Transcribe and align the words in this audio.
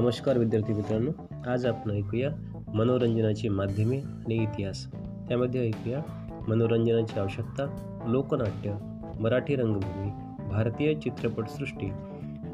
नमस्कार 0.00 0.38
विद्यार्थी 0.38 0.72
मित्रांनो 0.72 1.10
आज 1.50 1.66
आपण 1.66 1.90
ऐकूया 1.90 2.30
मनोरंजनाची 2.74 3.48
माध्यमे 3.48 3.98
आणि 3.98 4.34
इतिहास. 4.34 4.86
त्यामध्ये 5.28 5.66
ऐकूया 5.66 6.00
मनोरंजनाची 6.48 7.20
आवश्यकता 7.20 7.64
लोकनाट्य 8.06 8.74
मराठी 9.20 9.56
रंगभूमी 9.56 10.08
भारतीय 10.50 10.94
चित्रपटसृष्टी 10.94 11.90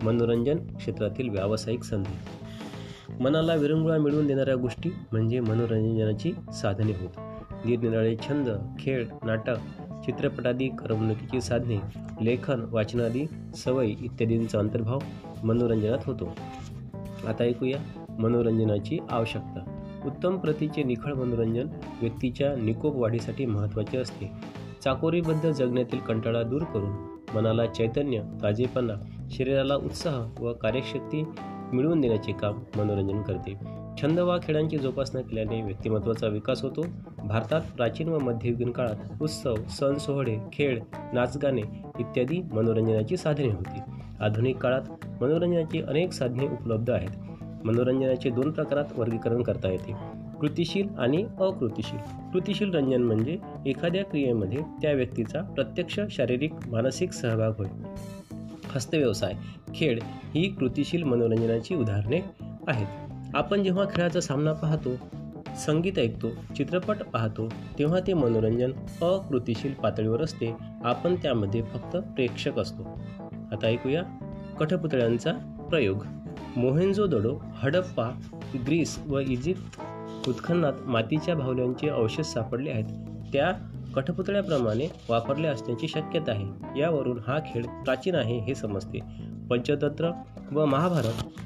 मनोरंजन 0.02 0.59
क्षेत्रातील 0.77 1.29
व्यावसायिक 1.29 1.84
संधी. 1.84 2.16
मनाला 3.23 3.55
विरंगुळा 3.55 3.98
मिळवून 3.98 4.27
देणाऱ्या 4.27 4.55
गोष्टी 4.55 4.91
म्हणजे 5.12 5.41
मनोरंजनाची 5.41 6.33
साधने 6.52 6.92
होत. 6.92 7.10
निरनिराळे 7.66 8.16
छंद 8.16 8.48
खेळ 8.78 9.06
नाटक 9.24 9.56
चित्रपटादी 10.05 10.69
करमणुकीची 10.69 11.41
साधने 11.41 11.77
लेखन 12.23 12.60
वाचनादी 12.70 13.27
सवयी 13.56 13.97
इत्यादींचा 14.01 14.59
अंतर्भाव 14.59 14.98
मनोरंजनात 15.45 15.98
होतो. 16.06 16.37
आता 17.29 17.45
ऐकूया 17.45 18.06
मनोरंजनाची 18.19 18.98
आवश्यकता. 19.11 19.83
उत्तम 20.07 20.37
प्रतीचे 20.37 20.83
निखळ 20.83 21.12
मनोरंजन 21.12 21.69
व्यक्तीच्या 22.01 22.57
निकोप 22.57 22.97
वाढीसाठी 22.97 23.47
महत्त्वाचे 23.47 23.98
असते. 23.98 24.30
चाकोरीबद्ध 24.84 25.51
जगण्यातील 25.51 25.98
कंटाळा 25.98 26.43
दूर 26.43 26.62
करून 26.62 26.91
मनाला 27.34 27.66
चैतन्य 27.66 28.23
ताजेपणा 28.43 28.95
शरीराला 29.30 29.77
उत्साह 29.77 30.45
व 30.45 30.52
कार्यशक्ती 30.52 31.24
मिळवून 31.73 32.01
देण्याचे 32.01 32.33
काम 32.33 32.55
मनोरंजन 32.77 33.23
करते. 33.23 33.77
छंद 34.02 34.19
वा 34.19 34.38
खेळांची 34.43 34.79
जोपासना 34.79 35.21
केल्याने 35.21 35.62
व्यक्तिमत्वाचा 35.62 36.27
विकास 36.27 36.62
होतो. 36.62 36.87
भारतात 37.24 37.60
प्राचीन 37.77 38.09
व 38.09 38.19
मध्ययुगीन 38.19 38.71
काळात 38.71 39.23
उत्सव 39.23 39.55
सण 39.55 39.95
सोहळे 39.95 40.38
खेळ 40.52 40.80
नाचगाणे 41.12 41.60
इत्यादी 42.01 42.43
मनोरंजनाची 42.52 43.16
साधने 43.16 43.48
होती. 43.48 43.80
आधुनिक 44.20 44.56
काळात 44.56 44.83
मनोरंजनाची 45.23 45.82
अनेक 45.82 46.13
साधने 46.13 46.46
उपलब्ध 46.46 46.90
आहेत. 46.90 47.10
मनोरंजनाचे 47.65 48.30
दोन 48.30 48.51
प्रकारात 48.51 48.85
वर्गीकरण 48.96 49.43
करता 49.43 49.68
येते. 49.68 49.93
कृतिशील 50.40 50.88
आणि 50.99 51.27
अकृतिशील. 51.40 51.99
कृतिशील 52.32 52.74
रंजन 52.74 53.02
म्हणजे 53.02 53.38
एखाद्या 53.66 54.05
क्रियेमध्ये 54.05 54.59
त्या 54.82 54.93
व्यक्तीचा 54.93 55.43
प्रत्यक्ष 55.43 56.01
शारीरिक 56.10 56.52
मानसिक 56.66 57.13
सहभाग 57.13 57.52
होय. 57.59 57.68
हस्तव्यवसाय 58.71 59.32
खेळ 59.74 59.99
ही 60.05 60.49
कृतिशील 60.49 61.02
मनोरंजनाची 61.02 61.74
उदाहरणे 61.74 62.21
आहेत. 62.68 62.87
आपण 63.35 63.62
जेव्हा 63.62 63.85
खेळाचा 63.85 64.21
सामना 64.21 64.53
पाहतो 64.53 64.91
संगीत 65.56 65.99
ऐकतो 65.99 66.55
चित्रपट 66.56 66.97
पाहतो 66.97 67.49
तेव्हा 67.78 68.00
ते 68.06 68.15
मनोरंजन 68.15 68.72
अकृतिशील 69.03 69.72
पातळीवर 69.72 70.22
असते. 70.22 70.56
आपण 70.84 71.15
त्यामध्ये 71.15 71.62
फक्त 71.62 71.97
प्रेक्षक 71.97 72.59
असतो. 72.59 72.99
आता 73.53 73.66
ऐकूया 73.66 74.03
कठपुतळ्यांचा 74.61 75.33
प्रयोग. 75.71 76.05
मोहेंजो 76.56 77.06
दडो 77.06 77.43
हडप्पा 77.55 78.11
ग्रीस 78.66 78.99
व 79.06 79.19
इजिप्त 79.19 79.81
उत्खननात 80.28 80.72
मातीच्या 80.84 81.34
भावल्यांचे 81.34 81.89
अवशेष 81.89 82.27
सापडले 82.27 82.71
आहेत. 82.71 82.84
त्या 83.33 83.53
कठपुतळ्याप्रमाणे 83.94 84.89
वापरले 85.09 85.49
असण्याची 85.49 85.89
शक्यता 85.89 86.33
आहे. 86.33 86.81
यावरून 86.81 87.19
हा 87.27 87.39
खेळ 87.39 87.67
प्राचीन 87.67 88.15
आहे 88.15 88.39
हे 88.39 88.55
समजते. 88.55 88.99
पंचतंत्र 89.50 90.11
व 90.53 90.65
महाभारत 90.65 91.41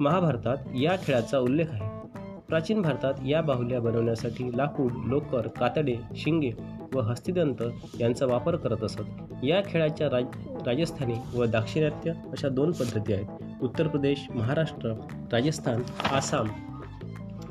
महाभारतात 0.00 0.56
या 0.74 0.96
खेळाचा 1.02 1.38
उल्लेख 1.38 1.66
आहे. 1.70 2.01
प्राचीन 2.52 2.82
भारतात 2.82 3.14
या 3.26 3.42
बाहुल्या 3.42 3.80
बनवण्यासाठी 3.80 4.56
लाकूड 4.56 4.92
लोकर 5.06 5.48
कातडे 5.48 5.96
शिंगे 6.16 6.50
व 6.94 7.00
हस्तिदंत 7.00 7.62
यांचा 8.00 8.26
वापर 8.26 8.56
करत 8.56 8.84
असत. 8.84 9.00
या 9.42 9.62
खेळाच्या 9.66 10.10
राज 10.10 10.24
राजस्थानी 10.66 11.38
व 11.38 11.44
दाक्षिणात्य 11.44 12.10
अशा 12.10 12.48
दोन 12.48 12.72
पद्धती 12.72 13.12
आहेत. 13.12 13.26
उत्तर 13.62 13.86
प्रदेश 13.86 14.26
महाराष्ट्र 14.34 14.92
राजस्थान 15.32 15.82
आसाम 16.12 16.48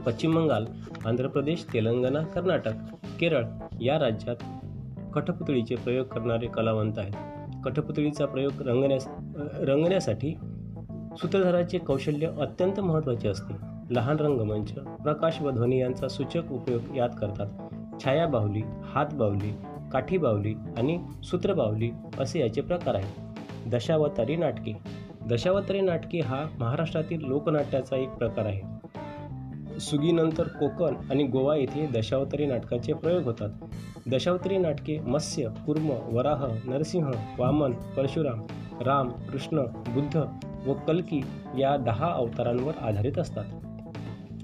पश्चिम 0.06 0.36
बंगाल 0.36 0.66
आंध्र 1.06 1.28
प्रदेश 1.28 1.66
तेलंगणा 1.74 2.22
कर्नाटक 2.22 2.74
केरळ 3.20 3.46
या 3.82 4.00
राज्यात 4.00 4.36
कठपुतळीचे 5.14 5.76
प्रयोग 5.76 6.06
करणारे 6.06 6.48
कलावंत 6.48 6.94
आहेत. 6.98 7.14
कठपुतळीचा 7.66 8.26
प्रयोग 8.26 8.52
रंगण्यास 8.60 9.08
रंगण्यासाठी 9.60 10.36
सूत्रधाराचे 11.18 11.78
कौशल्य 11.78 12.28
अत्यंत 12.28 12.80
महत्त्वाचे 12.80 13.28
असते. 13.28 13.71
लहान 13.92 14.16
रंगमंच 14.20 14.72
प्रकाश 14.74 15.42
व 15.42 15.52
ध्वनी 15.52 15.80
यांचा 15.80 16.08
सूचक 16.08 16.52
उपयोग 16.52 16.96
यात 16.96 17.10
करतात. 17.22 17.48
छाया 18.04 18.28
बाहुली 18.28 18.62
हात 18.84 19.06
बाहुली 19.14 19.54
काठी 19.92 20.18
बाहुली 20.18 20.54
आणि 20.78 21.00
सूत्रबाहुली 21.24 21.92
असे 22.20 22.40
याचे 22.40 22.62
प्रकार 22.62 22.96
आहेत. 22.96 23.36
दशावतारी 23.70 24.36
नाटके. 24.36 24.74
दशावतारी 25.30 25.82
नाटके 25.82 26.20
हा 26.20 26.46
महाराष्ट्रातील 26.60 27.22
लोकनाट्याचा 27.22 27.96
एक 27.96 28.10
प्रकार 28.10 28.46
आहे. 28.46 28.62
सुगीनंतर 29.80 30.48
कोकण 30.48 30.96
आणि 31.10 31.24
गोवा 31.24 31.56
येथे 31.56 31.88
दशावतारी 31.88 32.46
नाटकाचे 32.46 32.94
प्रयोग 32.94 33.24
होतात. 33.24 33.50
दशावतारी 34.12 34.58
नाटके 34.58 35.00
मत्स्य 35.00 35.48
कुर्म 35.66 35.90
वराह 36.12 36.46
नरसिंह 36.66 37.12
वामन 37.40 37.72
परशुराम 37.72 38.42
राम 38.82 39.10
कृष्ण 39.10 39.60
बुद्ध 39.66 40.22
व 40.68 40.74
कल्की 40.74 41.22
या 41.58 41.78
दहा 41.78 42.14
अवतारांवर 42.14 42.74
आधारित 42.82 43.20
असतात. 43.20 43.44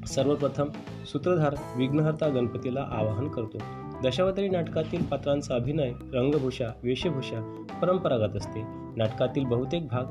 सर्वप्रथम 0.07 0.66
सूत्रधार 1.06 1.56
विघ्नहर्ता 1.78 2.28
गणपतीला 2.28 2.88
आवाहन 2.91 3.28
करतो. 3.28 3.57
दशावतारी 4.03 4.50
नाटकातील 4.50 5.03
पात्रांचा 5.03 5.56
अभिनय 5.56 5.91
रंगभूषा 6.13 6.66
वेशभूषा 6.84 7.63
परंपरागत 7.81 8.35
असते. 8.35 8.62
नाटकातील 8.97 9.46
बहुतेक 9.46 9.88
भाग 9.88 10.03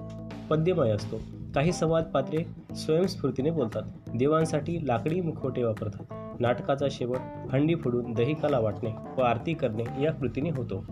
पद्यमय 0.50 0.90
असतो. 0.90 1.16
काही 1.54 1.72
संवाद 1.72 2.04
पात्रे 2.04 2.44
स्वयंस्फूर्तीने 2.76 3.50
बोलतात. 3.50 3.82
देवांसाठी 4.14 4.86
लाकडी 4.86 5.20
मुखवटे 5.20 5.64
वापरतात. 5.64 6.04
नाटकाचा 6.40 6.86
शेवट 6.90 7.16
हंडी 7.52 7.74
फोडून 7.74 8.12
दहीकाला 8.12 8.58
वाटणे 8.58 8.90
व 9.18 9.20
आरती 9.20 9.54
करणे 9.54 10.02
या 10.02 10.12
कृतीने 10.12 10.50
होतो. 10.50 10.84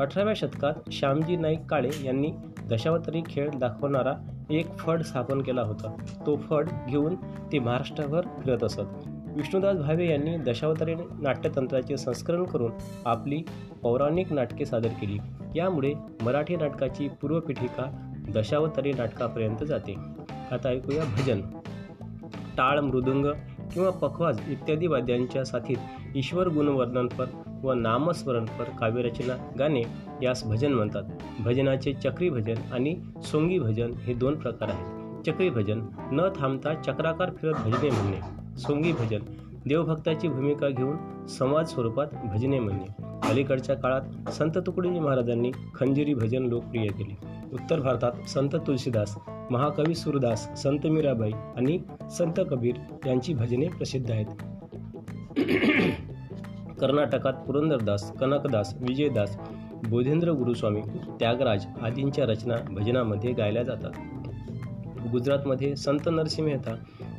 अठराव्या 0.00 0.34
शतकात 0.36 0.72
श्यामजी 0.92 1.36
नाईक 1.36 1.60
काळे 1.70 1.90
यांनी 2.04 2.30
दशावतारी 2.68 3.22
खेळ 3.30 3.50
दाखवणारा 3.50 4.14
एक 4.50 4.78
फड 4.78 5.02
स्थापन 5.02 5.42
केला 5.42 5.62
होता. 5.62 5.94
तो 6.26 6.36
फड 6.36 6.68
घेऊन 6.88 7.14
ते 7.52 7.58
महाराष्ट्राभर 7.58 8.20
फिरत 8.20 8.64
असत. 8.64 8.80
विष्णुदास 9.36 9.76
भावे 9.76 10.08
यांनी 10.08 10.36
दशावतारी 10.36 10.94
नाट्यतंत्राचे 10.94 11.96
संस्करण 11.96 12.44
करून 12.44 12.72
आपली 13.04 13.42
पौराणिक 13.82 14.32
नाटके 14.32 14.64
सादर 14.64 14.88
केली. 14.88 15.18
यामुळे 15.56 15.92
मराठी 16.22 16.56
नाटकाची 16.56 17.08
पूर्वपीठिका 17.08 18.12
दशावतारी 18.34 18.92
नाटकापर्यंत 18.92 19.64
जाते. 19.64 19.94
आता 20.52 20.68
ऐकूया 20.68 21.04
भजन. 21.04 21.40
टाळ 22.56 22.80
मृदुंग 22.80 23.26
किंवा 23.72 23.90
पखवाज 23.90 24.40
इत्यादी 24.48 24.86
वाद्यांच्या 24.86 25.44
साथीत 25.44 25.76
ईश्वर 26.16 26.48
गुणवर्णनपर 26.48 27.24
व 27.62 27.72
नामस्मरणपर 27.72 28.64
काव्यरचना 28.64 29.50
गाणे 29.58 29.82
यास 30.22 30.44
भजन 30.44 30.72
म्हणतात. 30.72 31.02
भजनाचे 31.40 31.92
चक्री 31.92 32.30
भजन 32.30 32.54
आणि 32.72 33.00
सोंगी 33.22 33.58
भजन 33.58 33.92
हे 33.92 34.14
दोन 34.14 34.34
प्रकार 34.34 34.68
आहेत. 34.68 35.22
चक्री 35.26 35.50
भजन 35.50 35.80
न 36.12 36.28
थांबता 36.36 36.74
चक्राकार 36.74 37.30
फिरत 37.30 37.54
भजने 37.64 37.90
म्हणणे. 37.90 38.20
सोंगी 38.58 38.92
भजन 38.92 39.20
देवभक्ताची 39.66 40.28
भूमिका 40.28 40.68
घेऊन 40.68 41.26
संवाद 41.26 41.64
स्वरूपात 41.64 42.06
भजने 42.24 42.58
म्हणणे. 42.58 43.02
अलीकडच्या 43.28 43.76
काळात 43.76 44.30
संत 44.30 44.58
तुकडोजी 44.66 44.98
महाराजांनी 44.98 45.50
खंजिरी 45.74 46.14
भजन 46.14 46.42
लोकप्रिय 46.42 46.86
केले. 46.86 47.16
उत्तर 47.52 47.80
भारतात 47.80 48.28
संत 48.28 48.56
तुलसीदास 48.66 49.18
महाकवी 49.50 49.94
सुरदास 49.94 50.62
संत 50.62 50.86
मीराबाई 50.86 51.32
आणि 51.56 51.78
संत 52.10 52.40
कबीर 52.50 52.74
यांची 53.06 53.34
भजने 53.34 53.68
प्रसिद्ध 53.68 54.10
आहेत. 54.10 54.57
कर्नाटकात 56.80 57.32
पुरंदरदास 57.32 58.12
कनकदास 58.12 58.74
विजयदास 58.80 59.36
बोधेंद्र 59.88 60.30
गुरुस्वामी 60.30 60.80
त्यागराज 61.20 61.66
आदींच्या 61.82 62.26
रचना 62.26 62.54
भजनामध्ये 62.70 63.32
गायल्या 63.32 63.62
जातात. 63.62 63.90
गुजरातमध्ये 65.12 65.76
संत 65.76 66.08
नरसिंह 66.12 66.48
मेहता 66.48 66.74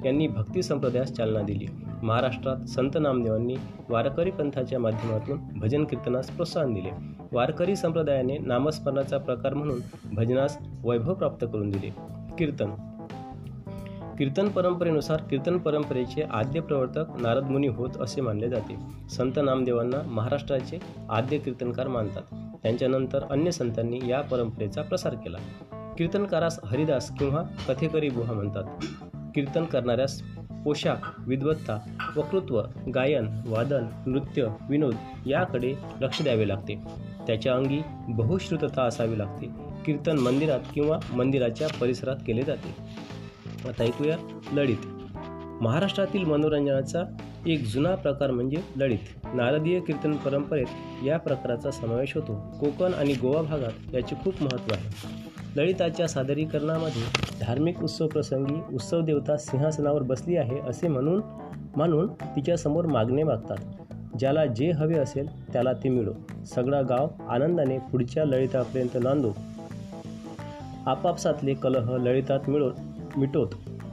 यांनी 0.05 0.27
भक्ती 0.27 0.63
संप्रदायास 0.63 1.11
चालना 1.11 1.41
दिली. 1.41 1.65
महाराष्ट्रात 2.03 2.69
संत 2.69 2.91
नामदेवांनी 2.99 3.55
वारकरी 3.89 4.31
पंथाच्या 4.31 4.79
माध्यमातून 4.79 5.39
भजन 5.59 5.83
कीर्तनास 5.83 6.29
प्रोत्साहन 6.29 6.73
दिले. 6.73 6.89
वारकरी 7.31 7.75
संप्रदायाने 7.75 8.37
नामस्मरणाचा 8.37 9.17
प्रकार 9.17 9.53
म्हणून 9.53 9.79
भजनास 10.13 10.57
वैभव 10.83 11.13
प्राप्त 11.13 11.45
करून 11.53 11.69
दिले. 11.69 11.89
कीर्तन 12.37 12.71
कीर्तन 14.19 14.49
परंपरेनुसार 14.49 15.21
कीर्तन 15.21 15.57
परंपरेचे 15.57 16.21
आद्य 16.21 16.59
प्रवर्तक 16.59 17.03
नारदमुनी 17.19 17.67
होत 17.67 17.89
असे 18.01 18.21
मानले 18.21 18.49
जाते. 18.49 18.75
संत 19.09 19.31
नामदेवांना 19.43 19.97
महाराष्ट्राचे 20.07 20.79
आद्य 21.09 21.37
कीर्तनकार 21.37 21.87
मानतात. 21.87 22.21
त्यांच्यानंतर 22.63 23.23
अन्य 23.31 23.51
संतांनी 23.51 23.99
या 24.07 24.21
परंपरेचा 24.21 24.81
प्रसार 24.81 25.13
केला. 25.13 25.37
कीर्तनकारास 25.97 26.59
हरिदास 26.65 27.17
किंवा 27.17 27.43
कथेकरी 27.67 28.09
गुहा 28.09 28.33
म्हणतात. 28.33 28.63
कीर्तन 29.35 29.65
करणाऱ्यास 29.65 30.21
पोशाख 30.65 31.15
विद्वत्ता 31.27 31.79
वक्तृत्व 32.17 32.61
गायन 32.95 33.27
वादन 33.45 33.85
नृत्य 34.05 34.47
विनोद 34.69 34.95
याकडे 35.25 35.73
लक्ष 36.01 36.21
द्यावे 36.21 36.47
लागते. 36.47 36.75
त्याच्या 37.27 37.55
अंगी 37.55 37.79
बहुश्रुतता 38.07 38.83
असावी 38.83 39.17
लागते. 39.17 39.45
कीर्तन 39.85 40.17
मंदिरात 40.17 40.59
किंवा 40.73 40.99
मंदिराच्या 41.13 41.67
परिसरात 41.81 42.15
केले 42.27 42.41
जाते. 42.41 42.99
आता 43.67 43.83
ऐकूया 43.83 44.17
ललित. 44.53 44.77
महाराष्ट्रातील 45.61 46.23
मनोरंजनाचा 46.23 47.03
एक 47.47 47.63
जुना 47.63 47.95
प्रकार 47.95 48.31
म्हणजे 48.31 48.57
ललित. 48.77 49.27
नारदीय 49.33 49.79
कीर्तन 49.79 50.13
परंपरेत 50.13 50.65
या 51.05 51.17
प्रकाराचा 51.19 51.71
समावेश 51.71 52.15
होतो. 52.15 52.43
कोकण 52.59 52.93
आणि 52.93 53.13
गोवा 53.13 53.41
भागात 53.41 53.95
याचे 53.95 54.15
खूप 54.15 54.33
महत्त्व 54.41 54.75
आहे. 54.75 54.89
ललिताच्या 55.55 56.07
सादरीकरणामध्ये 56.07 57.01
धार्मिक 57.41 57.83
उत्सव 57.83 58.07
प्रसंगी 58.07 58.75
उत्सव 58.75 59.01
देवता 59.01 59.37
सिंहासनावर 59.37 60.01
बसली 60.01 60.37
आहे 60.37 60.59
असे 60.59 60.87
म्हणून 60.87 61.21
मानून 61.75 62.07
तिच्यासमोर 62.07 62.85
मागणे 62.85 63.23
मागतात. 63.23 63.57
ज्याला 64.19 64.45
जे 64.45 64.71
हवे 64.71 64.97
असेल 64.97 65.53
त्याला 65.53 65.73
ते 65.73 65.89
मिळो. 65.89 66.11
सगळा 66.45 66.81
गाव 66.81 67.07
आनंदाने 67.29 67.77
पुढच्या 67.77 68.25
ललितापर्यंत 68.25 68.97
नांदो. 69.03 69.31
आपापसातले 70.85 71.53
कलह 71.53 71.97
ललितात 71.97 72.49
मिळून 72.49 72.88
मिटोत. 73.19 73.47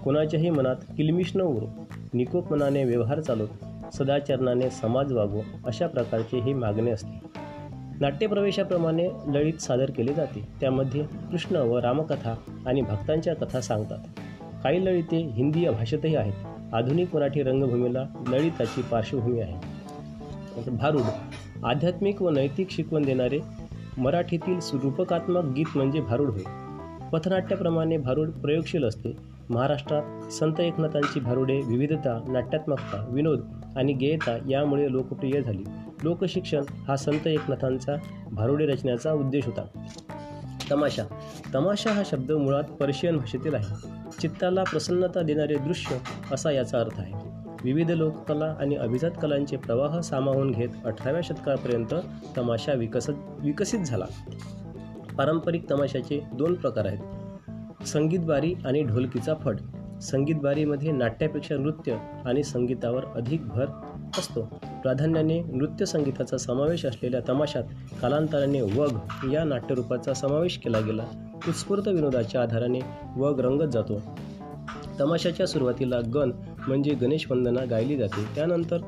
कोणाच्याही 0.05 0.51
मनात 0.51 0.77
किलमिश 0.97 1.37
न 1.37 1.41
उरो. 1.41 1.67
निकोपमनाने 2.15 2.85
व्यवहार 2.85 3.21
चालवत 3.21 3.49
सदाचरणाने 3.95 4.71
समाज 4.71 5.13
वागो 5.13 5.41
अशा 5.67 5.87
प्रकारचे 5.87 6.41
ही 6.41 6.55
मागणे 6.55 6.91
असते. 6.91 7.21
नाट्यप्रवेशाप्रमाणे 8.01 9.09
लळित 9.27 9.61
सादर 9.61 9.91
केले 9.91 10.15
जाते. 10.15 10.49
त्यामध्ये 10.61 11.03
कृष्ण 11.03 11.57
व 11.57 11.79
रामकथा 11.79 12.35
आणि 12.67 12.81
भक्तांच्या 12.81 13.35
कथा 13.35 13.61
सांगतात. 13.61 13.99
काही 14.63 14.85
लळिते 14.85 15.17
हिंदी 15.17 15.69
भाषेतही 15.69 16.17
आहेत. 16.17 16.75
आधुनिक 16.75 17.15
मराठी 17.15 17.43
रंगभूमीला 17.43 18.05
लळिताची 18.29 18.83
पार्श्वभूमी 18.83 19.41
आहे. 19.41 19.55
भारूड 20.71 21.03
आध्यात्मिक 21.65 22.23
व 22.23 22.31
नैतिक 22.31 22.71
शिकवण 22.71 23.03
देणारे 23.03 23.39
मराठीतील 23.99 24.59
रूपकात्मक 24.73 25.45
गीत 25.45 25.77
म्हणजे 25.77 26.01
भारूड 26.01 26.31
होय. 26.31 26.66
पथनाट्याप्रमाणे 27.13 27.97
भारूड 27.97 28.31
प्रयोगशील 28.31 28.85
असते. 28.85 29.17
महाराष्ट्रात 29.51 30.33
संत 30.33 30.61
एकनाथांची 30.61 31.21
भारुडे 31.21 31.61
विविधता 31.61 32.25
नाट्यात्मकता 32.29 33.07
विनोद 33.09 33.41
आणि 33.77 33.93
गेयता 33.93 34.39
यामुळे 34.51 34.93
लोकप्रिय 34.93 35.43
झाली. 35.43 35.65
लोकशिक्षण 36.03 36.63
हा 36.89 36.97
संत 36.97 37.27
एकनाथांचा 37.27 37.95
भारुडे 38.33 38.67
रचण्याचा 38.67 39.13
उद्देश 39.13 39.47
होता. 39.47 39.63
तमाशा. 40.71 41.03
तमाशा 41.55 41.93
हा 41.93 42.03
शब्द 42.07 42.33
मुळात 42.33 42.63
पर्शियन 42.63 43.17
भाषेतील 43.17 43.55
आहे. 43.55 43.89
चित्ताला 44.21 44.63
प्रसन्नता 44.63 45.23
देणारे 45.23 45.55
दृश्य 45.55 45.97
असा 46.33 46.51
याचा 46.51 46.79
अर्थ 46.79 47.01
आहे. 47.01 47.15
विविध 47.65 47.91
लोककला 47.91 48.55
आणि 48.61 48.77
अभिजात 48.77 49.11
कलांचे 49.23 49.57
प्रवाह 49.57 50.01
सामावून 50.01 50.51
घेत 50.51 50.69
अठराव्या 50.85 51.21
शतकापर्यंत 51.25 51.95
तमाशा 52.39 52.73
विकसत 52.73 53.13
विकसित 53.39 53.79
झाला. 53.79 54.05
पारंपरिक 55.19 55.71
तमाशाचे 55.71 56.23
दोन 56.33 56.55
प्रकार 56.55 56.85
आहेत. 56.85 56.99
संगीत 57.87 58.19
बारी 58.19 58.55
आणि 58.65 58.83
ढोलकीचा 58.83 59.35
फट 59.35 59.57
संगीत 60.03 60.35
बारीमध्ये 60.35 60.93
नाट्यापेक्षा 60.93 61.57
नृत्य 61.57 61.97
आणि 62.25 62.43
संगीतावर 62.43 63.05
अधिक 63.05 63.49
भर 63.49 63.67
असतो. 64.19 64.43
प्राधान्याने 64.83 65.43
नृत्य 65.43 65.87
संगीताचा 65.87 66.37
समावेश 66.37 66.87
असलेल्या 66.87 67.21
तमाशात 67.29 67.63
कालांतराने 68.01 68.61
वग 68.61 68.91
या 69.33 69.45
नाट्यरूपाचा 69.45 70.15
समावेश 70.15 70.59
केला 70.59 70.81
गेला. 70.81 71.05
उत्स्फूर्त 71.49 71.89
विनोदाच्या 71.89 72.43
आधाराने 72.43 72.81
वग 73.17 73.41
रंगत 73.41 73.71
जातो. 73.73 74.03
तमाशाच्या 75.01 75.47
सुरुवातीला 75.47 76.01
गण 76.15 76.33
म्हणजे 76.69 76.95
गणेश 76.95 77.31
वंदना 77.31 77.65
गायली 77.65 77.97
जाते. 77.97 78.35
त्यानंतर 78.35 78.79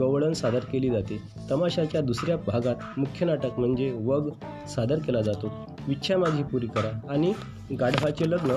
गवळण 0.00 0.32
सादर 0.32 0.58
केली 0.58 0.90
जाते. 0.90 1.22
तमाशाच्या 1.50 2.00
दुसऱ्या 2.00 2.36
भागात 2.36 2.98
मुख्य 2.98 3.26
नाटक 3.26 3.58
म्हणजे 3.58 3.92
वग 3.92 4.30
सादर 4.68 4.98
केला 4.98 5.20
जातो. 5.20 5.52
इच्छा 5.88 6.16
माझी 6.16 6.42
पुरी 6.42 6.66
करा 6.66 7.08
आणि 7.10 7.32
गाढवाचे 7.80 8.30
लग्न 8.30 8.56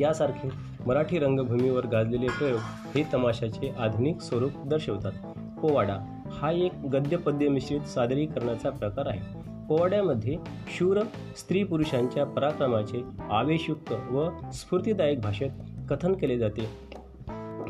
यासारखे 0.00 0.48
मराठी 0.86 1.18
रंगभूमीवर 1.18 1.86
गाजलेले 1.86 2.26
प्रयोग 2.26 2.58
हे 2.94 3.02
तमाशाचे 3.14 3.74
आधुनिक 3.78 4.20
स्वरूप 4.20 4.50
दर्शवतात. 4.66 5.12
पोवाडा 5.58 5.98
हा 6.32 6.50
एक 6.50 6.72
गद्यपद्य 6.92 7.48
मिश्रित 7.48 7.80
सादरीकरणाचा 7.80 8.70
प्रकार 8.70 9.06
आहे. 9.06 9.42
पोवाड्यामध्ये 9.68 10.36
शूर 10.78 11.00
स्त्री 11.36 11.64
पुरुषांच्या 11.64 12.24
पराक्रमाचे 12.24 13.02
आवेशयुक्त 13.30 13.92
व 14.10 14.28
स्फूर्तीदायक 14.52 15.20
भाषेत 15.20 15.50
कथन 15.90 16.12
केले 16.12 16.38
जाते. 16.38 16.92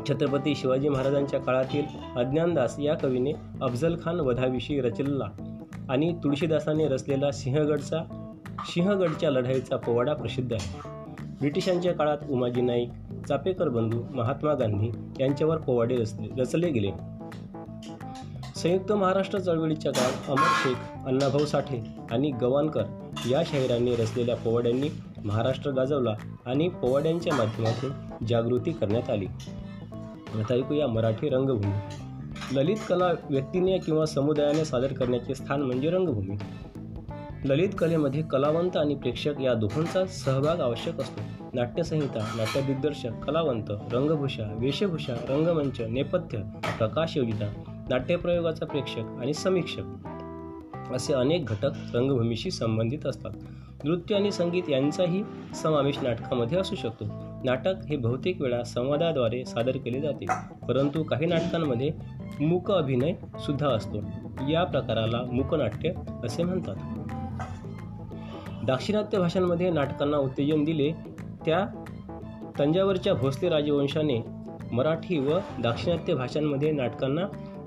छत्रपती 0.09 0.55
शिवाजी 0.55 0.89
महाराजांच्या 0.89 1.39
काळातील 1.39 1.85
अज्ञानदास 2.15 2.79
या 2.79 2.95
कवीने 2.95 3.31
अफजल 3.61 3.95
खान 4.03 4.19
वधाविषयी 4.19 4.81
रचलेला 4.81 5.25
आणि 5.89 6.15
तुळशीदासाने 6.23 6.87
रचलेला 6.87 7.31
सिंहगडचा 7.31 8.29
सिंहगडच्या 8.59 9.31
लढाईचा 9.31 9.75
पोवाडा 9.75 10.13
प्रसिद्ध 10.13 10.53
आहे. 10.53 10.79
ब्रिटिशांच्या 11.39 11.93
काळात 11.93 12.17
उमाजी 12.29 12.61
नाईक 12.61 12.89
चापेकर 13.27 13.69
बंधू 13.69 14.03
महात्मा 14.11 14.53
गांधी 14.53 14.89
यांच्यावर 15.19 15.57
पोवाडे 15.57 15.95
रचले 15.95 16.41
रचले 16.41 16.69
गेले. 16.69 16.91
संयुक्त 18.55 18.91
महाराष्ट्र 18.91 19.39
चळवळीच्या 19.39 19.91
काळात 19.91 20.29
अमर 20.29 20.51
शेख 20.63 21.07
अण्णाभाऊ 21.07 21.45
साठे 21.45 21.83
आणि 22.11 22.31
गवानकर 22.31 22.83
या 23.29 23.43
शाहिरांनी 23.45 23.95
रचलेल्या 23.95 24.35
पोवाड्यांनी 24.35 24.89
महाराष्ट्र 25.25 25.71
गाजवला 25.71 26.13
आणि 26.45 26.67
पोवाड्यांच्या 26.67 27.35
माध्यमातून 27.35 27.91
जागृती 28.25 28.71
करण्यात 28.71 29.09
आली. 29.09 29.25
आता 30.35 30.53
ऐकूया 30.53 30.87
मराठी 30.87 31.29
रंगभूमी. 31.29 31.73
ललित 32.57 32.77
कला 32.89 33.11
व्यक्तीने 33.29 33.77
किंवा 33.77 34.05
समुदायाने 34.05 34.65
सादर 34.65 34.93
करण्याचे 34.93 35.35
स्थान 35.35 35.61
म्हणजे 35.61 35.89
रंगभूमी. 35.89 36.35
ललित 37.45 37.69
कलेमध्ये 37.77 38.21
कलावंत 38.21 38.77
आणि 38.77 38.95
प्रेक्षक 38.95 39.41
या 39.41 39.53
दोहोंचा 39.53 40.05
सहभाग 40.05 40.59
आवश्यक 40.59 41.01
असतो. 41.01 41.21
नाट्यसंहिता 41.53 42.33
नाट्यदिग्दर्शक 42.37 43.09
कलावंत 43.09 43.63
रंगभूषा 43.69 44.57
वेशभूषा 44.59 45.13
रंगमंच 45.13 45.81
नेपथ्य 45.81 46.37
प्रकाश 46.77 47.17
योजना 47.17 47.71
नाट्यप्रयोगाचा 47.89 48.65
प्रेक्षक 48.65 48.99
आणि 48.99 49.33
समीक्षक 49.33 49.83
असे 50.93 51.13
अनेक 51.13 51.45
घटक 51.45 51.71
रंगभूमीशी 51.93 52.51
संबंधित 52.51 53.05
असतात. 53.05 53.31
नृत्य 53.83 54.15
आणि 54.15 54.31
संगीत 54.31 54.69
यांचाही 54.69 55.23
समावेश 55.55 55.97
नाटकामध्ये 56.03 56.57
असू 56.57 56.75
शकतो. 56.75 57.05
नाटक 57.43 57.73
हे 57.89 57.95
बहुतेक 57.95 58.41
वेळा 58.41 58.63
संवादाद्वारे 58.63 59.45
सादर 59.45 59.77
केले 59.77 60.01
जाते 60.01 60.25
परंतु 60.67 61.03
काही 61.03 61.25
नाटकांमध्ये 61.25 61.91
मूक 62.41 62.71
अभिनय 62.71 63.13
सुद्धा 63.39 63.67
असतो. 63.67 63.97
या 64.49 64.63
प्रकाराला 64.63 65.21
मूकनाट्य 65.31 65.91
असे 66.23 66.43
म्हणतात. 66.43 66.75
दाक्षिणात्य 68.65 69.19
भाषांमध्ये 69.19 69.69
नाटकांना 69.69 70.17
उत्तेजन 70.17 70.63
दिले 70.63 70.91
त्या 71.45 71.65
तंजावरच्या 72.59 73.13
भोसले 73.13 73.49
राजवंशाने 73.49 74.23
मराठी 74.71 75.19
व 75.19 75.39
दाक्षिणात्य 75.59 76.15
भाषांमध्ये 76.15 76.71
नाटकांना 76.71 77.21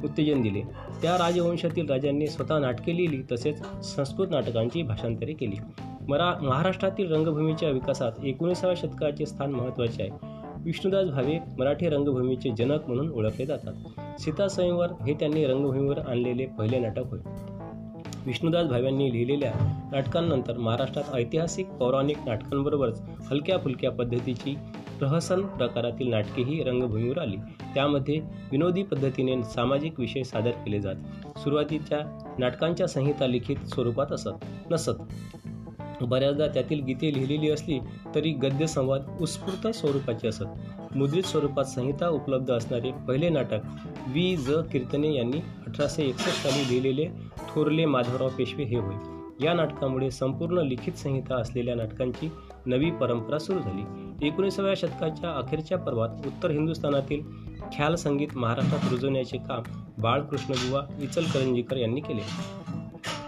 उत्तेजन 0.04 0.42
दिले. 0.42 0.60
त्या 1.02 1.14
राजवंशातील 1.14 1.90
राजांनी 1.90 2.26
स्वतः 2.26 2.58
नाटके 2.58 2.96
लिहिली 2.96 3.22
तसेच 3.32 3.62
संस्कृत 3.82 4.26
नाटकांची 4.30 4.82
भाषांतरे 4.82 5.32
केली. 5.32 5.56
मरा 6.08 6.34
महाराष्ट्रातील 6.42 7.12
रंगभूमीच्या 7.12 7.70
विकासात 7.70 8.12
एकोणीसाव्या 8.24 8.76
शतकाचे 8.76 9.26
स्थान 9.26 9.52
महत्त्वाचे 9.52 10.02
आहे. 10.02 10.36
विष्णुदास 10.64 11.08
भावे 11.08 11.38
मराठी 11.58 11.88
रंगभूमीचे 11.88 12.50
जनक 12.50 12.86
म्हणून 12.86 13.10
ओळखले 13.10 13.46
जातात. 13.46 13.72
सीता 14.20 14.48
स्वयंवर 14.48 14.86
हे 14.86 15.14
त्यांनी 15.14 15.44
रंगभूमीवर 15.44 15.98
आणलेले 15.98 16.46
पहिले 16.46 16.78
नाटक 16.78 17.06
होय. 17.06 17.18
विष्णुदास 18.26 18.66
भाव्यांनी 18.66 19.12
लिहिलेल्या 19.12 19.52
नाटकांनंतर 19.92 20.58
महाराष्ट्रात 20.58 21.14
ऐतिहासिक 21.14 21.66
पौराणिक 21.66 22.16
नाटकांबरोबरच 22.26 23.02
हलक्या 23.30 23.58
फुलक्या 23.58 23.90
पद्धतीची 23.90 24.58
प्रहसन 24.98 25.40
प्रकारातील 25.40 26.08
नाटकेही 26.08 26.62
रंगभूमीवर 26.62 27.18
आली. 27.18 27.36
त्यामध्ये 27.74 28.20
विनोदी 28.52 28.82
पद्धतीने 28.82 29.44
सामाजिक 29.44 30.00
विषय 30.00 30.22
सादर 30.22 30.50
केले 30.50 30.80
जात. 30.80 30.94
सुरुवातीच्या 31.38 31.98
नाटकांच्या 32.38 32.86
संहिता 32.86 33.26
लिखित 33.26 33.56
स्वरूपात 33.56 34.12
असत 34.12 34.44
नसत. 34.70 34.90
बऱ्याचदा 36.00 36.46
त्यातील 36.46 36.80
गीते 36.80 37.14
लिहिलेली 37.14 37.50
असली 37.50 37.78
तरी 38.14 38.30
गद्य 38.30 38.66
संवाद 38.66 39.02
उत्स्फूर्त 39.20 39.76
स्वरूपाचे 39.76 40.28
असत. 40.28 40.44
मुद्रित 40.96 41.22
स्वरूपात 41.22 41.64
संहिता 41.64 42.08
उपलब्ध 42.08 42.52
असणारे 42.52 42.92
पहिले 43.08 43.28
नाटक 43.28 43.58
वी 44.08 44.36
ज 44.36 44.50
कीर्तने 44.72 45.14
यांनी 45.14 45.38
अठराशे 45.38 46.02
एकसष्ट 46.02 46.48
साली 46.48 46.68
लिहिलेले 46.68 47.08
थोरले 47.48 47.84
माधवराव 47.84 48.28
पेशवे 48.28 48.64
हे 48.64 48.76
होय. 48.76 48.94
या 49.40 49.52
नाटकामुळे 49.54 50.10
संपूर्ण 50.10 50.58
लिखित 50.58 50.92
संहिता 50.92 51.36
असलेल्या 51.36 51.74
नाटकांची 51.74 52.28
नवी 52.66 52.90
परंपरा 52.90 53.38
सुरू 53.38 53.58
झाली. 53.58 53.82
एकोणीसाव्या 54.26 54.74
शतकाच्या 54.76 55.30
अखेरच्या 55.30 55.78
पर्वात 55.78 56.08
उत्तर 56.26 56.50
हिंदुस्थानातील 56.50 57.22
ख्याल 57.72 57.94
संगीत 57.94 58.28
महाराष्ट्रात 58.36 58.80
रुजवण्याचे 58.90 59.38
काम 59.38 59.62
बाळकृष्णबुवा 59.98 60.82
इचलकरंजीकर 61.00 61.76
यांनी 61.76 62.00
केले. 62.00 62.22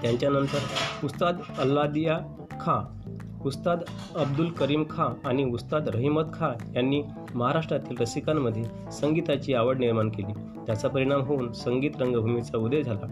त्यांच्यानंतर 0.03 0.59
उस्ताद 1.05 1.41
अल्लादिया 1.59 2.19
खां 2.61 2.99
उस्ताद 3.45 3.81
अब्दुल 4.17 4.47
करीम 4.47 4.85
खां 4.91 5.29
आणि 5.29 5.45
उस्ताद 5.45 5.89
रहिमत 5.89 6.23
खां 6.35 6.75
यांनी 6.75 7.03
महाराष्ट्रातील 7.35 7.97
रसिकांमध्ये 8.01 8.91
संगीताची 8.93 9.55
आवड 9.55 9.79
निर्माण 9.79 10.09
केली. 10.09 10.33
त्याचा 10.67 10.89
परिणाम 10.89 11.21
होऊन 11.21 11.53
संगीत 11.53 11.91
रंगभूमीचा 12.01 12.59
उदय 12.59 12.83
झाला. 12.83 13.07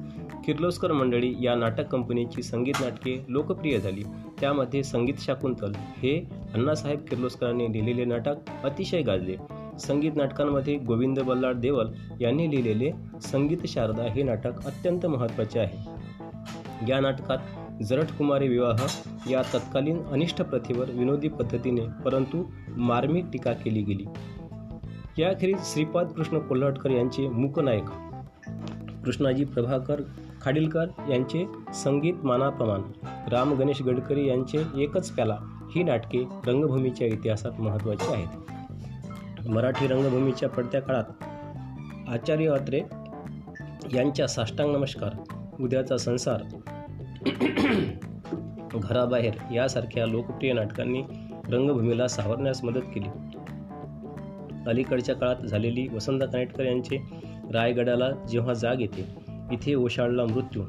किर्लोस्कर 0.47 0.93
मंडळी 0.93 1.35
या 1.41 1.55
नाटक 1.55 1.87
कंपनीची 1.87 2.43
संगीत 2.43 2.75
नाटके 2.81 3.25
लोकप्रिय 3.29 3.79
झाली. 3.79 4.03
त्यामध्ये 4.41 4.83
संगीत 4.83 5.15
शाकुंतल 5.19 5.73
हे 5.77 6.29
अण्णासाहेब 6.55 7.01
किर्लोस्करांनी 7.01 7.73
लिहिलेले 7.73 8.05
नाटक 8.05 8.35
अतिशय 8.65 9.03
गाजले. 9.03 9.37
संगीत 9.79 10.13
नाटकांमध्ये 10.15 10.77
गोविंद 10.77 11.21
बल्लाळ 11.21 11.53
देवल 11.53 11.89
यांनी 12.21 12.51
लिहिलेले 12.51 12.93
संगीत 13.23 13.59
शारदा 13.67 14.03
हे 14.03 14.23
नाटक 14.23 14.67
अत्यंत 14.67 15.07
महत्त्वाचे 15.07 15.61
आहे. 15.61 15.97
या 16.89 17.01
नाटकात 17.01 17.39
जरठकुमारी 17.83 18.49
विवाह 18.49 18.87
या 19.31 19.43
तत्कालीन 19.43 20.03
अनिष्ट 20.05 20.43
प्रथेवर 20.43 20.91
विनोदी 20.91 21.29
पद्धतीने 21.29 21.81
परंतु 22.05 22.45
मार्मिक 22.69 23.25
टीका 23.33 23.53
केली 23.53 23.83
गेली. 23.83 24.05
याखेरीज 25.19 25.57
श्रीपाद 25.63 26.07
कृष्ण 26.07 26.39
कोल्हाटकर 26.39 26.91
यांचे 26.91 27.29
मूकनायक. 27.29 27.85
कृष्णाजी 29.05 29.45
प्रभाकर 29.45 30.03
खाडीलकर 30.47 30.87
यांचे 31.11 31.45
संगीत 31.75 32.15
मानाप्रमाण 32.25 32.83
राम 33.33 33.53
गणेश 33.53 33.83
गडकरी 33.83 34.29
यांचे 34.29 34.83
एकच 34.83 35.11
प्याला 35.11 35.37
ही 35.75 35.83
नाटके 35.83 36.25
रंगभूमीच्या 36.47 37.07
इतिहासात 37.07 37.61
महत्त्वाची 37.61 38.13
आहेत. 38.13 39.49
मराठी 39.49 39.87
रंगभूमीच्या 39.87 40.49
पडत्या 40.49 40.83
काळात 40.83 41.05
आचार्य 42.09 42.49
अत्रे 42.49 42.81
यांच्या 43.95 44.29
साष्टांग 44.29 44.77
नमस्कार 44.77 45.11
उद्याचा 45.61 45.97
संसार 45.97 46.43
घराबाहेर 48.75 49.55
यासारख्या 49.55 50.07
लोकप्रिय 50.07 50.53
नाटकांनी 50.53 51.03
रंगभूमीला 51.53 52.09
सावरण्यास 52.09 52.65
मदत 52.65 52.95
केली. 52.95 53.09
अलीकडच्या 54.67 55.15
काळात 55.15 55.37
झालेली 55.37 55.89
वसंत 55.89 56.21
कानेटकर 56.21 56.65
यांचे 56.65 57.09
रायगडाला 57.53 58.11
जेव्हा 58.11 58.55
जाग 58.55 58.81
येते 58.81 59.26
इथे 59.53 59.75
ओशाळला 59.75 60.25
मृत्यू. 60.25 60.63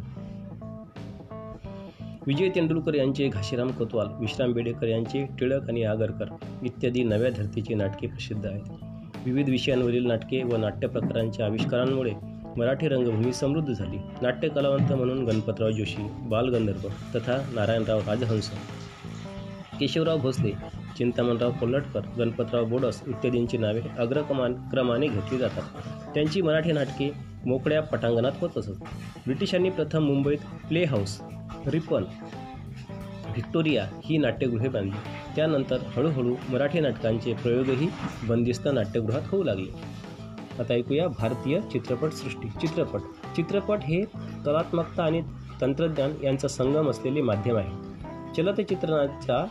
विजय 2.28 2.50
तेंडुलकर 2.50 2.94
यांचे 2.94 3.28
घाशीराम 3.28 3.72
कोतवाल 3.72 4.08
विश्राम 4.20 4.52
बेडेकर 4.52 4.88
यांचे 4.88 5.26
टिळक 5.40 5.70
आणि 5.70 5.84
आगरकर 5.84 6.26
इत्यादी 6.64 7.04
नव्या 7.04 7.30
धर्तीची 7.30 7.74
नाटके 7.74 8.08
प्रसिद्ध 8.08 8.46
आहेत. 8.46 8.62
विविध 9.26 9.50
विषयांवरील 9.50 10.08
नाटके 10.08 10.44
व 10.44 10.58
नाट्यप्रकारांच्या 10.58 11.46
आविष्कारांमुळे 11.46 12.12
मराठी 12.58 12.88
रंगभूमी 12.88 13.34
समृद्ध 13.34 13.74
झाली. 13.74 13.98
नाट्य 14.22 14.50
कलावंत 14.50 14.94
म्हणून 14.94 15.26
गणपतराव 15.26 15.72
जोशी 15.72 16.08
बालगंधर्व 16.20 16.88
तथा 16.88 17.50
नारायणराव 17.54 18.00
राजहंस 18.00 18.52
केशवराव 19.80 20.18
भोसले 20.18 20.52
चिंतामणराव 20.98 21.52
कोल्हटकर 21.52 22.02
गणपतराव 22.18 22.66
बोडस 22.66 23.02
इत्यादींची 23.08 23.58
नावे 23.58 23.82
अग्रक्रमान 23.98 24.54
क्रमाने 24.54 25.08
घेतली 25.08 25.38
जातात. 25.38 25.64
त्यांची 26.14 26.42
मराठी 26.42 26.72
नाटके 26.72 27.12
मोकळ्या 27.46 27.82
पटांगणात 27.82 28.32
होत 28.42 28.58
असत. 28.58 28.72
ब्रिटिशांनी 29.26 29.70
प्रथम 29.70 30.04
मुंबईत 30.04 30.38
प्ले 30.38 30.84
हाऊस 30.84 31.22
रिपन 31.68 32.04
व्हिक्टोरिया 33.28 33.88
ही 34.06 34.18
नाट्यगृहे 34.18 34.70
बांधली. 34.70 34.98
त्यानंतर 35.36 35.78
हळूहळू 35.96 36.36
मराठी 36.50 36.80
नाटकांचे 36.80 37.34
प्रयोगही 37.34 37.88
बंदिस्त 38.24 38.68
नाट्यगृहात 38.74 39.22
होऊ 39.26 39.44
लागले. 39.44 39.98
आता 40.60 40.74
ऐकूया 40.74 41.08
भारतीय 41.08 41.60
चित्रपटसृष्टी 41.60 42.50
चित्रपट. 42.50 43.00
चित्रपट 43.36 43.80
हे 43.84 44.02
कलात्मकता 44.46 45.04
आणि 45.04 45.22
तंत्रज्ञान 45.62 46.14
यांचा 46.24 46.48
संगम 46.48 46.90
असलेले 46.90 47.22
माध्यम 47.22 47.58
आहे. 47.58 47.87
चलचित्रणाचा 48.36 49.46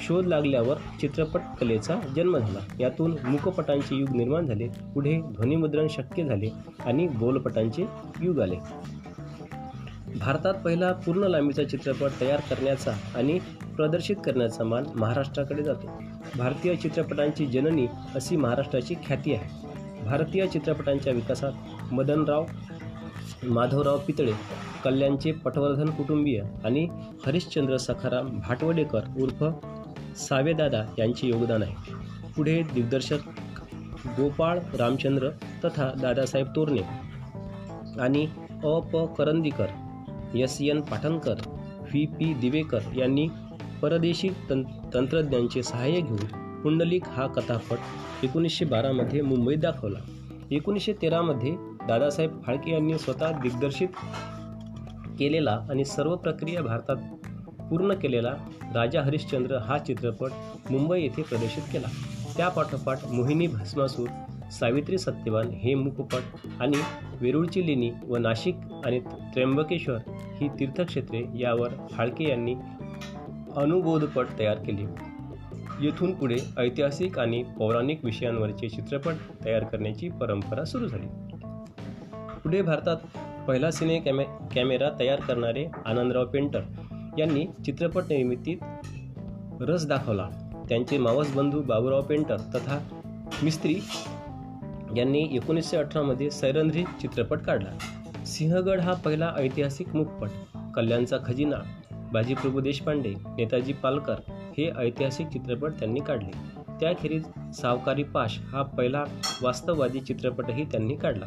शोध 0.00 0.26
लागल्यावर 0.26 0.76
चित्रपट 1.00 1.40
कलेचा 1.60 2.00
जन्म 2.16 2.38
झाला. 2.38 2.58
यातून 2.80 3.16
मुखपटांचे 3.24 3.96
युग 3.96 4.16
निर्माण 4.16 4.46
झाले. 4.46 4.68
पुढे 4.68 5.20
ध्वनिमुद्रण 5.20 5.86
शक्य 5.90 6.24
झाले 6.24 6.52
आणि 6.86 7.08
बोलपटांचे 7.08 7.84
युग 8.22 8.40
आले. 8.40 8.56
भारतात 10.18 10.54
पहिला 10.54 10.92
पूर्ण 10.92 11.24
लांबीचा 11.24 11.64
चित्रपट 11.64 12.10
तयार 12.20 12.40
करण्याचा 12.40 12.92
आणि 13.14 13.38
प्रदर्शित 13.76 14.16
करण्याचा 14.24 14.64
मान 14.64 14.84
महाराष्ट्राकडे 14.94 15.62
जातो. 15.62 15.90
भारतीय 16.36 16.76
चित्रपटांची 16.76 17.46
जननी 17.46 17.86
अशी 18.14 18.36
महाराष्ट्राची 18.36 18.94
ख्याती 18.94 19.34
आहे. 19.34 19.68
भारतीय 20.04 20.46
चित्रपटांच्या 20.46 21.12
विकासात 21.12 21.52
मदनराव 21.92 22.44
माधवराव 23.44 23.98
पितळे 24.06 24.32
कल्याणचे 24.84 25.32
पटवर्धन 25.32 25.90
कुटुंबीय 25.90 26.42
आणि 26.64 26.88
हरिश्चंद्र 27.26 27.76
सखाराम 27.76 28.28
भाटवडेकर 28.38 29.00
उर्फ 29.22 29.44
सावेदादा 30.16 30.84
यांचे 30.98 31.28
योगदान 31.28 31.62
आहे. 31.62 31.74
पुढे 32.36 32.62
दिग्दर्शक 32.74 33.18
गोपाळ 34.06 34.58
रामचंद्र 34.78 35.28
तथा 35.64 35.92
दादासाहेब 36.02 36.46
तोरणे 36.56 36.80
आणि 38.00 38.26
A 38.64 38.78
P 38.78 39.14
Karandikar 39.18 39.66
S 40.34 40.60
N 40.60 40.80
Patankar 40.80 41.34
V 41.80 42.06
P 42.06 42.34
Divekar 42.34 42.80
यांनी 42.96 43.28
परदेशी 43.82 44.28
तं 44.28 44.62
तंत्रज्ञांचे 44.94 45.62
सहाय्य 45.62 46.00
घेऊन 46.00 46.26
पुंडलिक 46.62 47.08
हा 47.08 47.26
कथापट 47.26 47.78
एकोणीसशे 48.22 48.64
बारामध्ये 48.64 49.20
मुंबईत 49.22 49.58
दाखवला. 49.58 49.98
एकोणीसशे 50.50 50.92
तेरामध्ये 50.92 51.67
दादासाहेब 51.88 52.42
फाळके 52.42 52.72
यांनी 52.72 52.98
स्वतः 52.98 53.30
दिग्दर्शित 53.40 53.88
केलेला 55.18 55.60
आणि 55.70 55.84
सर्व 55.84 56.16
प्रक्रिया 56.16 56.62
भारतात 56.62 56.96
पूर्ण 57.70 57.94
केलेला 57.94 58.34
राजा 58.74 59.02
हरिश्चंद्र 59.02 59.56
हा 59.56 59.78
चित्रपट 59.78 60.30
मुंबई 60.70 61.02
येथे 61.02 61.22
प्रदर्शित 61.22 61.62
केला. 61.72 61.88
त्या 62.36 62.48
पाठोपाठ 62.48 62.98
मोहिनी 63.06 63.46
भस्मासूर 63.46 64.08
सावित्री 64.50 64.98
सत्यवान 64.98 65.46
हे 65.46 65.74
मुखपट 65.74 66.48
आणि 66.60 66.76
वेरूळची 67.20 67.66
लेणी 67.66 67.90
व 68.08 68.16
नाशिक 68.16 68.54
आणि 68.84 69.00
त्र्यंबकेश्वर 69.00 69.98
ही 70.08 70.48
तीर्थक्षेत्रे 70.48 71.22
यावर 71.34 71.68
फाळके 71.90 72.28
यांनी 72.28 72.54
अनुबोधपट 73.56 74.26
तयार 74.38 74.56
केले. 74.56 74.84
येथून 75.80 76.14
पुढे 76.14 76.36
ऐतिहासिक 76.58 77.18
आणि 77.18 77.42
पौराणिक 77.42 78.04
विषयांवरचे 78.04 78.68
चित्रपट 78.68 79.14
तयार 79.44 79.64
करण्याची 79.64 80.08
परंपरा 80.08 80.64
सुरू 80.64 80.86
झाली. 80.86 81.06
पुढे 82.42 82.62
भारतात 82.62 82.96
पहिला 83.48 83.70
सिने 83.70 83.98
कॅमे 83.98 84.24
कॅमेरा 84.54 84.90
तयार 85.00 85.20
करणारे 85.20 85.66
आनंदराव 85.86 86.26
पेंटर 86.26 86.60
यांनी 87.18 87.46
चित्रपट 87.64 88.02
निर्मितीत 88.02 88.56
रस 89.60 89.86
दाखवला. 89.86 90.28
त्यांचे 90.68 90.98
मावस 90.98 91.34
बंधू 91.34 91.62
बाबूराव 91.62 92.02
पेंटर 92.02 92.36
तथा 92.36 92.78
मिस्त्री 93.42 93.80
यांनी 94.96 95.28
एकोणीसशे 95.32 95.76
अठरामध्ये 95.76 96.30
सैरंध्री 96.30 96.84
चित्रपट 97.00 97.38
काढला. 97.38 97.70
सिंहगड 98.26 98.80
हा 98.80 98.94
पहिला 98.94 99.34
ऐतिहासिक 99.36 99.96
मुखपट. 99.96 100.28
कल्याणचा 100.74 101.16
खजिना 101.26 101.56
बाजीप्रभू 102.12 102.60
देशपांडे 102.60 103.10
नेताजी 103.10 103.72
पालकर 103.72 104.14
हे 104.28 104.70
ऐतिहासिक 104.78 105.26
चित्रपट 105.26 105.70
त्यांनी 105.70 106.00
काढले. 106.00 106.30
त्याखेरीज 106.80 107.24
सावकारी 107.54 108.02
पाश 108.02 108.38
हा 108.52 108.62
पहिला 108.62 109.04
वास्तववादी 109.42 110.00
चित्रपटही 110.00 110.64
त्यांनी 110.64 110.96
काढला. 110.96 111.26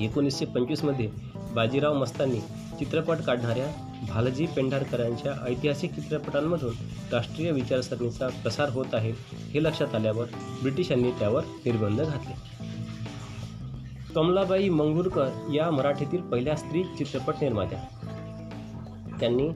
एकोणीसशे 0.00 0.44
पंचवीसमध्ये 0.44 1.10
बाजीराव 1.54 1.94
मस्तानी 1.94 2.40
चित्रपट 2.78 3.16
काढणाऱ्या 3.16 3.66
भालजी 4.08 4.46
पेंढारकरांच्या 4.46 5.32
ऐतिहासिक 5.44 5.94
चित्रपटांमधून 5.94 6.72
राष्ट्रीय 7.12 7.50
विचारसरणीचा 7.50 8.28
प्रसार 8.28 8.70
होत 8.70 8.86
आहे 8.92 9.12
हे 9.30 9.62
लक्षात 9.62 9.94
आल्यावर 9.94 10.24
ब्रिटिशांनी 10.62 11.10
त्यावर 11.10 11.44
निर्बंध 11.44 12.00
घातले. 12.00 12.52
कमलाबाई 14.14 14.68
मंगुरकर 14.68 15.28
या 15.54 15.70
मराठीतील 15.70 16.20
पहिल्या 16.20 16.56
स्त्री 16.56 16.84
चित्रपट 16.84 17.34
निर्मात्या. 17.42 17.78
त्यांनी 19.20 19.50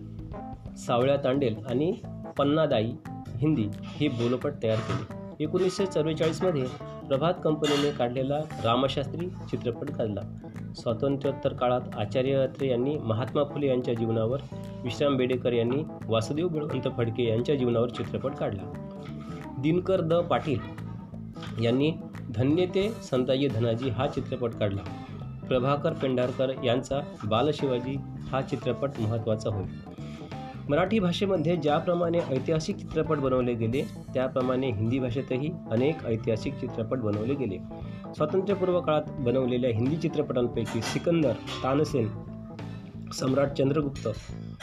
सावळ्या 0.76 1.16
तांडेल 1.16 1.56
आणि 1.70 1.92
पन्नादाई 2.38 2.92
हिंदी 3.36 3.66
हे 3.82 4.08
बोलपट 4.08 4.52
तयार 4.62 4.78
केले. 4.78 5.16
एकोणीसशे 5.44 5.86
चव्वेचाळीसमध्ये 5.86 6.66
प्रभात 7.08 7.34
कंपनीने 7.44 7.90
काढलेला 7.90 8.38
रामशास्त्री 8.64 9.26
चित्रपट 9.50 9.90
काढला 9.90 10.20
स्वातंत्र्योत्तर 10.74 11.52
काळात 11.52 11.80
आचार्य 11.96 12.34
अत्रे 12.34 12.68
यांनी 12.68 12.96
महात्मा 12.98 13.44
फुले 13.44 13.66
यांच्या 13.66 13.94
जीवनावर 13.94 14.40
विश्राम 14.84 15.16
बेडेकर 15.16 15.52
यांनी 15.52 15.82
वासुदेव 16.06 16.48
बळवंत 16.48 16.88
फडके 16.96 17.28
यांच्या 17.28 17.54
जीवनावर 17.54 17.88
चित्रपट 17.88 18.32
काढला. 18.32 18.62
दिनकर 19.58 20.00
द 20.00 20.14
पाटील 20.14 20.58
यांनी 21.64 21.92
धन्य 22.30 22.66
ते 22.66 22.90
संताजी 22.90 23.48
धनाजी 23.48 23.88
हा 23.88 24.06
चित्रपट 24.06 24.50
काढला. 24.50 24.82
प्रभाकर 25.48 25.92
पेंढारकर 25.92 26.52
यांचा 26.64 27.00
बालशिवाजी 27.24 27.96
हा 28.28 28.40
चित्रपट 28.42 28.90
महत्त्वाचा 28.98 29.50
होईल 29.50 29.95
मराठी 30.68 30.98
भाषेमध्ये 30.98 31.56
ज्याप्रमाणे 31.56 32.18
ऐतिहासिक 32.28 32.76
चित्रपट 32.76 33.18
बनवले 33.18 33.52
गेले 33.54 33.82
त्याप्रमाणे 34.14 34.70
हिंदी 34.70 34.98
भाषेतही 34.98 35.50
अनेक 35.70 36.04
ऐतिहासिक 36.06 36.54
चित्रपट 36.54 36.98
बनवले 36.98 37.34
गेले. 37.34 37.58
स्वातंत्र्यपूर्व 38.16 38.80
काळात 38.80 39.10
बनवलेल्या 39.18 39.70
हिंदी 39.70 39.96
चित्रपटांपैकी 39.96 40.82
सिकंदर 40.82 41.32
तानसेन 41.62 42.08
सम्राट 43.12 43.52
चंद्रगुप्त 43.58 44.08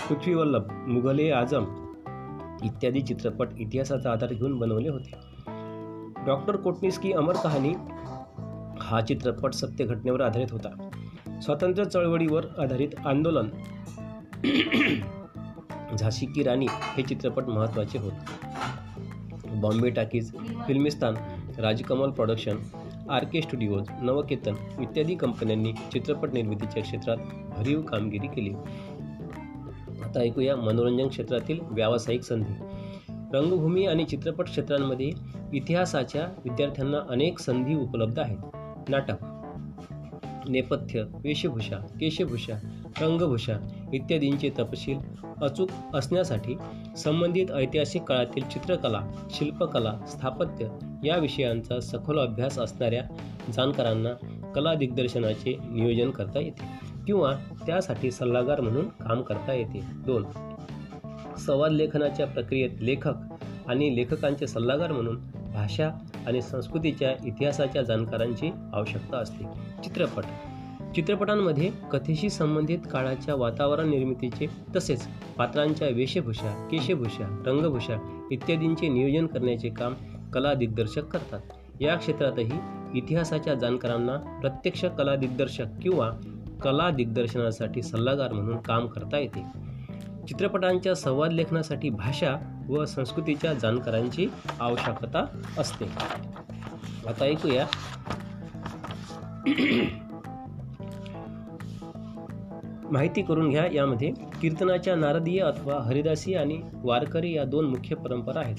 पृथ्वीवल्लभ 0.09 0.71
मुघले 0.87 1.29
आजम 1.31 1.65
इत्यादी 2.63 3.01
चित्रपट 3.01 3.47
इतिहासाचा 3.59 4.11
आधार 4.11 4.33
घेऊन 4.33 4.57
बनवले 4.59 4.89
होते. 4.89 5.11
डॉक्टर 6.25 6.55
कोटनीस 6.55 6.99
की 6.99 7.11
अमर 7.11 7.35
कहाणी 7.43 7.73
हा 8.81 9.01
चित्रपट 9.01 9.53
सत्य 9.53 9.85
घटनेवर 9.85 10.21
आधारित 10.21 10.51
होता. 10.51 10.89
स्वातंत्र्य 11.41 11.89
चळवळीवर 11.89 12.45
आधारित 12.57 12.95
आंदोलन 13.05 13.47
झाशी 15.95 16.25
की 16.25 16.43
राणी 16.43 16.65
हे 16.69 17.03
चित्रपट 17.03 17.43
महत्त्वाचे 17.43 17.97
होते. 17.97 18.53
Bombay 19.61 19.89
talkies 19.89 20.31
Filmistan 20.67 21.15
Rajkamal 21.57 22.09
production 22.09 22.57
R 23.09 23.23
K 23.23 23.41
studios 23.41 23.85
Navketan 24.01 24.55
इत्यादी 24.81 25.15
कंपन्यांनी 25.15 25.73
चित्रपट 25.73 26.33
निर्मितीच्या 26.33 26.83
क्षेत्रात 26.83 27.17
भरीव 27.57 27.81
कामगिरी 27.81 28.27
केली. 28.27 28.53
आता 30.03 30.19
ऐकूया 30.19 30.55
मनोरंजन 30.55 31.07
क्षेत्रातील 31.07 31.59
व्यावसायिक 31.63 32.23
संधी. 32.23 32.53
रंगभूमी 33.33 33.85
आणि 33.85 34.03
चित्रपट 34.03 34.45
क्षेत्रांमध्ये 34.45 35.11
इतिहासाच्या 35.53 36.21
विद्यार्थ्यांना 36.21 36.97
अनेक 37.09 37.39
संधी 37.39 37.75
उपलब्ध 37.75 38.19
आहेत. 38.19 38.37
नाटक 38.89 39.15
नेपथ्य 40.49 41.03
वेशभूषा 41.23 41.77
केशभूषा 41.77 42.82
रंगभूषा 43.01 43.53
इत्यादींचे 43.93 44.49
तपशील 44.59 44.97
अचूक 45.41 45.69
असण्यासाठी 45.93 46.55
संबंधित 46.97 47.51
ऐतिहासिक 47.51 48.03
काळातील 48.03 48.43
चित्रकला 48.43 49.01
शिल्पकला 49.29 49.97
स्थापत्य 50.07 50.67
या 51.03 51.17
विषयांचा 51.17 51.79
सखोल 51.79 52.19
अभ्यास 52.19 52.59
असणाऱ्या 52.59 53.03
जाणकारांना 53.53 54.09
कला 54.55 54.73
दिग्दर्शनाचे 54.73 55.57
नियोजन 55.71 56.11
करता 56.11 56.39
येते 56.39 56.63
किंवा 57.07 57.33
त्यासाठी 57.65 58.11
सल्लागार 58.11 58.61
म्हणून 58.61 58.87
काम 58.87 59.21
करता 59.21 59.53
येते. 59.53 59.79
दोन 60.05 60.25
संवाद 61.37 61.71
लेखनाच्या 61.71 62.27
प्रक्रियेत 62.27 62.69
लेखक 62.79 63.13
आणि 63.67 63.95
लेखकांचे 63.95 64.47
सल्लागार 64.47 64.91
म्हणून 64.91 65.19
भाषा 65.53 65.89
आणि 66.27 66.41
संस्कृतीच्या 66.41 67.11
इतिहासाच्या 67.25 67.81
जाणकारांची 67.81 68.51
आवश्यकता 68.73 69.17
असते. 69.17 69.43
चित्रपट 69.83 70.23
चित्रपटांमध्ये 70.95 71.71
कथेशी 71.91 72.29
संबंधित 72.29 72.79
काळाच्या 72.91 73.35
वातावरण 73.35 73.89
निर्मितीचे 73.89 74.47
तसेच 74.75 75.07
पात्रांच्या 75.37 75.87
वेशभूषा 75.87 76.67
केशभूषा 76.71 77.43
रंगभूषा 77.45 78.27
इत्यादींचे 78.31 78.87
नियोजन 78.87 79.27
करण्याचे 79.27 79.69
काम 79.69 79.93
कला 80.33 80.53
दिग्दर्शक 80.53 81.03
करतात. 81.03 81.39
या 81.81 81.95
क्षेत्रातही 81.95 82.51
इतिहासाच्या 82.93 83.53
जाणकारांना 83.53 84.39
प्रत्यक्ष 84.39 84.85
कला 84.85 85.15
दिग्दर्शक 85.15 85.65
किंवा 85.81 86.11
कला 86.63 86.89
दिग्दर्शनासाठी 86.89 87.81
सल्लागार 87.81 88.33
म्हणून 88.33 88.57
काम 88.57 88.87
करता 88.87 89.17
येते. 89.17 89.43
चित्रपटांच्या 90.27 90.95
संवाद 90.95 91.33
लेखनासाठी 91.33 91.89
भाषा 91.89 92.63
व 92.69 92.85
संस्कृतीच्या 92.85 93.53
जाणकारांची 93.53 94.27
आवश्यकता 94.59 95.25
असते. 95.57 95.85
आता 97.07 97.25
ऐकूया. 97.25 97.65
माहिती 102.93 103.21
करून 103.21 103.49
घ्या. 103.49 103.65
यामध्ये 103.73 104.11
कीर्तनाच्या 104.41 104.95
नारदीय 104.95 105.39
अथवा 105.39 105.81
हरिदासी 105.81 106.33
आणि 106.33 106.61
वारकरी 106.73 107.33
या 107.33 107.43
दोन 107.43 107.65
मुख्य 107.65 107.95
परंपरा 107.95 108.39
आहेत. 108.39 108.55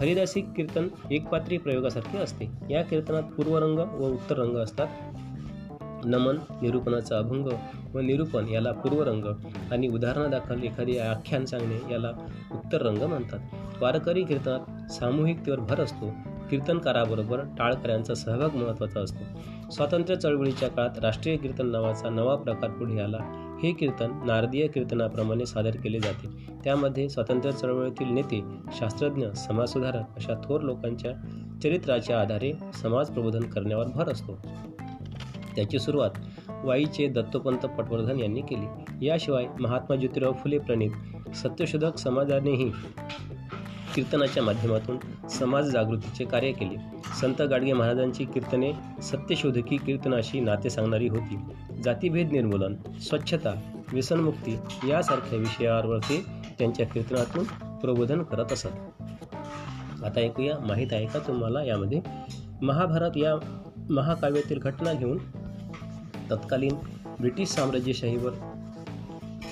हरिदासी 0.00 0.40
कीर्तन 0.40 0.88
एकपात्री 1.10 1.58
प्रयोगासारखे 1.58 2.18
असते. 2.18 2.50
या 2.70 2.82
कीर्तनात 2.82 3.22
पूर्वरंग 3.22 3.78
व 3.78 4.08
उत्तर 4.08 4.38
रंग 4.38 4.56
असतात. 4.56 4.86
नमन 6.04 6.36
निरूपणाचा 6.62 7.18
अभंग 7.18 7.48
व 7.94 7.98
निरूपण 8.00 8.48
याला 8.48 8.72
पूर्वरंग 8.72 9.24
आणि 9.72 9.88
उदाहरणादाखल 9.88 10.62
एखादी 10.62 10.98
आख्यान 10.98 11.44
सांगणे 11.44 11.92
याला 11.92 12.10
उत्तर 12.52 12.82
रंग 12.82 13.02
म्हणतात. 13.02 13.38
वारकरी 13.82 14.22
कीर्तनात 14.22 14.92
सामूहिकतेवर 14.92 15.60
भर 15.60 15.80
असतो. 15.80 16.10
कीर्तनकाराबरोबर 16.50 17.40
टाळकऱ्यांचा 17.58 18.14
सहभाग 18.14 18.56
महत्त्वाचा 18.56 19.00
असतो. 19.00 19.40
स्वातंत्र्य 19.70 20.16
चळवळीच्या 20.16 20.68
काळात 20.68 20.98
राष्ट्रीय 20.98 21.36
कीर्तन 21.36 21.66
नावाचा 21.66 22.08
नवा 22.08 22.36
प्रकार 22.36 22.70
पुढे 22.70 23.00
आला. 23.00 23.43
हे 23.64 23.72
कीर्तन 23.72 24.10
नारदीय 24.24 24.66
कीर्तनाप्रमाणे 24.66 25.46
सादर 25.46 25.70
केले 25.70 26.00
जाते. 26.00 26.28
त्यामध्ये 26.64 27.08
स्वातंत्र्य 27.08 27.52
चळवळीतील 27.52 28.08
नेते 28.08 28.42
शास्त्रज्ञ 28.72 29.26
समाजसुधारक 29.28 30.04
अशा 30.16 30.34
थोर 30.44 30.60
लोकांच्या 30.60 31.12
चरित्राच्या 31.62 32.20
आधारे 32.20 32.52
समाज 32.74 33.10
प्रबोधन 33.10 33.40
करण्यावर 33.40 33.84
भर 33.86 34.08
असतो. 34.08 34.38
त्याची 35.56 35.78
सुरुवात 35.78 36.10
वाईचे 36.64 37.08
दत्तोपंत 37.08 37.58
पटवर्धन 37.58 38.20
यांनी 38.20 38.40
केली. 38.40 39.06
याशिवाय 39.06 39.46
महात्मा 39.60 39.96
ज्योतिराव 39.96 40.32
फुले 40.32 40.58
प्रणित 40.58 40.90
सत्यशोधक 41.34 41.96
समाजानेही 41.96 42.72
कीर्तनाच्या 43.94 44.42
माध्यमातून 44.42 45.28
समाज 45.28 45.70
जागृतीचे 45.70 46.24
कार्य 46.24 46.52
केले. 46.52 46.76
संत 47.20 47.42
गाडगे 47.42 47.72
महाराजांची 47.72 48.24
कीर्तने 48.24 48.72
सत्यशोधकी 49.02 49.76
कीर्तनाशी 49.76 50.40
नाते 50.40 50.70
सांगणारी 50.70 51.08
होती. 51.08 51.38
जातीभेद 51.84 52.32
निर्मूलन 52.32 52.74
स्वच्छता 53.00 53.54
व्यसनमुक्ती 53.92 54.58
यासारख्या 54.88 55.38
विषयावर 55.38 55.98
ते 55.98 56.24
त्यांच्या 56.58 56.86
कीर्तनातून 56.86 57.44
प्रबोधन 57.78 58.22
करत 58.22 58.52
असत. 58.52 58.66
आता 60.04 60.20
ऐकूया 60.20 60.58
माहीत 60.58 60.92
आहे 60.92 61.06
का 61.06 61.18
तुम्हाला 61.18 61.64
यामध्ये? 61.64 62.00
महाभारत 62.62 63.16
या 63.16 63.34
महाकाव्यातील 63.90 64.58
घटना 64.58 64.92
घेऊन 64.92 65.18
तत्कालीन 66.30 66.74
ब्रिटिश 67.20 67.48
साम्राज्यशाहीवर 67.48 68.32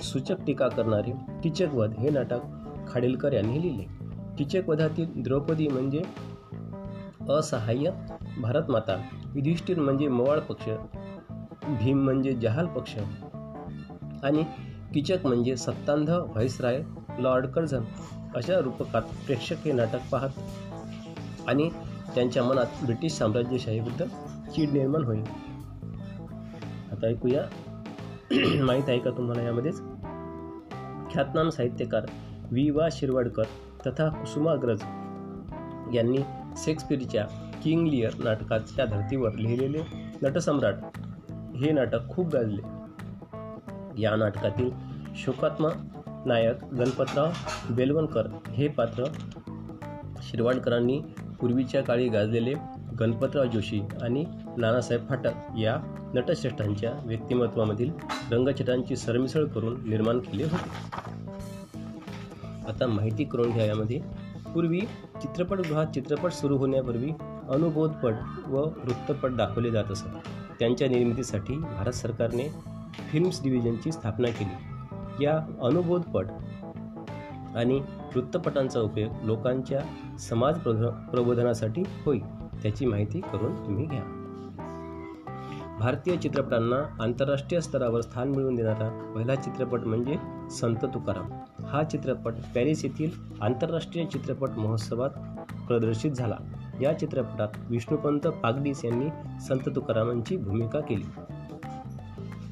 सूचक 0.03 0.37
टीका 0.47 0.69
करणारे 0.69 1.13
टिचकवध 1.45 1.99
हे 1.99 2.11
नाटक 2.11 2.41
खाडिलकर 2.89 3.33
यांनी 3.33 3.63
लिहिले. 3.63 4.02
टिचकवधातील 4.43 5.23
द्रौपदी 5.23 5.69
म्हणजे 5.69 6.03
असहाय्य 7.29 7.91
भारतमाता 8.41 9.03
युधिष्ठिर 9.35 9.79
म्हणजे 9.79 10.09
मवाळ 10.09 10.39
पक्ष 10.39 10.69
भीम 11.69 12.05
म्हणजे 12.05 12.33
जहाल 12.33 12.67
पक्ष 12.67 12.97
आणि 14.23 14.43
किचक 14.95 15.27
म्हणजे 15.27 15.57
सत्तांध 15.57 16.11
व्हाईसराय 16.11 16.83
लॉर्ड 17.19 17.47
कर्झन 17.47 17.83
अशा 18.35 18.61
रूपकात 18.61 19.03
प्रेक्षक 19.03 19.57
हे 19.65 19.73
नाटक 19.73 19.99
पाहत 20.13 20.31
आणि 21.49 21.71
त्यांच्या 22.15 22.43
मनात 22.43 22.85
ब्रिटिश 22.85 23.13
साम्राज्यशाहीबद्दल 23.13 24.09
चीड 24.51 24.71
निर्माण 24.71 25.05
होईल. 25.05 25.25
आता 26.93 27.07
ऐकूया. 27.07 27.43
माहीत 28.65 28.85
आहे 28.89 28.99
का 28.99 29.11
तुम्हाला 29.11 29.43
यामध्येच? 29.43 29.81
ख्यातनाम 31.13 31.49
साहित्यकार 31.49 32.07
वि 32.51 32.71
वा. 32.71 32.89
शिरवाडकर 32.93 33.43
तथा 33.87 34.09
कुसुमाग्रज 34.09 34.83
यांनी 35.95 36.19
शेक्सपियरच्या 36.57 37.27
किंग 37.63 37.87
लियर 37.87 38.13
नाटकाच्या 38.25 38.85
धर्तीवर 38.85 39.33
लिहिलेले 39.33 39.79
नटसम्राट 40.23 40.75
हे 41.57 41.73
नाटक 41.73 42.09
खूप 42.09 42.29
गाजले. 42.29 42.63
या 44.03 44.17
नाटकातील 44.17 44.71
शोकात्मा 45.17 45.69
नायक 46.27 46.65
गणपतराव 46.65 47.31
बेलवणकर 47.71 48.27
हे 48.49 48.69
पात्र 48.69 49.05
शिरवाडकरांनी 50.23 51.01
पूर्वीच्या 51.41 51.83
काळी 51.83 52.09
गाजलेले 52.09 52.55
गणपतराव 53.01 53.45
जोशी 53.45 53.81
आणि 54.03 54.25
नानासाहेब 54.57 55.09
फाटक 55.09 55.59
या 55.59 55.77
नटश्रेष्ठांच्या 56.15 56.93
व्यक्तिमत्वामधील 57.05 57.91
रंगछटांची 58.33 58.97
सरमिसळ 58.97 59.45
करून 59.45 59.89
निर्माण 59.89 60.19
केले 60.19 60.45
होते. 60.45 61.22
आता 62.69 62.87
माहिती 62.87 63.25
करून 63.25 63.51
घ्या 63.51 63.65
यामध्ये. 63.67 64.01
पूर्वी 64.55 64.81
चित्रपटगृहात 65.23 65.87
चित्रपट 65.87 66.33
सुरू 66.33 66.57
होण्यापूर्वी 66.57 67.11
अनुबोधपट 67.51 68.15
व 68.47 68.57
वृत्तपट 68.57 69.31
दाखवले 69.31 69.71
जात 69.71 69.91
असत. 69.91 70.09
त्यांच्या 70.59 70.89
निर्मितीसाठी 70.89 71.57
भारत 71.57 71.93
सरकारने 71.93 72.49
फिल्म्स 73.13 73.43
डिव्हिजनची 73.43 73.93
स्थापना 73.93 74.29
केली. 74.29 75.25
या 75.25 75.37
अनुबोधपट 75.63 76.27
आणि 77.57 77.81
वृत्तपटांचा 78.15 78.81
उपयोग 78.81 79.25
लोकांच्या 79.25 79.81
समाज 80.19 80.59
प्रबोधनासाठी 80.59 81.83
होईल 82.07 82.23
त्याची 82.63 82.87
माहिती 82.87 83.21
करून 83.21 83.55
तुम्ही 83.67 83.87
घ्या. 83.87 84.22
भारतीय 85.83 86.17
चित्रपटांना 86.17 87.03
आंतरराष्ट्रीय 87.03 87.61
स्तरावर 87.61 88.01
स्थान 88.01 88.29
मिळवून 88.29 88.55
देणारा 88.55 89.13
पहिला 89.17 89.35
चित्रपट 89.35 89.81
म्हणजे 89.81 90.17
संत 90.51 90.77
तुकाराम. 90.77 91.31
हा 91.67 91.83
चित्रपट 91.83 92.33
पॅरिस 92.55 92.85
येथील 92.85 93.11
आंतरराष्ट्रीय 93.41 94.05
चित्रपट 94.05 94.51
महोत्सवात 94.51 95.11
प्रदर्शित 95.67 96.13
झाला. 96.13 96.37
या 96.81 96.99
चित्रपटात 96.99 97.49
विष्णुपंत 97.71 98.21
पागडीस 98.21 98.85
यांनी 98.85 99.41
संत 99.41 99.69
तुकारामांची 99.75 100.37
भूमिका 100.37 100.81
केली. 100.81 101.05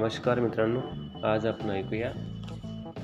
नमस्कार 0.09 0.39
मित्रांनो 0.39 0.79
आज 1.27 1.45
आपण 1.45 1.69
ऐकूया 1.69 2.11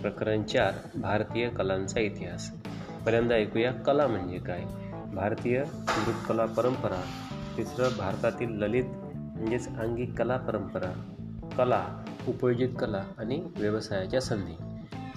प्रकरण 0.01 0.43
चार 0.43 0.73
भारतीय 0.95 1.49
कलांचा 1.49 1.99
इतिहास. 1.99 2.51
पहिल्यांदा 3.05 3.35
ऐकूया 3.35 3.71
कला 3.71 4.07
म्हणजे 4.07 4.37
काय? 4.37 4.63
भारतीय 5.13 5.63
मृतकला 5.75 6.45
परंपरा 6.45 7.01
तिसरं 7.57 7.87
भारतातील 7.97 8.49
ललित 8.49 8.83
म्हणजेच 9.15 9.67
अंगी 9.67 10.05
कला 10.05 10.37
परंपरा 10.37 11.13
कला 11.57 12.05
उपयोजित 12.27 12.69
कला 12.79 13.03
आणि 13.17 13.47
व्यवसायाच्या 13.57 14.21
संधी. 14.21 14.55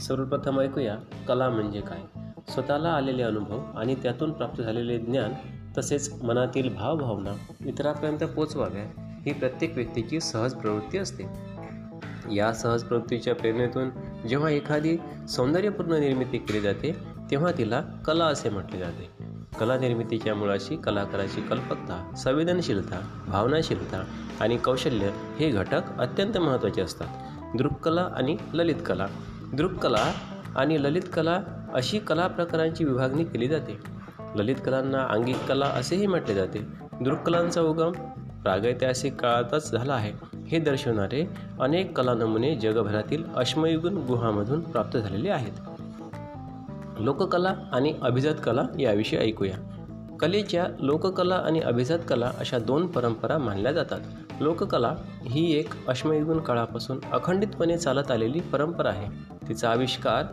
सर्वप्रथम 0.02 0.60
ऐकूया 0.60 0.96
कला 1.28 1.48
म्हणजे 1.48 1.80
काय? 1.80 2.20
स्वतःला 2.48 2.88
आलेले 2.88 3.22
अनुभव 3.22 3.60
आणि 3.76 3.94
त्यातून 3.94 4.32
प्राप्त 4.32 4.62
झालेले 4.62 4.98
ज्ञान 4.98 5.32
तसेच 5.78 6.22
मनातील 6.22 6.74
भावभावना 6.74 7.32
इतरांपर्यंत 7.66 8.18
पोचवाव्या 8.18 9.04
ही 9.26 9.32
प्रत्येक 9.32 9.74
व्यक्तीची 9.74 10.20
सहज 10.20 10.54
प्रवृत्ती 10.54 10.98
असते. 10.98 11.57
या 12.34 12.52
सहज 12.52 12.82
प्रवृत्तीच्या 12.82 13.34
प्रेरणेतून 13.34 13.90
जेव्हा 14.28 14.50
एखादी 14.50 14.96
सौंदर्यपूर्ण 15.28 15.92
निर्मिती 15.92 16.38
केली 16.38 16.60
जाते 16.60 16.96
तेव्हा 17.30 17.52
तिला 17.58 17.80
कला 17.80 18.24
असे 18.24 18.50
म्हटले 18.50 18.78
जाते. 18.78 19.10
कला 19.60 19.78
निर्मितीच्या 19.78 20.34
मुळाशी 20.34 20.76
कलाकाराची 20.76 21.40
कल्पकता 21.40 22.14
संवेदनशीलता 22.16 23.24
भावनाशीलता 23.26 24.04
आणि 24.40 24.56
कौशल्य 24.56 25.10
हे 25.38 25.50
घटक 25.50 25.80
अत्यंत 25.98 26.38
महत्त्वाचे 26.38 26.82
असतात. 26.82 27.06
दृक्कला 27.56 28.08
आणि 28.16 28.36
ललित 28.54 28.74
कला. 28.86 29.06
दृक्कला 29.52 30.12
आणि 30.56 30.82
ललित 30.82 31.02
कला 31.12 31.42
अशी 31.74 31.98
कला 31.98 32.26
प्रकारांची 32.26 32.84
विभागणी 32.84 33.24
केली 33.24 33.48
जाते. 33.48 33.78
ललित 34.36 34.56
कलांना 34.66 35.06
अंगिक 35.10 35.36
कला 35.48 35.66
असेही 35.66 36.06
म्हटले 36.06 36.34
जाते. 36.34 36.66
दृक्कलांचा 37.00 37.60
उगम 37.60 37.92
प्रागैतिहासिक 38.42 39.14
काळातच 39.14 39.72
झाला 39.72 39.94
आहे. 39.94 40.37
हे 40.48 40.58
दर्शवणारे 40.58 41.30
अनेक 41.60 41.96
कला 41.96 42.14
नमुने 42.14 42.54
जगभरातील 42.54 43.24
अश्मयुगून 43.36 43.96
गुहामधून 43.96 44.60
प्राप्त 44.60 44.98
झालेले 44.98 45.30
आहेत. 45.30 45.52
लोककला 46.98 47.54
आणि 47.72 47.94
अभिजात 48.02 48.34
कला 48.44 48.62
याविषयी 48.78 49.18
ऐकूया. 49.18 49.56
कलेच्या 50.20 50.66
लोककला 50.80 51.34
आणि 51.34 51.60
अभिजात 51.60 51.98
कला 52.08 52.32
अशा 52.38 52.58
दोन 52.58 52.86
परंपरा 52.86 53.38
मानल्या 53.38 53.72
जातात. 53.72 54.00
लोककला 54.40 54.94
ही 55.24 55.58
एक 55.58 55.88
अश्मयुगून 55.88 56.38
काळापासून 56.38 56.98
अखंडितपणे 57.12 57.78
चालत 57.78 58.10
आलेली 58.10 58.40
परंपरा 58.40 58.88
आहे. 58.88 59.34
तिचा 59.48 59.70
आविष्कार 59.70 60.24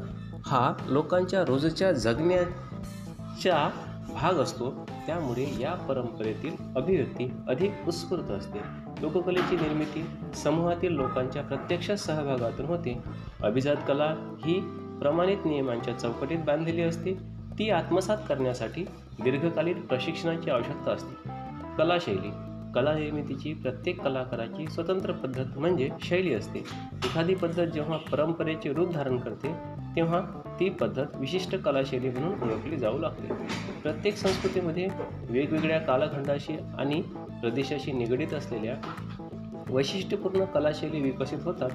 हा 0.45 0.73
लोकांच्या 0.87 1.45
रोजच्या 1.45 1.91
जगण्याच्या 1.91 3.69
भाग 4.15 4.33
असतो. 4.33 4.89
त्यामुळे 5.07 5.55
या 5.59 5.73
परंपरेतील 5.73 6.55
अभिव्यक्ती 6.75 7.33
अधिक 7.47 7.71
उत्स्फूर्त 7.87 8.31
असते. 8.31 8.59
लोककलेची 9.01 9.55
निर्मिती 9.55 10.05
समूहातील 10.33 10.91
लोकांच्या 10.91 11.43
प्रत्यक्ष 11.43 11.91
सहभागातून 11.91 12.65
होते. 12.65 13.03
अभिजात 13.43 13.75
कला 13.87 14.37
ही 14.45 14.59
प्रमाणित 15.01 15.37
नियमांच्या 15.45 15.99
चौकटीत 15.99 16.37
बांधलेली 16.37 16.81
असते. 16.81 17.13
ती 17.59 17.69
आत्मसात 17.69 18.17
करण्यासाठी 18.29 18.83
दीर्घकालीन 19.23 19.81
प्रशिक्षणाची 19.81 20.49
आवश्यकता 20.49 20.91
असते. 20.91 21.29
कलाशैली 21.77 22.31
कला 22.75 22.93
निर्मितीची 22.93 23.53
प्रत्येक 23.53 24.01
कलाकाराची 24.01 24.67
स्वतंत्र 24.67 25.11
पद्धत 25.11 25.57
म्हणजे 25.57 25.89
शैली 26.03 26.33
असते. 26.33 26.59
एखादी 27.03 27.35
पद्धत 27.35 27.65
जेव्हा 27.65 27.97
परंपरेचे 27.97 28.73
रूप 28.73 28.91
धारण 28.93 29.17
करते 29.17 29.53
तेव्हा 29.95 30.21
ती 30.59 30.69
पद्धत 30.69 31.05
विशिष्ट 31.15 31.55
कलाशैली 31.55 32.09
म्हणून 32.09 32.49
ओळखली 32.49 32.77
जाऊ 32.77 32.97
लागते. 32.97 33.33
प्रत्येक 33.81 34.17
संस्कृतीमध्ये 34.17 34.87
वेगवेगळ्या 35.29 35.79
कालखंडाशी 35.79 36.53
आणि 36.77 37.01
प्रदेशाशी 37.41 37.91
निगडीत 37.91 38.33
असलेल्या 38.33 38.75
वैशिष्ट्यपूर्ण 39.69 40.43
कलाशैली 40.45 41.01
विकसित 41.01 41.39
होतात. 41.43 41.69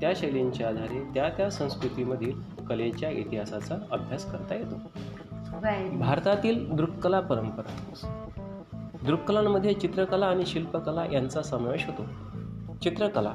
त्या 0.00 0.12
शैलींच्या 0.16 0.68
आधारे 0.68 1.02
त्या 1.14 1.28
त्या 1.28 1.50
संस्कृतीमधील 1.50 2.32
कलेच्या 2.68 3.10
इतिहासाचा 3.10 3.74
अभ्यास 3.90 4.32
करता 4.32 4.54
येतो. 4.54 4.90
भारतातील 5.98 6.76
दृक्कला 6.76 7.20
परंपरा. 7.20 7.72
दृक्कलांमध्ये 9.06 9.72
चित्रकला 9.72 10.26
आणि 10.26 10.46
शिल्पकला 10.46 11.04
यांचा 11.12 11.42
समावेश 11.42 11.86
होतो. 11.86 12.04
चित्रकला 12.82 13.34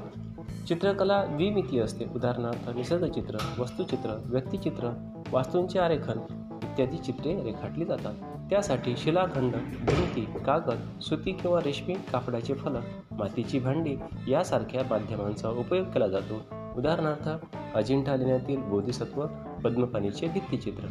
चित्रकला 0.68 1.24
द्विमितीय 1.24 1.80
असते. 1.80 2.04
उदाहरणार्थ 2.14 2.70
निसर्गचित्र 2.70 3.36
वस्तुचित्र 3.58 4.20
व्यक्तिचित्र 4.24 5.12
वास्तूंचे 5.32 5.78
आरेखन 5.78 6.18
इत्यादी 6.62 6.96
चित्रे 6.96 7.42
रेखाटली 7.42 7.84
जातात. 7.84 8.14
त्यासाठी 8.50 8.94
शिलाखंड 8.96 9.52
भिंती 9.54 10.26
कागद 10.46 11.00
सुती 11.00 11.32
किंवा 11.32 11.60
रेशमी 11.60 11.94
कापडाचे 11.94 12.54
फलक 12.54 13.12
मातीची 13.12 13.58
भांडी 13.58 13.96
यासारख्या 14.28 14.82
माध्यमांचा 14.90 15.48
उपयोग 15.48 15.86
केला 15.86 16.08
जातो. 16.08 16.42
उदाहरणार्थ 16.76 17.28
अजिंठा 17.74 18.16
लेण्यातील 18.16 18.62
बोधिसत्व 18.62 19.26
पद्मपाणीचे 19.64 20.28
भित्तिचित्र. 20.28 20.86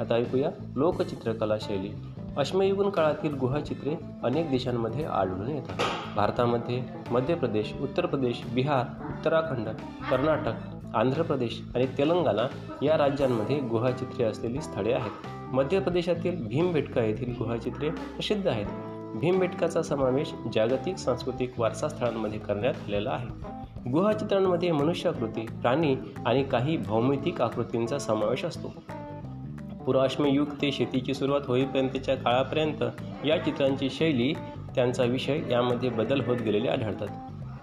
आता 0.00 0.14
ऐकूया 0.14 0.50
लोकचित्रकला 0.76 1.58
शैली. 1.60 1.90
अश्मयुगीन 2.38 2.90
काळातील 2.90 3.34
गुहाचित्रे 3.34 3.94
अनेक 4.22 4.50
देशांमध्ये 4.50 5.04
आढळून 5.04 5.48
येतात 5.48 5.78
भारतामध्ये 6.16 6.82
मध्य 7.10 7.34
प्रदेश 7.34 7.74
उत्तर 7.80 8.06
प्रदेश 8.06 8.42
बिहार 8.54 9.04
उत्तराखंड 9.08 9.68
कर्नाटक 10.10 10.52
आंध्र 10.94 11.22
प्रदेश 11.22 11.62
आणि 11.74 11.86
तेलंगणा 11.98 12.46
या 12.82 12.98
राज्यांमध्ये 12.98 13.60
गुहाचित्रे 13.60 14.24
असलेली 14.24 14.60
स्थळे 14.60 14.92
आहेत. 14.92 15.26
मध्य 15.54 15.80
प्रदेशातील 15.80 16.46
भीमबेटका 16.46 17.02
येथील 17.02 17.34
गुहाचित्रे 17.38 17.90
प्रसिद्ध 17.90 18.48
आहेत. 18.48 18.66
भीमबेटकाचा 19.14 19.82
समावेश 19.82 20.34
जागतिक 20.54 20.96
सांस्कृतिक 20.96 21.60
वारसा 21.60 21.88
स्थळांमध्ये 21.88 22.38
करण्यात 22.38 22.74
आलेला 22.86 23.10
आहे. 23.10 23.28
गुहाचित्रांमध्ये 23.90 24.72
मनुष्याकृती 24.72 25.46
प्राणी 25.46 25.96
आणि 26.26 26.42
काही 26.42 26.76
भौमितिक 26.76 27.42
आकृतींचा 27.42 27.98
समावेश 27.98 28.44
असतो. 28.44 28.74
पुराश्मयुग 29.86 30.48
ते 30.62 30.72
शेतीची 30.72 31.14
सुरुवात 31.14 31.40
होईपर्यंतच्या 31.46 32.14
काळापर्यंत 32.14 32.84
या 33.24 33.44
चित्रांची 33.44 33.90
शैली 33.90 34.34
त्यांचा 34.74 35.04
विषय 35.04 35.40
यामध्ये 35.50 35.90
बदल 35.90 36.20
होत 36.20 36.36
गेलेले 36.36 36.68
आढळतात. 36.68 37.08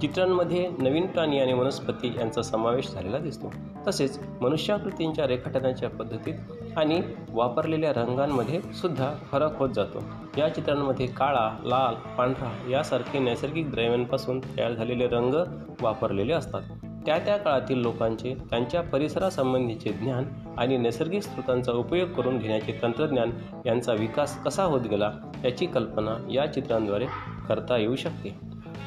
चित्रांमध्ये 0.01 0.69
नवीन 0.79 1.07
प्राणी 1.07 1.39
आणि 1.39 1.53
वनस्पती 1.53 2.07
यांचा 2.07 2.41
समावेश 2.41 2.91
झालेला 2.91 3.17
दिसतो. 3.17 3.53
तसेच 3.88 4.19
मनुष्याकृतींच्या 4.41 5.27
रेखाटनाच्या 5.27 5.89
पद्धतीत 5.89 6.34
आणि 6.77 7.01
वापरलेल्या 7.29 7.91
रंगांमध्ये 7.91 8.62
सुद्धा 8.62 9.13
फरक 9.31 9.60
होत 9.60 9.69
जातो. 9.69 10.03
या 10.38 10.49
चित्रांमध्ये 10.49 11.07
काळा 11.07 11.49
लाल 11.63 12.10
पांढरा 12.17 12.69
यासारखे 12.69 13.19
नैसर्गिक 13.19 13.71
द्रव्यांपासून 13.71 14.39
तयार 14.39 14.71
झालेले 14.71 15.07
रंग 15.07 15.34
वापरलेले 15.81 16.34
असतात. 16.34 16.62
त्या 17.05 17.19
त्या 17.19 17.37
काळातील 17.37 17.77
लोकांचे 17.77 18.33
त्यांच्या 18.49 18.81
परिसरासंबंधीचे 18.81 19.89
ज्ञान 19.89 20.25
आणि 20.57 20.77
नैसर्गिक 20.77 21.23
स्रोतांचा 21.23 21.71
उपयोग 21.71 22.09
करून 22.09 22.37
घेण्याचे 22.37 22.79
तंत्रज्ञान 22.81 23.31
यांचा 23.65 23.93
विकास 23.93 24.43
कसा 24.43 24.63
होत 24.63 24.81
गेला 24.81 25.11
याची 25.43 25.65
कल्पना 25.65 26.31
या 26.31 26.53
चित्रांद्वारे 26.53 27.05
करता 27.49 27.77
येऊ 27.77 27.95
शकते. 27.95 28.35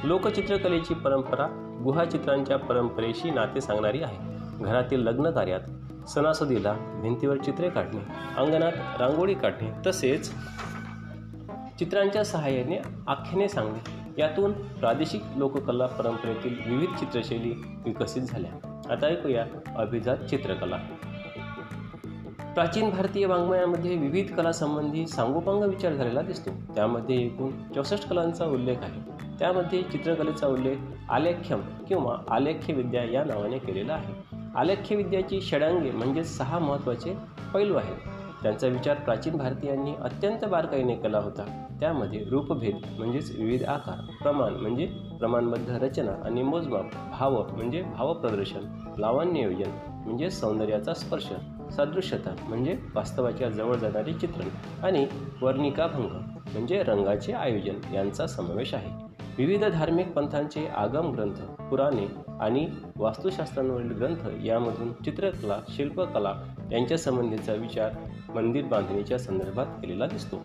लोकचित्रकलेची 0.04 0.94
परंपरा 0.94 1.46
गुहाचित्रांच्या 1.84 2.58
परंपरेशी 2.58 3.30
नाते 3.30 3.60
सांगणारी 3.60 4.02
आहे. 4.02 4.16
घरातील 4.64 5.00
लग्न 5.00 5.30
कार्यात 5.30 5.60
सणासुदीला 6.08 6.72
भिंतीवर 7.02 7.36
चित्रे 7.36 7.70
काढणे 7.70 8.00
अंगणात 8.36 8.72
रांगोळी 9.00 9.34
काढणे 9.34 9.70
तसेच 9.86 10.32
चित्रांच्या 11.78 12.24
सहाय्याने 12.24 12.76
आख्याने 13.06 13.48
सांगणे. 13.48 14.03
यातून 14.18 14.52
प्रादेशिक 14.52 15.22
लोककला 15.36 15.86
परंपरेतील 15.86 16.56
विविध 16.66 16.98
चित्रशैली 16.98 17.50
विकसित 17.84 18.22
झाल्या. 18.22 18.82
आता 18.90 19.06
ऐकूया 19.06 19.46
अभिजात 19.76 20.16
चित्रकला. 20.16 20.76
प्राचीन 22.54 22.90
भारतीय 22.90 23.26
वाङ्मयामध्ये 23.26 23.96
विविध 23.96 24.34
कलासंबंधी 24.34 25.06
सांगोपांग 25.06 25.62
विचार 25.62 25.92
झालेला 25.92 26.22
दिसतो. 26.22 26.50
त्यामध्ये 26.74 27.26
एकूण 27.26 27.50
चौसष्ट 27.74 28.08
कलांचा 28.08 28.44
उल्लेख 28.44 28.76
आहे. 28.82 29.00
त्यामध्ये 29.38 29.82
चित्रकलेचा 29.82 30.46
उल्लेख 30.46 30.76
आलेख्यम 31.10 31.60
किंवा 31.88 32.18
आलेख्य 32.30 32.74
विद्या 32.74 33.04
या 33.04 33.24
नावाने 33.24 33.58
केलेला 33.58 33.94
आहे. 33.94 34.14
आलेख्य 34.56 34.96
विद्याची 34.96 35.40
षडांगे 35.40 35.90
म्हणजे 35.90 36.24
सहा 36.24 36.58
महत्त्वाचे 36.58 37.16
पैलू 37.54 37.74
आहेत. 37.74 38.08
त्यांचा 38.42 38.66
विचार 38.66 38.94
प्राचीन 38.94 39.36
भारतीयांनी 39.36 39.94
अत्यंत 39.94 40.44
बारकाईने 40.44 40.94
केला 40.94 41.18
होता. 41.18 41.63
त्यामध्ये 41.80 42.24
रूपभेद 42.30 42.74
म्हणजेच 42.98 43.36
विविध 43.36 43.64
आकार 43.64 44.00
प्रमाण 44.22 44.54
म्हणजे 44.54 44.86
प्रमाणबद्ध 45.18 45.70
रचना 45.70 46.12
आणि 46.24 46.42
मोजमाप 46.42 46.84
भाव 47.10 47.42
म्हणजे 47.52 47.82
भावप्रदर्शन 47.82 48.60
लावण्ययोजन 48.98 49.70
म्हणजे 50.06 50.30
सौंदर्याचा 50.30 50.94
स्पर्श 50.94 51.28
सदृश्यता 51.76 52.34
म्हणजे 52.48 52.76
वास्तवाच्या 52.94 53.48
जवळ 53.48 53.76
जाणारे 53.76 54.12
चित्रण 54.12 54.48
आणि 54.84 55.06
वर्णिकाभंग 55.42 56.08
म्हणजे 56.52 56.82
रंगाचे 56.82 57.32
आयोजन 57.32 57.94
यांचा 57.94 58.26
समावेश 58.26 58.74
आहे. 58.74 58.90
विविध 59.38 59.64
धार्मिक 59.64 60.12
पंथांचे 60.12 60.66
आगम 60.66 61.10
ग्रंथ 61.10 61.40
पुराणे 61.70 62.06
आणि 62.40 62.66
वास्तुशास्त्रांवरील 62.96 63.92
ग्रंथ 63.92 64.44
यामधून 64.44 64.92
चित्रकला 64.92 65.60
शिल्पकला 65.68 66.34
यांच्या 66.72 66.98
संबंधीचा 66.98 67.52
विचार 67.52 67.90
मंदिर 68.34 68.64
बांधणीच्या 68.64 69.18
संदर्भात 69.18 69.66
केलेला 69.66 70.06
दिसतो. 70.06 70.42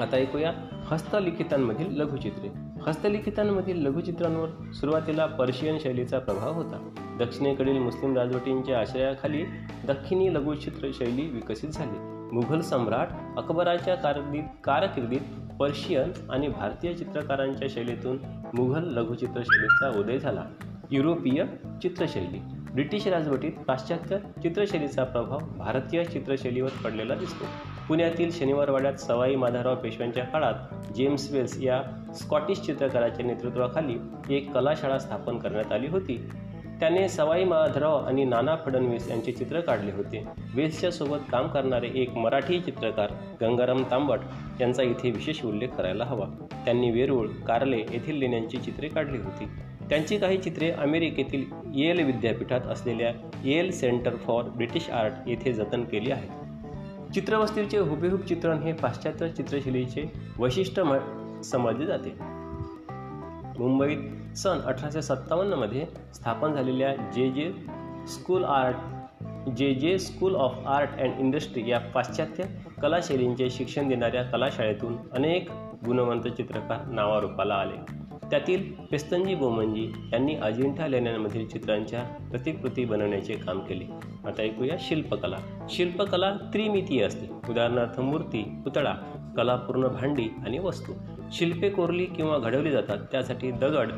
आता 0.00 0.16
ऐकूया 0.16 0.52
हस्तलिखितांमधील 0.86 1.96
लघुचित्रे. 1.96 2.48
हस्तलिखितांमधील 2.86 3.86
लघुचित्रांवर 3.86 4.72
सुरुवातीला 4.72 5.26
पर्शियन 5.26 5.78
शैलीचा 5.78 6.18
प्रभाव 6.18 6.52
होता. 6.52 6.88
दक्षिणेकडील 7.18 7.78
मुस्लिम 7.78 8.16
राजवटींच्या 8.16 8.80
आश्रयाखाली 8.80 9.44
दक्षिणी 9.86 10.34
लघुचित्र 10.34 10.88
शैली 10.94 11.30
विकसित 11.30 11.68
झाली. 11.68 11.98
मुघल 12.34 12.60
सम्राट 12.60 13.08
अकबराच्या 13.36 13.94
कारकिर्दीत 13.94 14.42
कारकिर्दीत 14.64 15.20
पर्शियन 15.60 16.12
आणि 16.30 16.48
भारतीय 16.48 16.94
चित्रकारांच्या 16.94 17.68
शैलीतून 17.70 18.18
मुघल 18.54 18.84
लघुचित्रशैलीचा 18.84 19.98
उदय 19.98 20.18
झाला. 20.18 20.44
युरोपीय 20.90 21.44
चित्रशैली. 21.82 22.38
ब्रिटिश 22.74 23.06
राजवटीत 23.06 23.52
पाश्चात्य 23.52 24.18
चित्रशैलीचा 24.18 25.04
प्रभाव 25.04 25.38
भारतीय 25.38 26.04
चित्रशैलीवर 26.04 26.70
पडलेला 26.84 27.14
दिसतो. 27.14 27.44
पुण्यातील 27.88 28.30
शनिवारवाड्यात 28.30 28.94
सवाई 28.94 29.34
माधवराव 29.34 29.74
पेशव्यांच्या 29.74 30.24
काळात 30.24 30.92
जेम्स 30.92 31.32
वेल्स 31.32 31.60
या 31.60 31.82
स्कॉटिश 32.14 32.58
चित्रकाराच्या 32.58 33.26
नेतृत्वाखाली 33.26 33.96
एक 34.36 34.52
कलाशाळा 34.52 34.98
स्थापन 34.98 35.38
करण्यात 35.38 35.72
आली 35.72 35.86
होती. 35.86 36.28
त्याने 36.80 37.08
सवाई 37.08 37.44
माधवराव 37.44 37.96
आणि 37.96 38.24
नाना 38.24 38.56
फडणवीस 38.56 39.10
यांचे 39.10 39.32
चित्र 39.32 39.60
काढले 39.60 39.92
होते. 39.92 40.24
वेल्सच्या 40.54 40.90
सोबत 40.90 41.18
काम 41.32 41.46
करणारे 41.46 41.88
एक 41.94 42.10
मराठी 42.10 42.60
चित्रकार 42.60 43.10
गंगाराम 43.40 43.82
तांबट 43.90 44.18
यांचा 44.60 44.82
इथे 44.82 45.10
विशेष 45.10 45.44
उल्लेख 45.44 45.68
करायला 45.68 46.04
हवा. 46.04 46.26
त्यांनी 46.64 46.90
वेरूळ 46.90 47.28
कार्ले 47.28 47.78
येथील 47.78 48.16
लेण्यांची 48.16 48.56
चित्रे 48.56 48.88
काढली 48.88 49.18
होती. 49.18 49.44
त्यांची 49.88 50.18
काही 50.18 50.38
चित्रे 50.38 50.70
अमेरिकेतील 50.70 51.44
येल 51.74 52.04
विद्यापीठात 52.04 52.60
असलेल्या 52.60 53.12
Yale 53.44 53.70
Center 53.70 54.16
for 54.16 54.42
British 54.42 54.90
Art 54.90 55.12
येथे 55.26 55.52
जतन 55.52 55.84
केली 55.84 56.10
आहेत. 56.10 56.30
चित्रवस्तीचे 57.14 57.78
हुबेहूब 57.78 58.20
चित्रण 58.20 58.58
हे 58.58 58.72
पाश्चात्य 58.72 59.28
चित्रशैलीचे 59.28 60.12
वैशिष्ट्य 60.38 60.82
समजले 61.44 61.86
जाते. 61.86 62.14
मुंबईत 63.58 63.98
सन 64.36 64.60
अठराशे 64.60 65.02
सत्तावन्नमध्ये 65.02 65.86
स्थापन 66.14 66.52
झालेल्या 66.52 66.94
जे 66.94 67.30
जे 67.30 67.52
school 68.06 68.44
art 68.44 68.76
J 69.56 69.74
J 69.74 69.98
school 69.98 70.34
of 70.34 70.54
art 70.66 70.90
and 71.00 71.18
industry 71.18 71.70
या 71.70 71.78
पाश्चात्य 71.78 72.44
कलाशैलींचे 72.82 73.50
शिक्षण 73.50 73.88
देणाऱ्या 73.88 74.22
कलाशाळेतून 74.22 74.96
अनेक 75.12 75.50
गुणवंत 75.84 76.28
चित्रकार 76.28 76.86
नावारूपाला 76.86 77.54
आले. 77.54 78.01
त्यातील 78.30 78.72
पेस्तंजी 78.72 79.34
बोमनजी 79.34 79.92
यांनी 80.12 80.34
अजिंठा 80.34 80.86
लेण्यांमधील 80.86 81.48
चित्रांच्या 81.48 82.02
प्रतिकृती 82.02 82.84
बनवण्याचे 82.84 83.34
काम 83.34 83.60
केले. 83.60 83.84
आता 84.28 84.42
ऐकूया 84.42 84.76
शिल्पकला. 84.80 85.36
शिल्पकला 85.70 86.36
त्रिमितीय 86.52 87.02
असते. 87.02 87.50
उदाहरणार्थ 87.50 88.00
मूर्ती 88.00 88.42
पुतळा 88.42 88.94
कलापूर्ण 89.36 89.88
भांडी 89.88 90.28
आणि 90.46 90.58
वस्तू. 90.58 90.92
शिल्पे 91.32 91.70
कोरली 91.70 92.04
किंवा 92.04 92.38
घडवली 92.38 92.70
जातात 92.70 92.98
त्यासाठी 93.12 93.50
दगड 93.50 93.88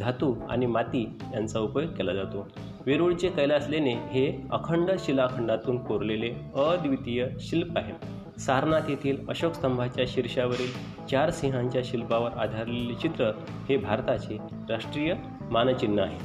धातू 0.00 0.34
आणि 0.50 0.66
माती 0.66 1.08
यांचा 1.34 1.60
उपयोग 1.60 1.90
केला 1.90 2.14
जातो. 2.14 2.48
वेरूळचे 2.86 3.28
कैलास 3.28 3.68
लेणे 3.68 3.92
हे 3.92 4.42
अखंड 4.52 4.90
शिलाखंडातून 4.98 5.78
कोरलेले 5.84 6.30
अद्वितीय 6.54 7.26
शिल्प 7.40 7.78
आहे. 7.78 8.21
सारनाथ 8.46 8.80
येथील 8.88 9.16
अशोक 9.28 9.52
स्तंभाच्या 9.52 10.04
शीर्षावरील 10.08 10.68
चार 11.06 11.30
सिंहांच्या 11.30 11.82
शिल्पावर 11.84 12.30
आधारलेले 12.30 12.94
चित्र 12.94 13.30
हे 13.68 13.76
भारताचे 13.76 14.38
राष्ट्रीय 14.70 15.14
मानचिन्ह 15.50 16.02
आहे. 16.02 16.18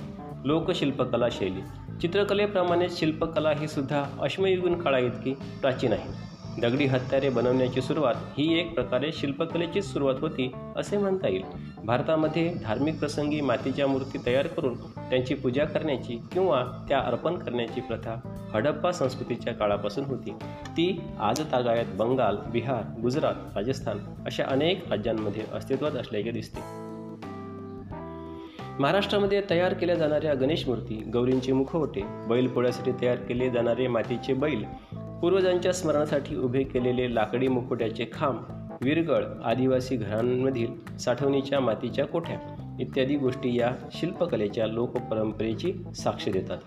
लोकशिल्पकला 0.46 1.30
शैली. 1.32 1.62
चित्रकलेप्रमाणेच 2.02 3.00
शिल्पकला 3.00 3.50
ही 3.50 3.68
सुद्धा 3.68 4.04
अश्मयुगीन 4.22 4.82
काळा 4.82 4.98
इतकी 4.98 5.34
प्राचीन 5.34 5.94
आहे. 5.94 6.37
दगडी 6.62 6.86
हत्यारे 6.86 7.30
बनवण्याची 7.30 7.82
सुरुवात 7.82 8.16
ही 8.38 8.60
एक 8.60 8.74
प्रकारे 8.74 9.12
शिल्पकलेचीच 9.12 9.86
सुरुवात 9.86 10.16
होती 10.22 10.52
असे 10.76 10.98
म्हणता 10.98 11.28
येईल. 11.28 11.44
भारतामध्ये 11.86 12.54
धार्मिक 12.64 13.00
प्रसंगी 13.00 13.42
मातीच्या 13.42 13.88
मूर्ती 13.88 14.18
तयार 14.26 14.48
करून 14.48 14.74
त्यांची 14.98 15.34
पूजा 15.34 15.66
करण्याची 15.66 16.16
किंवा 16.32 16.86
त्या 16.90 17.00
अर्पण 17.00 17.36
करण्याची 17.36 17.82
प्रथा 17.82 18.20
हडप्पा 18.54 18.92
संस्कृतीच्या 18.92 19.54
काळापासून 19.54 20.04
होती. 20.06 20.32
ती 20.68 21.02
आज 21.20 21.42
तागायत 21.42 21.86
बंगाल 21.96 22.38
बिहार 22.52 23.02
गुजरात 23.02 23.58
राजस्थान 23.58 23.98
अशा 24.26 24.44
अनेक 24.48 24.90
राज्यांमध्ये 24.90 25.44
अस्तित्वात 25.54 25.92
असल्याचे 25.92 26.32
दिसते. 26.32 26.60
महाराष्ट्रामध्ये 28.80 29.42
तयार 29.50 29.74
केल्या 29.74 29.96
जाणाऱ्या 29.96 30.34
गणेश 30.34 30.68
मूर्ती 30.68 30.96
गौरींची 31.14 31.52
मुखवटे 31.52 32.02
बैलपोळ्यासाठी 32.28 32.92
तयार 33.02 33.16
केले 33.16 33.50
जाणारे 33.50 33.88
मातीचे 33.88 34.34
बैल 34.34 34.66
पूर्वजांच्या 35.22 35.74
स्मरणासाठी 35.74 36.36
उभे 36.36 36.64
केलेले 36.64 37.16
लाकडी 37.16 37.48
मुकुट्याचे 37.48 38.06
खांब 38.14 38.38
विरगळ 38.82 39.24
आदिवासी 39.44 39.96
घरांमधील 39.96 40.98
साठवणीच्या 40.98 41.60
मातीच्या 41.60 42.06
कोठ्या 42.06 42.38
इत्यादी 42.80 43.16
गोष्टी 43.16 43.58
या 43.60 43.72
शिल्पकलेच्या 43.92 44.68
लोकपरंपरेची 44.68 45.74
साक्ष 45.96 46.30
देतात. 46.30 46.58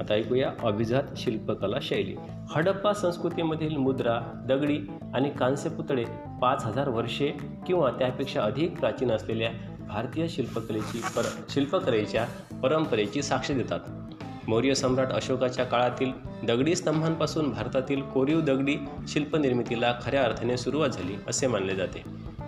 आता 0.00 0.14
ऐकूया 0.14 0.52
अभिजात 0.62 1.02
शिल्पकला 1.16 1.76
शैली. 1.82 2.14
हडप्पा 2.50 2.92
संस्कृतीमधील 2.92 3.76
मुद्रा 3.76 4.44
दगडी 4.48 4.78
आणि 5.14 5.30
कांस्य 5.30 5.70
पुतळे 5.70 6.04
पाच 6.42 6.64
हजार 6.64 6.88
वर्षे 6.88 7.28
किंवा 7.66 7.90
त्यापेक्षा 7.90 8.42
अधिक 8.42 8.78
प्राचीन 8.78 9.10
असलेल्या 9.10 9.50
भारतीय 9.88 10.28
शिल्पकलेची 10.28 10.98
पर 10.98 11.22
शिल्पकलेच्या 11.48 12.26
परंपरेची 12.62 13.22
साक्ष 13.22 13.50
देतात. 13.50 14.05
मौर्य 14.48 14.74
सम्राट 14.74 15.12
अशोकाच्या 15.12 15.64
काळातील 15.64 16.12
दगडी 16.46 16.76
स्तंभांपासून 16.76 17.50
भारतातील 17.50 18.02
कोरीव 18.02 18.40
दगडी 18.40 18.76
शिल्पनिर्मितीला 19.08 19.94
खऱ्या 20.02 20.22
अर्थाने 20.22 20.56
सुरुवात 20.56 20.88
झाली 20.88 21.14
असे 21.28 21.46
मानले 21.46 21.74
जाते. 21.74 22.02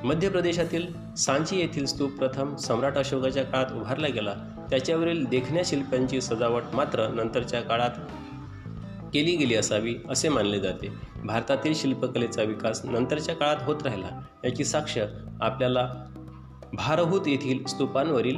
मध्य 0.05 0.29
प्रदेशातील 0.29 1.15
सांची 1.17 1.61
येथील 1.61 1.87
स्तूप 1.87 2.11
प्रथम 2.11 2.57
सम्राट 2.57 2.99
अशोकाच्या 2.99 3.45
काळात 3.45 3.73
उभारला 3.73 4.09
गेला. 4.09 4.35
त्याच्यावरील 4.71 5.25
देखण्या 5.25 5.63
शिल्पांची 5.67 6.21
सजावट 6.21 6.63
मात्र 6.75 7.09
नंतरच्या 7.09 7.61
काळात 7.61 7.91
केली 9.15 9.37
गेली 9.37 9.55
असावी 9.55 9.95
असे 10.11 10.29
मानले 10.29 10.61
जाते. 10.61 10.89
भारतातील 11.25 11.75
शिल्पकलेचा 11.75 12.43
विकास 12.43 12.85
नंतरच्या 12.85 13.35
काळात 13.35 13.57
होत 13.61 13.77
राहिला. 13.85 14.21
याची 14.45 14.65
साक्ष 14.65 14.99
आपल्याला 15.41 15.93
भारहूत 16.73 17.21
येथील 17.27 17.67
स्तूपांवरील 17.67 18.37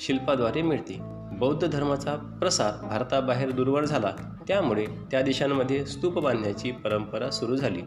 शिल्पाद्वारे 0.00 0.62
मिळते. 0.62 1.15
बौद्ध 1.36 1.66
धर्माचा 1.66 2.14
प्रसार 2.14 2.86
भारताबाहेर 2.86 3.50
दूरवर 3.50 3.84
झाला. 3.84 4.12
त्यामुळे 4.48 4.86
त्या 5.10 5.22
देशांमध्ये 5.22 5.86
स्तूप 5.86 6.18
बांधण्याची 6.18 6.70
परंपरा 6.70 7.30
सुरू 7.30 7.56
झाली. 7.56 7.80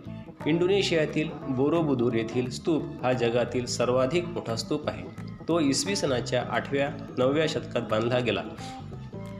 इंडोनेशियातील 0.45 1.29
बोरोबुदूर 1.49 2.13
येथील 2.13 2.49
स्तूप 2.49 2.83
हा 3.03 3.13
जगातील 3.13 3.65
सर्वाधिक 3.65 4.25
मोठा 4.25 4.55
स्तूप 4.55 4.89
आहे. 4.89 5.03
तो 5.47 5.59
इसवी 5.59 5.95
सनाच्या 5.95 6.43
आठव्या 6.49 6.89
नवव्या 7.17 7.45
शतकात 7.49 7.81
बांधला 7.91 8.19
गेला. 8.19 8.43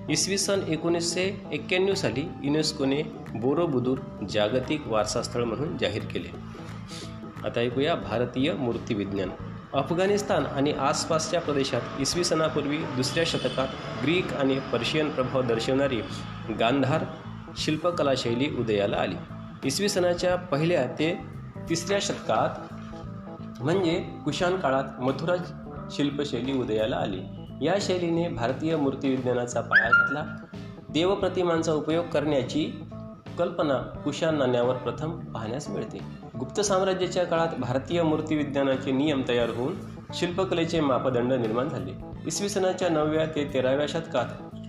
इसवी 0.09 0.37
सन 0.37 0.59
एकोणीसशे 0.67 1.41
एक्क्याण्णव 1.51 1.93
साली 1.93 2.29
युनेस्कोने 2.43 3.01
बोरोबुदूर 3.35 3.97
जागतिक 4.29 4.87
वारसास्थळ 4.87 5.43
म्हणून 5.43 5.77
जाहीर 5.77 6.03
केले. 6.03 6.27
आता 7.47 7.59
ऐकूया 7.59 7.95
भारतीय 7.95 8.53
मूर्तिविज्ञान. 8.53 9.29
अफगाणिस्तान 9.73 10.45
आणि 10.45 10.71
आसपासच्या 10.71 11.41
प्रदेशात 11.41 11.81
इसवी 11.99 12.23
सणापूर्वी 12.23 12.77
दुसऱ्या 12.77 13.23
शतकात 13.27 13.67
ग्रीक 14.03 14.33
आणि 14.33 14.59
पर्शियन 14.59 15.09
प्रभाव 15.09 15.41
दर्शवणारी 15.41 16.01
गांधार 16.59 17.03
शिल्पकला 17.57 18.11
शैली 18.17 18.55
उदयाला 18.59 18.97
आली. 18.97 19.15
इसवी 19.63 19.89
सणाच्या 19.89 20.35
पहिल्या 20.35 20.85
ते 20.85 21.19
तिसऱ्या 21.69 21.99
शतकात 22.01 22.73
म्हणजे 23.63 24.03
कुशाण 24.25 24.55
काळात 24.55 25.01
मथुरा 25.01 25.35
शिल्पशैली 25.91 26.53
उदयाला 26.53 26.95
आली. 26.95 27.21
या 27.65 27.75
शैलीने 27.81 28.29
भारतीय 28.29 28.75
मूर्तिविज्ञानाचा 28.75 29.61
पाया 29.61 29.89
घातला. 29.89 30.23
देवप्रतिमांचा 30.89 31.73
उपयोग 31.73 32.05
करण्याची 32.05 32.87
कल्पना 33.39 33.77
कुशाण 33.77 34.35
नाण्यावर 34.35 34.75
प्रथम 34.75 35.19
पाहण्यास 35.19 35.69
मिळते. 35.69 36.18
गुप्त 36.39 36.61
साम्राज्याच्या 36.61 37.23
काळात 37.25 37.47
भारतीय 37.59 38.03
मूर्तिविज्ञानाचे 38.03 38.91
नियम 38.91 39.21
तयार 39.27 39.49
होऊन 39.49 39.75
शिल्पकलेचे 40.13 40.79
मापदंड 40.79 41.33
निर्माण 41.33 41.69
झाले. 41.69 41.91
इसवी 42.27 42.49
सनाच्या 42.49 42.89
नवव्या 42.89 43.25
ते 43.25 43.49
तेराव्या 43.53 43.87
शतकात 43.89 44.25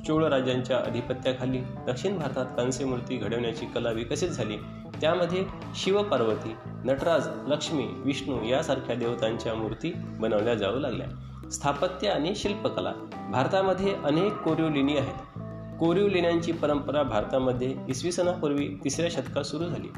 चोळ 0.07 0.25
राजांच्या 0.25 0.77
अधिपत्याखाली 0.77 1.59
दक्षिण 1.59 2.19
भारतात 2.19 2.47
कांस्य 2.57 2.85
मूर्ती 2.85 3.17
घडवण्याची 3.17 3.67
कला 3.67 3.91
विकसित 3.91 4.29
झाली. 4.29 4.57
त्यामध्ये 5.01 5.45
शिवपार्वती 5.75 6.55
नटराज 6.85 7.29
लक्ष्मी 7.47 7.89
विष्णू 8.05 8.45
यासारख्या 8.45 8.97
देवतांच्या 8.97 9.55
मूर्ती 9.55 9.93
बनवल्या 9.97 10.55
जाऊ 10.55 10.79
लागल्या. 10.79 11.07
स्थापत्य 11.51 12.09
आणि 12.09 12.35
शिल्पकला 12.35 12.93
भारतामध्ये 13.31 13.95
अनेक 14.05 14.33
कोरीव 14.33 14.69
लेणी 14.69 14.97
आहेत. 14.97 15.39
कोरीव 15.81 16.09
लेण्यांची 16.09 16.53
परंपरा 16.53 17.03
भारतामध्ये 17.03 17.75
इसवी 17.89 18.13
सणापूर्वी 18.13 18.69
तिसऱ्या 18.85 19.11
शतकात 19.11 19.45
सुरू 19.45 19.65
झाली. 19.65 19.89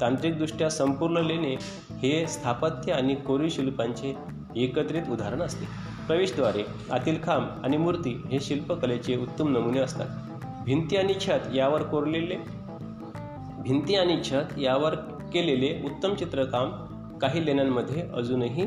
तांत्रिकदृष्ट्या 0.00 0.70
संपूर्ण 0.70 1.16
लेणे 1.16 1.54
हे 1.90 2.26
स्थापत्य 2.26 2.92
आणि 2.92 3.14
कोरीव 3.14 3.48
शिल्पांचे 3.48 4.16
एकत्रित 4.56 5.02
उदाहरण 5.10 5.42
असते. 5.42 5.66
प्रवेशद्वारे 6.06 6.64
आतील 6.92 7.18
खांब 7.24 7.64
आणि 7.64 7.76
मूर्ती 7.76 8.22
हे 8.32 8.40
शिल्पकलेचे 8.40 9.16
उत्तम 9.16 9.58
नमुने 9.58 9.78
असतात. 9.78 10.06
भिंती 10.64 10.96
आणि 10.96 11.14
छत 11.14 11.54
यावर 11.54 11.82
कोरलेले 11.82 12.36
भिंती 13.62 13.94
आणि 13.94 14.20
छत 14.24 14.58
यावर 14.58 14.94
केलेले 15.32 15.82
उत्तम 15.84 16.14
चित्रकाम 16.14 16.70
काही 17.18 17.46
लेण्यांमध्ये 17.46 18.02
अजूनही 18.14 18.66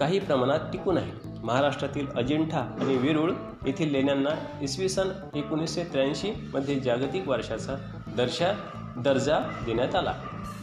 काही 0.00 0.18
प्रमाणात 0.18 0.58
टिकून 0.72 0.96
आहे. 0.96 1.12
महाराष्ट्रातील 1.42 2.06
अजिंठा 2.16 2.58
आणि 2.58 2.96
वेरूळ 2.96 3.32
येथील 3.66 3.90
लेण्यांना 3.90 4.30
इसवी 4.62 4.88
सन 4.88 5.08
एकोणीसशे 5.34 5.84
त्र्याऐंशीमध्ये 5.84 6.80
जागतिक 6.80 7.28
वर्षाचा 7.28 7.74
दर्शा 8.16 8.52
दर्जा 8.96 9.38
देण्यात 9.38 9.94
आला. 9.94 10.14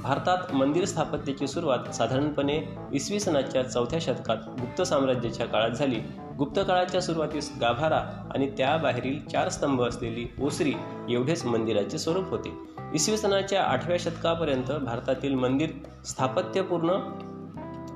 भारतात 0.02 0.54
मंदिर 0.54 0.86
स्थापत्याची 0.86 1.48
सुरुवात 1.48 1.96
साधारणपणे 1.96 2.62
इसवी 2.94 3.20
सनाच्या 3.20 3.63
चौथ्या 3.63 4.00
शतकात 4.00 4.38
गुप्त 4.48 4.82
साम्राज्याच्या 4.82 5.46
काळात 5.46 5.70
झाली. 5.70 6.00
गुप्त 6.38 6.60
काळाच्या 6.68 7.02
सुरुवातीस 7.02 7.52
गाभारा 7.62 8.30
आणि 8.36 8.50
त्याबाहेरील 8.58 9.28
चार 9.30 9.50
स्तंभ 9.50 9.82
असलेली 9.82 10.28
ओसरी 10.42 10.74
एवढेच 11.10 11.46
मंदिराचे 11.46 11.98
स्वरूप 11.98 12.30
होते. 12.30 12.54
इसवी 12.94 13.18
सनाच्या 13.18 13.63
आठव्या 13.63 13.98
शतकापर्यंत 14.00 14.72
भारतातील 14.72 15.34
मंदिर 15.34 15.70
स्थापत्यपूर्ण 16.06 16.89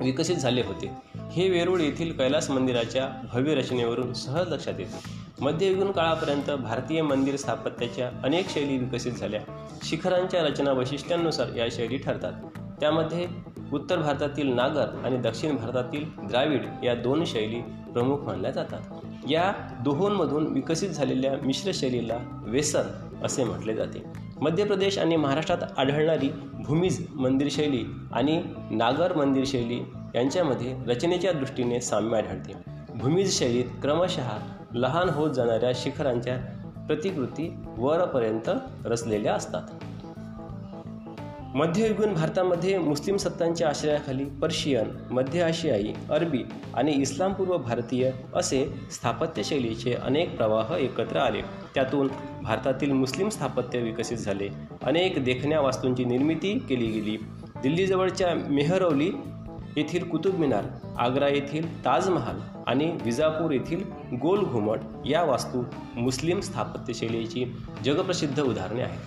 विकसित 0.04 0.36
झाले 0.36 0.62
होते. 0.62 0.90
हे 1.32 1.50
वेरूळ 1.50 1.80
येथील 1.80 2.12
कैलास 2.12 2.50
मंदिराच्या 2.50 3.08
भव्य 3.32 3.54
रचनेवरून 3.54 4.12
सहज 4.12 4.48
लक्षात 4.48 4.74
येते. 4.78 5.23
मध्ययुगीन 5.40 5.92
काळापर्यंत 5.92 6.50
भारतीय 6.50 7.02
मंदिर 7.02 7.36
स्थापत्याच्या 7.36 8.10
अनेक 8.24 8.48
शैली 8.48 8.78
विकसित 8.78 9.12
झाल्या. 9.12 9.40
शिखरांच्या 9.82 10.42
रचना 10.42 10.72
वैशिष्ट्यांनुसार 10.72 11.56
या 11.56 11.66
शैली 11.70 11.96
ठरतात. 11.96 12.32
त्यामध्ये 12.80 13.26
उत्तर 13.72 13.98
भारतातील 13.98 14.54
नागर 14.54 14.86
आणि 15.04 15.16
दक्षिण 15.16 15.56
भारतातील 15.56 16.04
द्राविड 16.28 16.62
या 16.84 16.94
दोन 16.94 17.24
शैली 17.24 17.60
प्रमुख 17.92 18.18
मानल्या 18.18 18.50
जातात. 18.50 18.80
या 19.30 19.52
दोहोंमधून 19.84 20.46
विकसित 20.46 20.88
झालेल्या 20.88 21.32
मिश्र 21.42 21.70
शैलीला 21.74 22.42
वेसन 22.46 23.14
असे 23.24 23.44
म्हटले 23.44 23.74
जाते. 23.74 24.02
मध्य 24.40 24.64
प्रदेश 24.64 24.98
आणि 24.98 25.16
महाराष्ट्रात 25.16 25.58
आढळणारी 25.76 26.28
भूमिज 26.52 27.06
मंदिर 27.14 27.48
शैली 27.50 27.84
आणि 28.12 28.42
नागर 28.70 29.16
मंदिर 29.16 29.44
शैली 29.46 29.80
यांच्यामध्ये 30.14 30.76
रचनेच्या 30.86 31.32
दृष्टीने 31.32 31.80
साम्य 31.80 32.18
आढळते. 32.18 32.52
भूमिज 32.94 33.38
शैलीत 33.38 33.64
क्रमशः 33.82 34.28
लहान 34.74 35.08
होत 35.08 35.30
जाणाऱ्या 35.30 35.72
शिखरांच्या 35.74 36.36
प्रतिकृती 36.86 37.54
वरपर्यंत 37.78 38.50
रचलेल्या 38.84 39.34
असतात. 39.34 39.62
मध्ययुगीन 41.56 42.14
भारतामध्ये 42.14 42.78
मुस्लिम 42.78 43.16
सत्तांच्या 43.16 43.68
आश्रयाखाली 43.68 44.24
पर्शियन 44.24 44.90
मध्य 45.10 45.42
आशियाई 45.42 45.92
अरबी 46.10 46.42
आणि 46.74 46.92
इस्लामपूर्व 46.92 47.56
भारतीय 47.56 48.10
असे 48.34 48.74
स्थापत्यशैलीचे 48.90 49.94
अनेक 49.94 50.36
प्रवाह 50.36 50.74
एकत्र 50.78 51.16
आले. 51.16 51.40
त्यातून 51.74 52.08
भारतातील 52.42 52.92
मुस्लिम 52.92 53.28
स्थापत्य 53.28 53.78
विकसित 53.78 54.16
झाले. 54.16 54.48
अनेक 54.82 55.24
देखण्या 55.24 55.60
वास्तूंची 55.60 56.04
निर्मिती 56.04 56.58
केली 56.58 56.86
गेली. 56.86 57.16
दिल्लीजवळच्या 57.62 58.34
मेहरौली 58.34 59.10
येथील 59.76 60.08
कुतुब 60.08 60.38
मिनार 60.38 60.64
आग्रा 60.98 61.28
येथील 61.28 61.84
ताजमहाल 61.84 62.40
आणि 62.66 62.98
विजापूर 63.04 63.50
येथील 63.50 63.84
गोल 64.22 64.44
घुमट 64.44 64.78
या 65.06 65.22
वास्तू 65.22 65.62
मुस्लिम 65.96 66.40
स्थापत्यशैलीची 66.40 67.56
जगप्रसिद्ध 67.84 68.42
उदाहरणे 68.42 68.82
आहेत. 68.82 69.00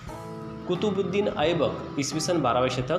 कुतुबुद्दीन 0.68 1.28
ऐबक 1.38 1.70
इसवी 1.98 2.20
सन 2.20 2.40
बारावे 2.40 2.70
शतक 2.70 2.98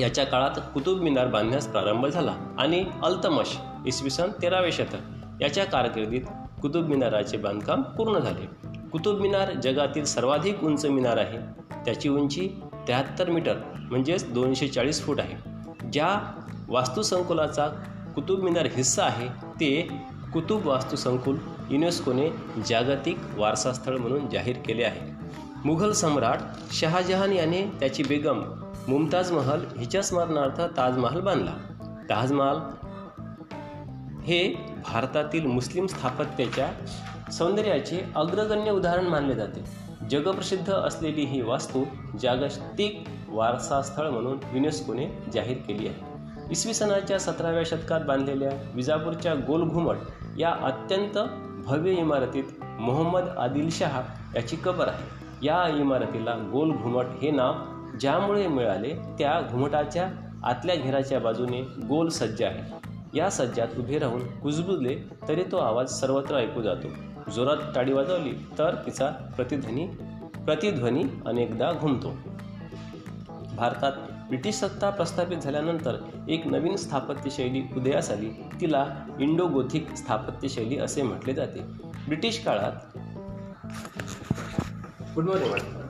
याच्या 0.00 0.24
काळात 0.24 0.60
कुतुब 0.74 1.00
मिनार 1.00 1.26
बांधण्यास 1.26 1.66
प्रारंभ 1.66 2.06
झाला 2.06 2.36
आणि 2.58 2.84
अल्तमश 3.02 3.58
इसवी 3.86 4.10
सन 4.10 4.30
तेरावे 4.42 4.72
शतक 4.72 4.98
याच्या 5.40 5.64
कारकिर्दीत 5.64 6.22
कुतुब 6.62 6.86
मिनाराचे 6.86 7.36
बांधकाम 7.36 7.82
पूर्ण 7.82 8.18
झाले. 8.18 8.68
कुतुब 8.88 9.20
मिनार 9.20 9.52
जगातील 9.52 10.04
सर्वाधिक 10.04 10.64
उंच 10.64 10.86
मिनार 10.86 11.16
आहे. 11.16 11.38
त्याची 11.84 12.08
उंची 12.08 12.48
त्र्याहत्तर 12.74 13.30
मीटर 13.30 13.54
म्हणजेच 13.76 14.32
दोनशे 14.32 14.68
चाळीस 14.68 15.02
फूट 15.02 15.20
आहे. 15.20 15.52
ज्या 15.92 16.41
वास्तुसंकुलाचा 16.72 17.68
कुतुब 18.14 18.42
मिनार 18.42 18.66
हिस्सा 18.66 19.04
आहे. 19.04 19.28
ते 19.28 19.88
कुतुब 20.32 20.66
वास्तुसंकुल 20.66 21.38
युनेस्कोने 21.70 22.30
जागतिक 22.68 23.18
वारसास्थळ 23.36 23.96
म्हणून 23.96 24.28
जाहीर 24.28 24.56
केले 24.66 24.84
आहे. 24.84 25.10
मुघल 25.64 25.92
सम्राट 25.92 26.38
शहाजहान 26.72 27.32
याने 27.32 27.62
त्याची 27.80 28.02
बेगम 28.02 28.42
मुमताज 28.88 29.32
महल 29.32 29.60
हिच्या 29.78 30.02
स्मरणार्थ 30.02 30.60
ताजमहाल 30.76 31.20
बांधला. 31.20 31.52
ताजमहाल 32.10 32.56
हे 34.22 34.54
भारतातील 34.92 35.46
मुस्लिम 35.46 35.86
स्थापत्याच्या 35.86 36.70
सौंदर्याचे 37.32 38.00
अग्रगण्य 38.16 38.70
उदाहरण 38.70 39.06
मानले 39.06 39.34
जाते. 39.34 39.64
जगप्रसिद्ध 40.10 40.72
असलेली 40.72 41.24
ही 41.24 41.42
वास्तू 41.42 41.84
जागतिक 42.22 43.04
वारसास्थळ 43.28 44.08
म्हणून 44.08 44.38
युनेस्कोने 44.54 45.06
जाहीर 45.34 45.56
केली 45.56 45.86
आहे. 45.86 46.11
इसवी 46.52 46.74
सनाच्या 46.74 47.18
सतराव्या 47.18 47.62
शतकात 47.66 48.00
बांधलेल्या 48.00 48.50
विजापूरच्या 48.74 49.34
गोलघुमट 49.34 49.96
या 50.38 50.50
अत्यंत 50.50 51.18
भव्य 51.64 51.92
इमारतीत 51.92 52.44
मोहम्मद 52.80 53.22
आदिलशाह 53.22 54.02
याची 54.34 54.56
कबर 54.56 54.88
आहे. 54.88 55.04
या 55.46 55.68
इमारतीला 55.68 56.34
गोल 56.52 56.72
घुमट 56.72 57.04
हे 57.22 57.30
नाव 57.30 57.52
ज्यामुळे 58.00 58.48
मिळाले 58.48 58.94
त्या 58.94 59.48
घुमटाच्या 59.50 60.08
आतल्या 60.44 60.76
घेराच्या 60.76 61.20
बाजूने 61.20 61.62
गोल 61.62 62.08
सज्ज 62.08 62.42
आहे. 62.42 62.90
या 63.18 63.30
सज्जात 63.30 63.68
उभे 63.78 63.98
राहून 63.98 64.40
कुजबुजले 64.40 64.96
तरी 65.28 65.42
तो 65.42 65.56
आवाज 65.56 65.90
सर्वत्र 65.90 66.36
ऐकू 66.36 66.62
जातो. 66.62 66.88
जोरात 67.30 67.56
टाळी 67.74 67.92
वाजवली 67.92 68.32
तर 68.58 68.74
तिचा 68.74 69.06
प्रतिध्वनी 69.36 69.86
प्रतिध्वनी 70.44 71.04
अनेकदा 71.26 71.72
घुमतो. 71.72 72.12
भारतात 73.56 73.92
ब्रिटिश 74.32 74.54
सत्ता 74.54 74.90
प्रस्थापित 74.90 75.38
झाल्यानंतर 75.38 75.96
एक 76.28 76.46
नवीन 76.46 76.76
स्थापत्यशैली 76.76 77.62
उदयास 77.76 78.10
आली. 78.10 78.30
तिला 78.60 78.86
इंडो 79.20 79.46
गोथिक 79.46 79.94
स्थापत्यशैली 79.94 80.78
असे 80.78 81.02
म्हटले 81.02 81.34
जाते. 81.34 81.60
ब्रिटिश 82.06 82.44
काळात 82.44 82.72
गुड 85.14 85.24
मॉर्निंग 85.24 85.52
मॅडम 85.52 85.82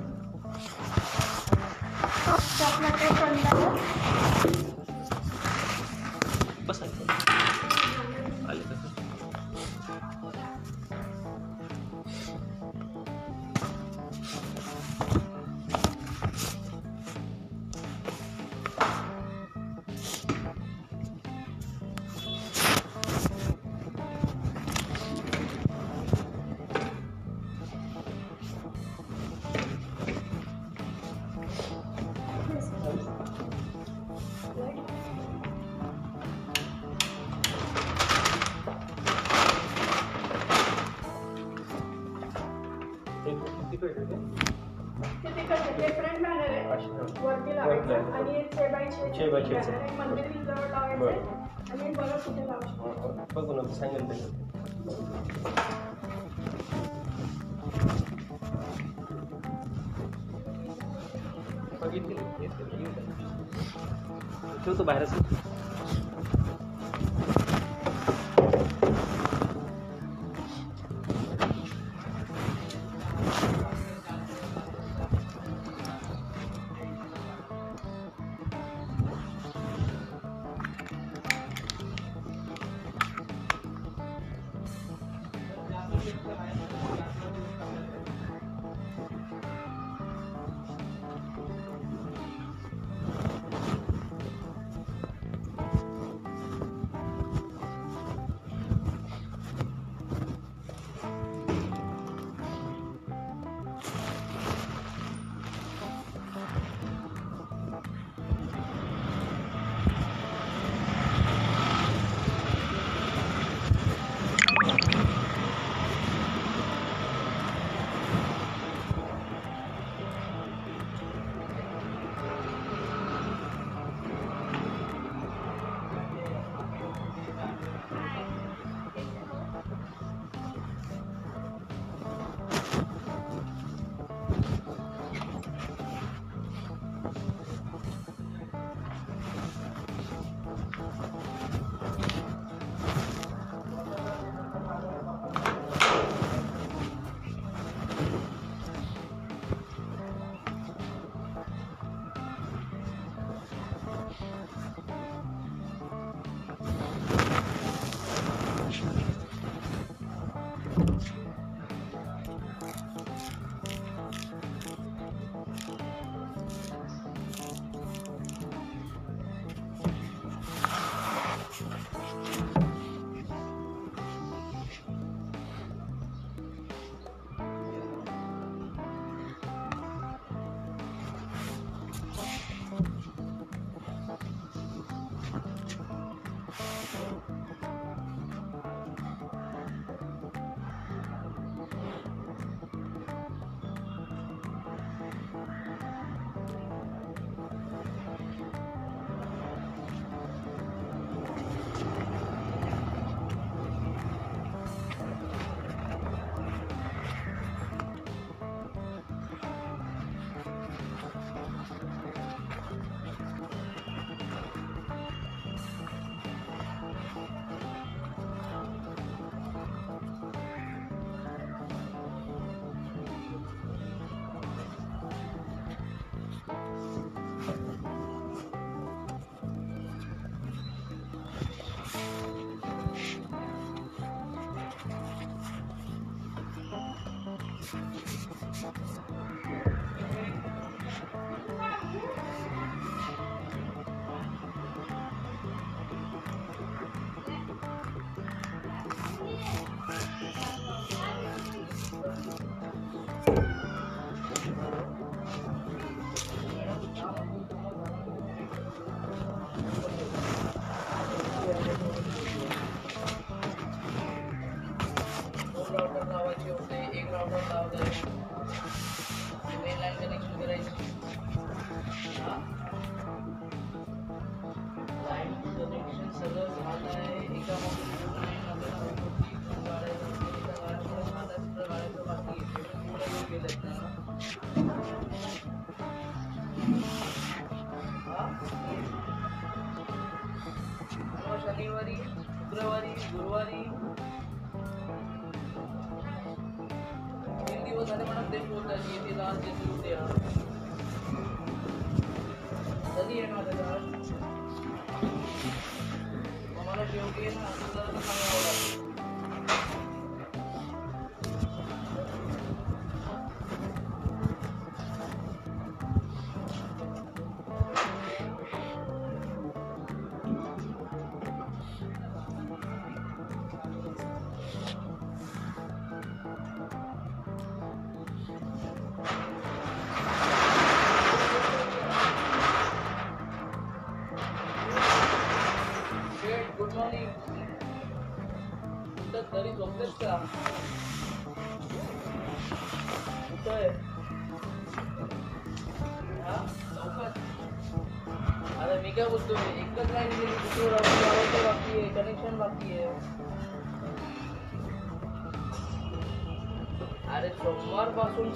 ठेवतो 64.73 64.85
बाहेरच 64.85 65.22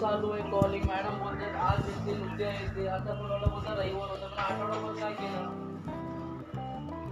चालू 0.00 0.30
आहे 0.30 0.42
कॉलिंग 0.50 0.84
मॅडम 0.84 1.18
बोलतात 1.18 1.54
आज 1.56 1.88
येतील 1.88 2.22
उद्या 2.22 2.48
येते. 2.48 2.86
आता 2.88 3.14
कोणाला 3.14 3.46
बोलता 3.46 3.74
रविवार 3.74 4.10
होता 4.10 4.26
पण 4.26 4.38
आठवडाभर 4.38 5.00
काय 5.00 5.12
केलं? 5.12 5.64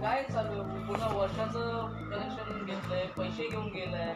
काय 0.01 0.23
चालू 0.23 0.61
आहे? 0.61 0.85
पुन्हा 0.87 1.07
वर्षाचं 1.17 1.87
कनेक्शन 2.11 2.65
घेतलंय 2.65 3.05
पैसे 3.17 3.47
घेऊन 3.49 3.67
गेलंय. 3.67 4.15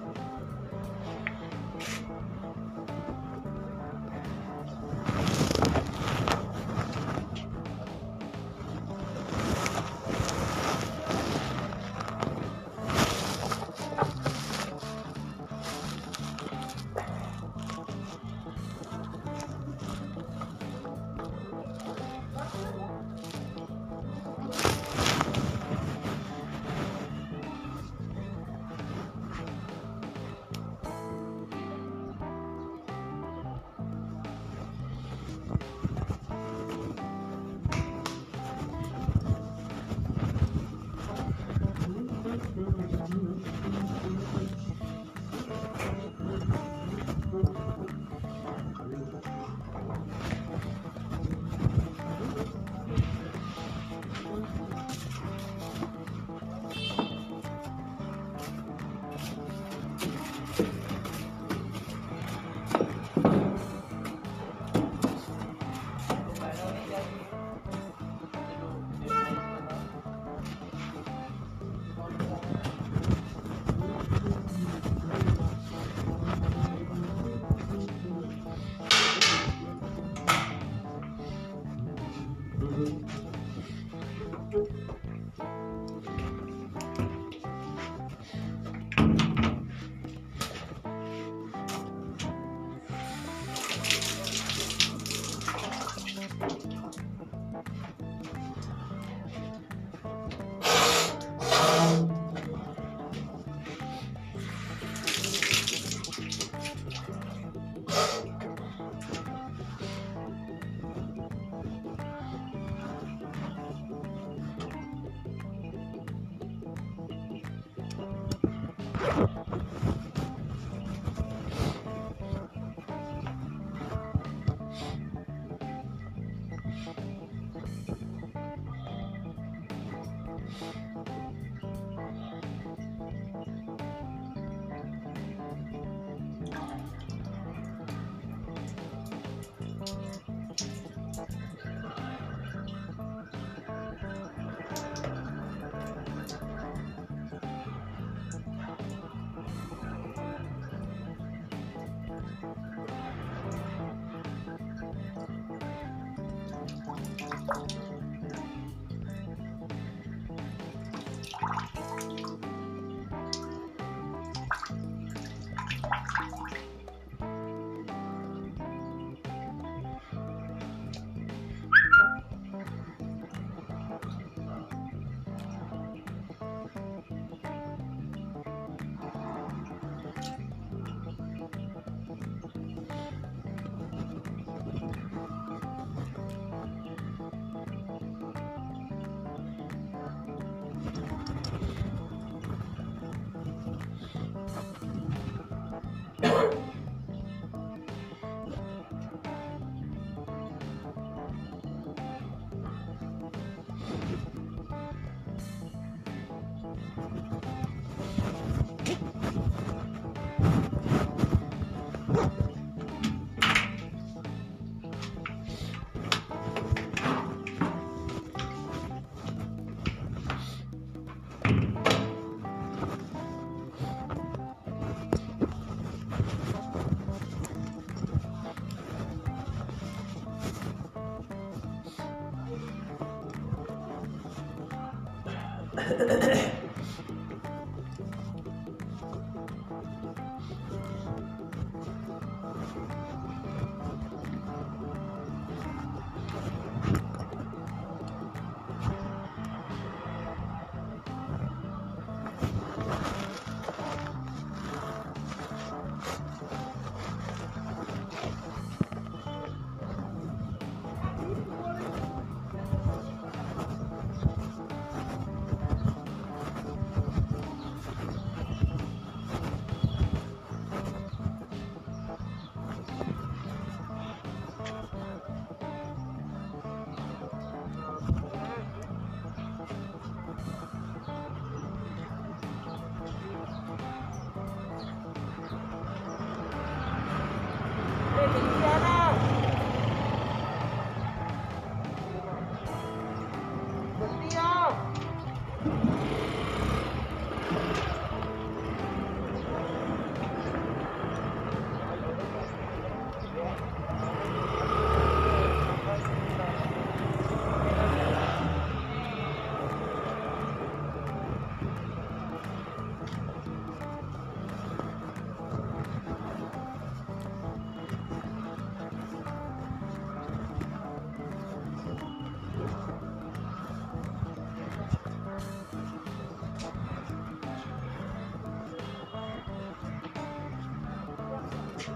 क्या 331.81 331.89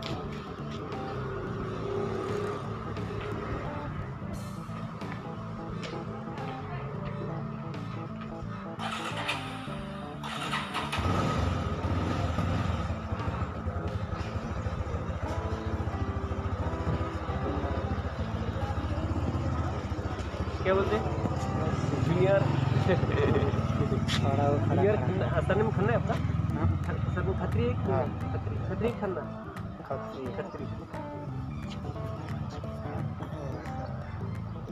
बोलते? 20.73 20.97
Junior 22.05 22.41
junior 24.65 24.95
Khanna 24.97 25.27
surname 25.41 25.69
Khanna 25.71 25.91
है 25.91 25.97
आपका? 25.99 26.15
सरनेम 27.13 27.33
खत्री 27.39 27.63
है 27.63 27.73
हाँ। 27.91 28.05
खत्री? 28.31 28.55
खत्री 28.69 28.89
खन्ना। 29.01 29.54
खत्री 29.85 30.25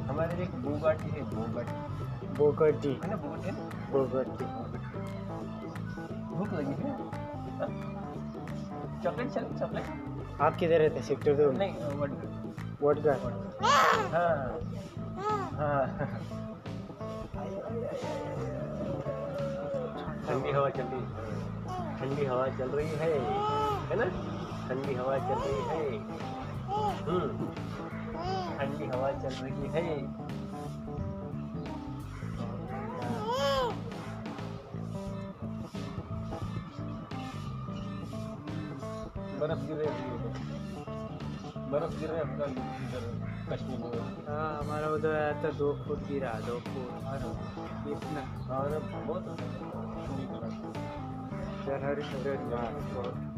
हमारे 0.04 0.44
एक 0.44 0.56
बोगाटी 0.56 1.10
है 1.10 1.22
बोगाटी। 1.24 2.38
बोगटी। 2.38 3.02
है 3.04 3.10
ना 3.10 3.16
बोगाटी? 3.16 4.44
है? 4.44 4.64
भूख 6.38 6.54
लगी 6.54 6.84
है? 6.84 6.92
हाँ? 7.60 7.70
चॉकलेट 9.04 9.30
चल 9.30 9.44
चॉकलेट? 9.60 9.86
आप 10.42 10.56
किधर 10.56 10.80
रहते 10.80 11.02
सेक्टर 11.02 11.34
दो 11.34 11.52
नहीं 11.52 11.74
वट 11.76 12.12
वडगड 12.84 13.18
हाँ। 14.14 14.60
हाँ। 15.54 15.88
ठंडी 20.28 20.52
हवा 20.52 20.70
चल 20.70 20.84
रही 20.84 21.02
है। 21.02 22.00
ठंडी 22.00 22.26
हवा 22.26 22.48
चल 22.48 22.70
रही 22.70 22.88
है। 22.88 23.20
है 23.90 23.96
ना? 23.96 24.33
ठंडी 24.68 24.94
हवा 24.94 25.18
चल 25.18 25.40
रही 25.46 25.62
है। 25.70 25.98
हम्म 27.08 27.48
ठंडी 28.58 28.86
हवा 28.86 29.12
चल 29.12 29.36
रही 29.44 29.70
है। 29.70 30.24
बर्फ़ 39.40 39.64
गिर 39.68 39.78
रही 39.78 39.88
है। 39.88 40.32
बर्फ़ 41.72 42.00
गिर 42.00 42.10
रहा 42.10 42.18
है 42.18 42.24
आपका 42.24 42.46
इधर 42.84 43.04
कश्मीर 43.50 43.80
में। 43.80 44.28
हाँ 44.28 44.60
हमारा 44.64 44.88
उधर 44.88 45.16
आया 45.16 45.44
था 45.44 45.50
दो 45.58 45.74
फुट 45.88 46.08
गिरा 46.08 46.34
दो 46.48 46.60
फुट। 46.60 46.90
इतना। 47.88 48.22
हाँ 48.48 48.70
ना 48.70 48.80
बहुत 48.80 49.24
ठंडी 49.26 50.24
लगा 50.24 50.50
जनवरी 51.66 52.02
फरवरी 52.02 52.46
मार्च 52.46 53.33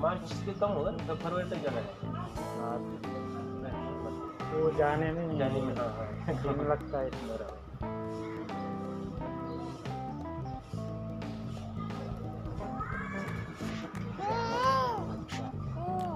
मार्च 0.00 0.32
से 0.32 0.52
कम 0.60 0.68
होगा 0.68 0.90
तो 1.06 1.14
फरवरी 1.14 1.50
तक 1.50 1.56
जाना 1.56 1.80
है। 1.80 2.08
वो 4.52 4.70
जाने 4.78 5.10
में 5.12 5.38
जाने 5.38 5.60
में 5.62 5.74
हाँ। 5.76 5.88
हाँ 5.88 6.54
लगता 6.70 6.98
है 6.98 7.10
मेरा 7.26 7.48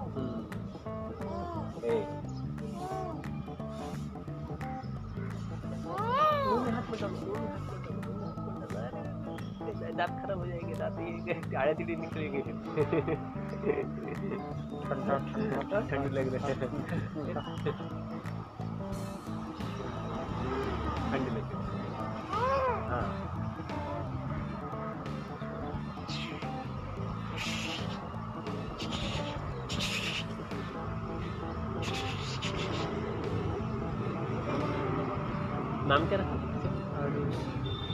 हम्म। 0.07 1.85
ए। 1.85 1.97
दांत 9.93 10.23
खराब 10.23 10.39
हो 10.39 10.47
जाएंगे 10.47 10.75
दांत 10.75 10.99
ये 11.29 11.57
आड़े 11.57 11.75
तिड़ी 11.75 11.97
निकलेंगे 11.97 12.41
ठंडा 14.85 15.19
ठंडा 15.29 15.81
ठंड 15.91 16.13
लग 16.13 16.35
रहा 16.35 16.47
है 16.49 18.04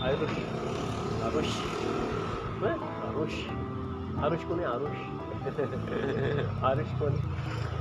आयुष 0.02 0.30
आरुष. 1.22 1.46
आरुष. 3.08 3.32
आरुष 4.24 4.38
कोणी? 4.38 4.64
आरुष. 4.64 4.96
आरुष 6.64 6.86
कोण? 6.86 7.14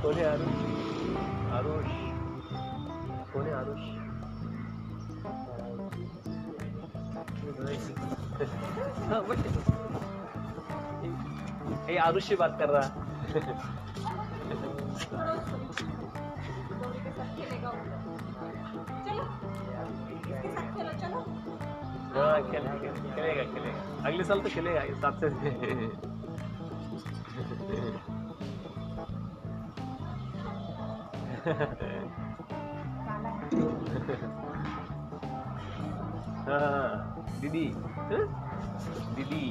कोणी 0.02 0.22
आरुष? 0.22 0.54
आरुष. 1.52 1.86
कोणी 3.34 3.50
आरुष? 3.50 3.80
हे 11.90 11.96
बट 11.96 11.98
आरुष 11.98 12.32
बात 12.32 12.50
कर. 12.50 12.70
रहा 12.70 13.79
खेलेगा 22.42 23.44
खेलेगा 23.52 24.08
अगले 24.08 24.24
साल 24.24 24.40
तो 24.40 24.48
खेलेगा 24.48 24.82
इस 24.82 24.96
साथ 24.96 25.20
से 25.20 25.28
हाँ 36.50 37.40
दीदी 37.40 37.66
हाँ? 38.10 38.24
दीदी। 39.14 39.44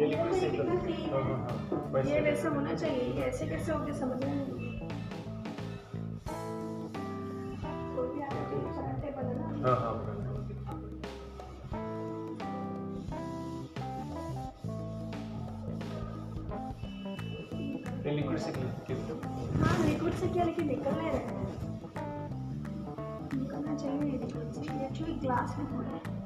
ये 0.00 0.06
लिक्विड 0.06 0.32
से 0.34 0.50
कितना 0.50 0.74
हाँ 0.74 0.82
clean 0.82 1.12
हाँ 1.12 1.22
है। 1.22 1.34
हाँ 1.92 2.02
ये 2.04 2.20
वैसे 2.20 2.20
वैसा 2.20 2.48
होना 2.48 2.74
चाहिए 2.74 3.02
ये 3.14 3.22
ऐसे 3.24 3.46
कैसे 3.46 3.72
हो 3.72 3.78
गया 3.84 3.94
समझ 3.98 4.24
में 4.24 4.34
नहीं 4.34 4.78
कोई 7.96 8.08
भी 8.08 8.22
आगे 8.22 8.44
तो 8.50 8.60
कराटे 8.70 9.10
बनाना 9.16 9.68
हाँ 9.68 9.76
हाँ 9.80 10.18
ये 18.06 18.10
लिक्विड 18.10 18.38
से 18.38 18.52
क्लीन 18.52 19.62
हाँ 19.62 19.78
लिक्विड 19.86 20.14
से 20.20 20.28
क्या 20.28 20.44
लेकिन 20.44 20.66
निकल 20.68 20.90
नहीं 20.92 21.10
रहा 21.10 21.18
है 21.20 21.58
निकलना 23.34 23.74
चाहिए 23.74 24.10
लिक्विड 24.12 24.52
से 24.52 24.60
ये 24.62 24.86
एक्चुअली 24.86 25.14
ग्लास 25.26 25.56
में 25.58 25.64
हो 25.66 25.80
रहा 25.82 25.96
है 25.96 26.18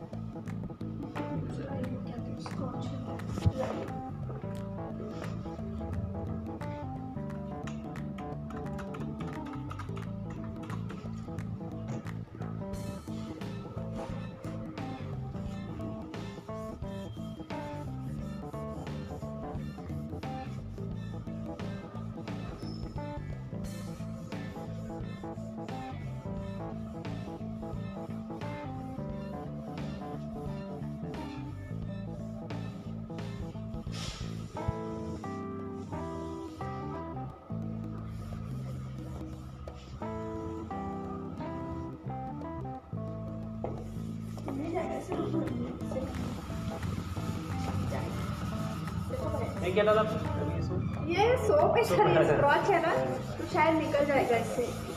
क्या 49.75 49.85
डाला 49.85 50.03
था? 50.05 50.17
ये 51.09 51.25
सोप 51.47 51.77
है 51.77 51.85
सर 51.85 52.25
स्क्रॉच 52.27 52.71
है 52.71 52.81
ना 52.83 52.93
तो 53.37 53.47
शायद 53.55 53.77
निकल 53.77 54.05
जाएगा 54.07 54.37
इससे। 54.37 54.93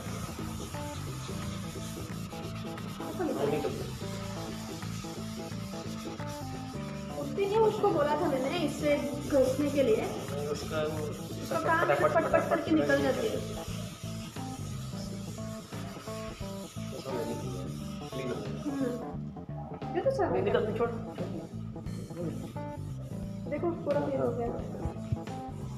उसको 7.58 7.88
बोला 7.90 8.14
था 8.20 8.28
मैंने 8.28 8.58
इससे 8.66 8.94
घसने 9.30 9.70
के 9.70 9.82
लिए। 9.82 10.04
उसका 10.52 10.82
वो 10.84 11.04
उसका 11.06 11.58
पट 11.94 12.30
पट 12.32 12.48
करके 12.50 12.70
निकल 12.74 13.02
जाती 13.02 13.26
है। 13.26 13.57
पूरा 23.88 24.00
क्लियर 24.00 24.20
हो 24.20 24.30
गया 24.32 24.46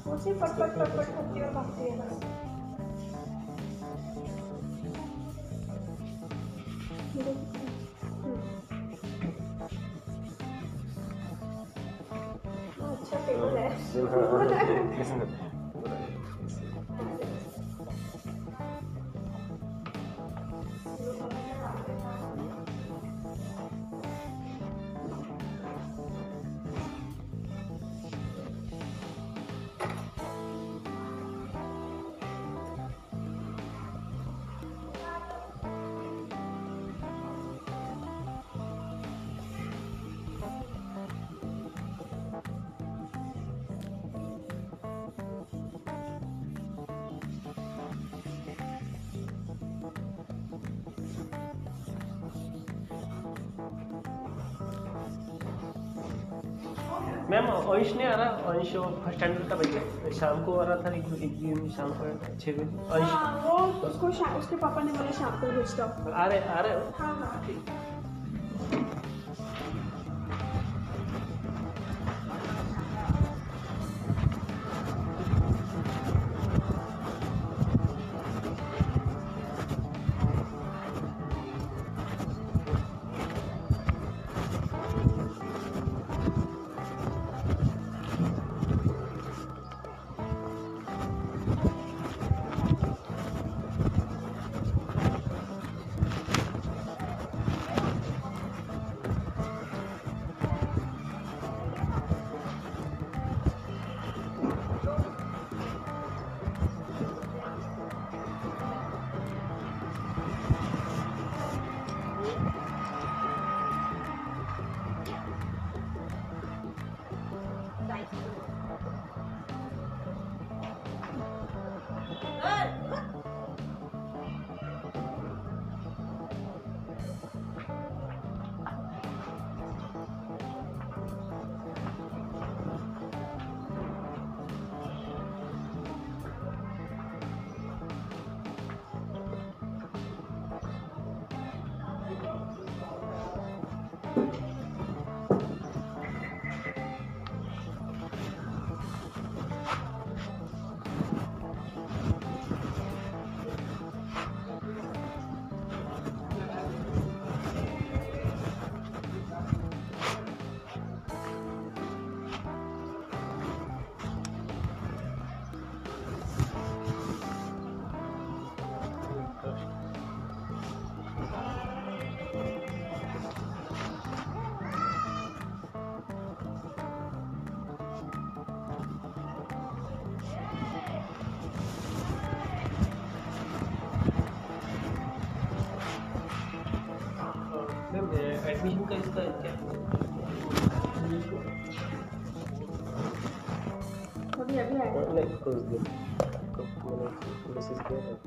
वो 0.06 0.16
सिर्फ 0.18 0.40
पट 0.40 0.58
पट 0.60 0.78
पट 0.78 0.96
पट 0.96 1.14
करती 1.16 1.38
है 1.38 1.46
और 1.46 1.52
भागती 1.54 1.82
है 1.82 1.96
बस 1.98 2.22
ये 7.16 7.22
देखो। 7.22 7.44
हम्म। 8.22 8.40
अच्छा 12.90 13.18
टेबल 13.26 13.56
है 13.56 13.68
अंश 57.74 57.92
नहीं 57.96 58.06
आ 58.06 58.14
रहा 58.14 58.52
अंश 58.52 58.72
फ़र्स्ट 58.76 59.18
स्टैंडर्ड 59.18 59.48
का 59.48 59.56
बच्चा 59.56 60.10
शाम 60.18 60.44
को 60.44 60.56
आ 60.56 60.64
रहा 60.64 60.76
था 60.84 60.94
एक 60.96 61.12
एक 61.22 61.38
दिन 61.40 61.68
शाम 61.76 61.90
को 62.00 62.36
छः 62.40 62.52
बजे 62.58 62.64
अंश 62.96 63.12
वो 63.46 63.58
उसको 63.88 64.08
उसके 64.38 64.56
पापा 64.64 64.82
ने 64.82 64.92
बोला 64.92 65.10
शाम 65.20 65.40
को 65.40 65.52
भेजता 65.58 65.84
आ 66.14 66.26
रहे 66.26 66.40
आ 66.40 66.60
रहे 66.60 66.74
हो? 66.74 66.82
हाँ 66.98 67.14
हाँ। 67.16 67.79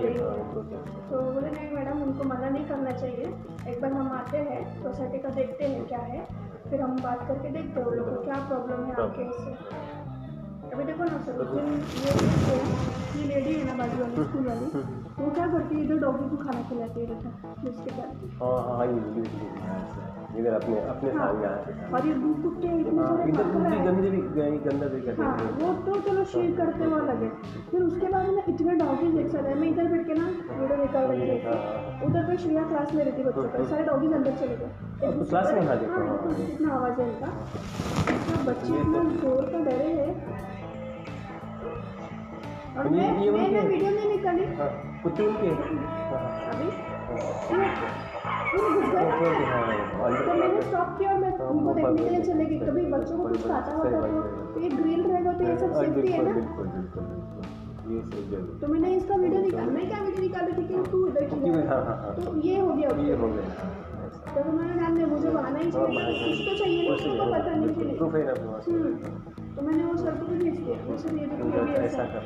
है। 0.00 0.12
तो 1.10 1.20
बोले 1.32 1.50
नहीं 1.50 1.70
मैडम 1.74 2.02
उनको 2.02 2.24
मना 2.24 2.48
नहीं 2.48 2.64
करना 2.64 2.90
चाहिए। 2.90 3.32
एक 3.72 3.80
बार 3.82 3.92
हम 3.92 4.10
आते 4.18 4.38
हैं 4.48 4.60
सोसाइटी 4.82 5.18
का 5.18 5.28
देखते 5.38 5.64
हैं 5.64 5.86
क्या 5.86 5.98
है। 6.12 6.26
फिर 6.70 6.80
हम 6.80 6.96
बात 7.02 7.26
करके 7.28 7.50
देखते 7.50 7.80
हैं 7.80 7.86
वो 7.86 7.90
लोग 7.90 8.14
को 8.16 8.22
क्या 8.24 8.34
प्रॉब्लम 8.48 8.84
है 8.84 8.94
आपके 9.04 9.28
इससे। 9.28 9.50
अभी 10.74 10.84
देखो 10.84 11.04
ना 11.04 11.18
सर 11.18 11.38
उस 11.42 11.48
दिन 11.48 11.68
ये 11.98 12.10
है, 12.14 12.56
ये 13.18 13.26
लेडी 13.28 13.54
है 13.54 13.64
ना 13.66 13.74
बाजू 13.74 14.02
वाली 14.02 14.24
स्कूल 14.24 14.46
वाली 14.48 14.66
वो 15.18 15.30
क्या 15.30 15.46
करती 15.46 15.74
है? 15.74 15.84
इधर 15.84 15.98
डॉगी 15.98 16.28
को 16.30 16.36
खाना 16.36 16.62
खिलाती 16.68 17.00
है 17.00 17.06
बेटा 17.06 17.54
जिसके 17.62 17.90
बाद 18.00 18.10
हाँ 18.42 18.58
हाँ 18.68 18.86
से। 18.86 20.07
इधर 20.38 20.52
अपने 20.54 20.80
अपने 20.88 21.10
हाँ। 21.12 21.26
साथ 21.26 21.42
यहाँ 21.42 21.90
और 21.92 22.06
ये 22.06 22.14
इतने 22.80 22.98
हाँ 22.98 23.16
सारे 23.16 23.28
इधर। 23.30 23.42
गंदी 23.86 24.10
भी 24.10 24.20
गई- 24.36 24.60
गंदा 24.66 24.86
भी 24.86 25.00
कर 25.00 25.22
हाँ 25.22 25.32
वो 25.60 25.72
तो 25.86 26.00
चलो 26.00 26.24
शेयर 26.24 26.50
करते 26.56 26.84
हुआ 26.84 26.98
लगे। 26.98 27.28
फिर 27.70 27.82
उसके 27.82 28.06
बाद 28.06 28.28
ना 28.28 28.42
इतने 28.48 28.74
डॉगीज 28.82 29.18
एक 29.20 29.28
साथ 29.28 29.42
है। 29.42 29.54
मैं 29.60 29.68
इधर 29.68 29.88
बैठ 29.88 30.06
के 30.06 30.14
ना 30.14 30.26
वीडियो 30.60 30.76
निकाल 30.76 31.04
रही 31.04 31.30
थी 31.30 31.40
हाँ। 31.46 32.00
उधर 32.06 32.26
पे 32.28 32.36
श्रेया 32.36 32.62
क्लास 32.68 32.94
में 32.94 33.04
रहती 33.04 33.24
बच्चों 33.24 33.42
का 33.48 33.64
सारे 33.64 33.84
डॉगीज 33.84 34.12
अंदर 34.12 34.30
चले 34.30 34.56
गए। 34.56 35.12
तो 35.12 35.24
क्लास 35.24 35.52
में 35.52 35.66
पर- 35.66 35.88
हाँ 35.88 35.98
हाँ, 35.98 36.06
हाँ। 36.06 36.34
कितना 36.34 36.74
आवाज़ 36.74 37.00
है 37.00 37.08
इनका। 37.08 37.26
बच्चे 38.50 38.80
इतना 38.80 39.02
ज़ोर 39.20 39.42
का 39.52 39.58
डरे 39.58 39.92
हैं। 39.92 40.12
और 42.78 42.88
मैं 42.88 43.10
मैं 43.32 43.68
वीडियो 43.68 43.90
नहीं 43.90 44.08
निकाली। 44.08 44.44
हाँ 44.54 44.70
कुत्ते 45.02 45.26
उनके। 45.26 45.46
हाँ 45.46 46.40
अभी 46.52 46.70
तो 48.58 50.34
मैंने 50.34 50.62
स्टॉप 50.62 50.88
किया 50.98 51.10
और 51.10 51.18
मैं 51.18 51.30
हाँ, 51.30 51.48
उनको 51.48 51.72
देखने 51.74 51.98
के 51.98 52.10
लिए 52.10 52.22
चले 52.22 52.44
गई 52.44 52.58
कभी 52.60 52.84
बच्चों 52.92 53.16
को 53.18 53.24
कुछ 53.24 53.42
खाता 53.42 53.72
होता 53.72 54.00
तो 54.00 54.22
तो 54.54 54.60
ये 54.60 54.68
ग्रिल 54.70 55.02
रहेगा 55.02 55.32
तो 55.32 55.44
ये 55.44 55.56
सब 55.58 55.72
हाँ, 55.72 55.82
सेफ्टी 55.82 56.12
है 56.12 56.24
ना 56.24 56.32
बिल्कुल 56.32 56.66
बिल्कुल 56.68 57.04
बिल्कुल 57.04 57.44
ये 57.88 58.00
सही 58.02 58.22
ज़रूर 58.24 58.58
तो 58.60 58.68
मैंने 58.68 58.88
इसका 58.96 59.14
वीडियो 59.16 59.40
निकाल 59.42 59.70
मैं 59.70 59.84
क्या 59.88 60.00
वीडियो 60.00 60.22
निकाल 60.22 60.46
रही 60.46 60.56
थी 60.58 60.66
कि 60.68 60.90
तू 60.90 61.06
इधर 61.06 61.24
की। 61.24 61.50
हाँ, 61.68 61.82
हाँ, 61.84 61.96
हाँ। 61.98 62.14
तो 62.16 62.34
ये 62.40 62.58
हो 62.60 62.70
गया 62.70 62.88
ये 63.02 63.14
हो 63.14 63.28
गया 63.28 63.46
हाँ, 63.58 63.70
तो 64.34 64.52
मैंने 64.52 64.74
ध्यान 64.74 64.92
में 64.92 65.04
मुझे 65.06 65.28
बनाना 65.28 65.58
ही 65.58 65.70
चाहिए 65.70 66.00
हाँ, 66.00 66.12
कुछ 66.24 66.48
तो 66.48 66.56
चाहिए 66.56 66.88
उसको 66.88 67.30
पता 67.32 67.54
नहीं 67.54 67.74
चले 67.74 67.88
है। 67.88 67.96
तो 69.54 69.62
मैंने 69.62 69.84
वो 69.84 69.96
सर 69.96 70.14
को 70.14 70.26
भी 70.26 70.36
भेज 70.38 70.58
दिया 70.58 70.76
मैं 70.82 70.96
सर 70.98 71.14
ये 71.14 71.26
देखो 71.26 71.64
भी 71.64 71.72
ऐसा 71.74 71.84
ऐसा 71.84 72.04
कर 72.12 72.22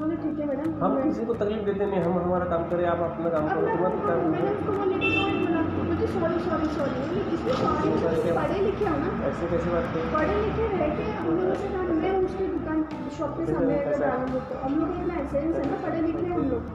बोले 0.00 0.16
ठीक 0.22 0.38
है 0.40 0.46
मैडम 0.46 0.72
हम 0.82 0.94
किसी 1.02 1.24
को 1.26 1.34
तकलीफ़ 1.40 1.64
देते 1.64 1.86
नहीं 1.86 2.00
हम 2.02 2.18
हमारा 2.18 2.44
काम 2.52 2.62
करें 2.70 2.84
आप 2.92 3.00
अपना 3.06 3.30
काम 3.30 3.48
करो 3.48 3.66
तुम्हारा 3.66 3.98
काम 4.04 4.30
मैंने 4.32 4.50
उसको 4.52 4.72
बोली 4.72 4.98
कि 5.02 5.10
नो 5.16 5.24
बोला 5.40 5.62
मुझे 5.88 6.06
सॉरी 6.14 6.38
सॉरी 6.46 6.68
सॉरी 6.76 8.32
पढ़े 8.38 8.60
लिखे 8.60 8.84
हो 8.84 8.96
ना 8.98 9.10
ऐसे 9.28 9.46
कैसे 9.46 9.70
बात 9.70 9.90
करें? 9.94 10.12
पढ़े 10.14 10.36
लिखे 10.42 10.68
रह 10.72 10.94
के 10.96 11.10
हम 11.18 11.28
लोगों 11.32 11.54
से 11.54 11.68
कहा 11.68 11.82
मैं 12.00 12.12
उसकी 12.20 12.46
दुकान 12.46 12.82
शॉप 13.18 13.36
के 13.38 13.46
सामने 13.52 13.74
ऐसा- 13.74 14.10
तो 14.48 14.58
हम 14.58 14.78
लोग 14.78 14.88
का 14.88 15.18
इतना 15.18 15.40
है 15.40 15.66
ना 15.66 15.80
पढ़े 15.84 16.00
लिखे 16.06 16.26
हम 16.32 16.48
लोग। 16.50 16.70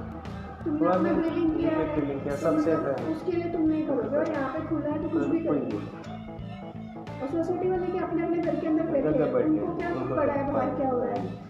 तुमने 0.65 0.87
अपना 0.89 1.11
किया 1.57 1.73
है 1.73 2.37
सब 2.37 2.59
सेफ़ 2.59 2.87
है। 2.87 2.95
उसके 3.11 3.31
लिए 3.31 3.51
तुम 3.51 3.67
नहीं 3.69 3.83
करोगे 3.87 4.17
और 4.17 4.31
यहाँ 4.31 4.53
पे 4.53 4.65
खुला 4.69 4.93
है 4.93 5.03
तो 5.03 5.09
कुछ 5.09 5.27
भी 5.27 5.39
करोगे 5.39 5.81
और 7.17 7.27
सोसाइटी 7.27 7.69
वाले 7.69 7.87
के 7.87 7.99
अपने 7.99 8.23
अपने 8.23 8.37
घर 8.37 8.55
के 8.55 8.67
अंदर 8.67 8.91
बैठे 8.91 9.09
हैं? 9.09 9.43
उनको 9.43 9.75
क्या 9.77 9.89
पड़ा 10.15 10.33
है 10.33 10.51
बाहर 10.53 10.75
क्या 10.75 10.89
हो 10.89 10.99
रहा 11.03 11.13
है? 11.13 11.45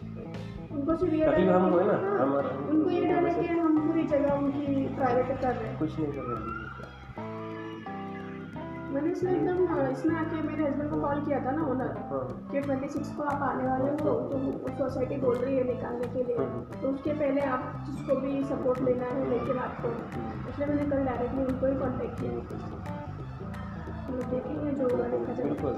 उनको 0.78 0.96
सिर्फ़ 0.96 1.14
ये 1.16 1.26
तकलीफ़ 1.26 1.48
डाला 1.50 1.60
हमको 1.60 1.78
है 1.78 1.86
ना, 1.88 1.94
कि- 1.94 2.20
हाँ, 2.20 2.70
उनको 2.70 2.90
ये 2.90 3.06
डाला 3.06 3.30
कि 3.34 3.48
हम 3.48 3.88
पूरी 3.88 4.04
जगह 4.08 4.34
उनकी 4.34 4.96
प्राइवेट 4.96 5.42
कर 5.42 5.56
रहे 5.56 5.68
हैं। 5.68 5.80
कुछ 5.80 6.00
नहीं 6.00 6.12
कर 6.12 6.22
रहे। 6.22 6.66
मैंने 8.94 9.12
इसमें 9.12 9.32
एकदम 9.32 9.66
हाँ, 9.68 9.90
इसमें 9.92 10.16
आके 10.16 10.42
मेरे 10.42 10.68
हस्बैंड 10.68 10.90
को 10.92 11.00
कॉल 11.02 11.20
किया 11.26 11.40
था 11.46 11.52
ना 11.52 11.64
ओनर 11.68 11.90
हाँ। 12.12 12.22
कि 12.52 12.62
ट्वेंटी 12.62 12.88
सिक्स 12.88 13.12
को 13.16 13.24
आप 13.24 13.42
आने 13.42 13.68
वाले 13.68 13.90
हो 13.92 13.98
तो 13.98 14.78
सोसाइटी 14.78 15.18
बोल 15.18 15.36
रही 15.36 15.58
है 15.58 15.64
निकालने 15.64 16.08
के 16.08 16.24
लिए। 16.24 16.38
तो 16.82 16.88
उसके 16.88 17.14
पहले 17.14 17.42
आप 17.42 17.84
जिसको 17.88 18.16
भी 18.22 18.44
सपोर्ट 18.44 18.82
लेना 18.82 19.06
है 19.06 19.30
लेकिन 19.30 19.58
आपको 19.58 19.92
इसलिए 20.50 20.68
मैंने 20.68 20.86
कल 20.92 21.04
डायरेक्टली 21.06 21.46
उनको 21.46 21.66
ही 21.66 21.76
कांटेक्ट 21.76 22.20
किया। 22.22 22.32
देखेंगे 24.30 24.72
जो 24.72 24.84
होगा 24.84 25.08
देखा 25.08 25.34
जाएगा 25.34 25.72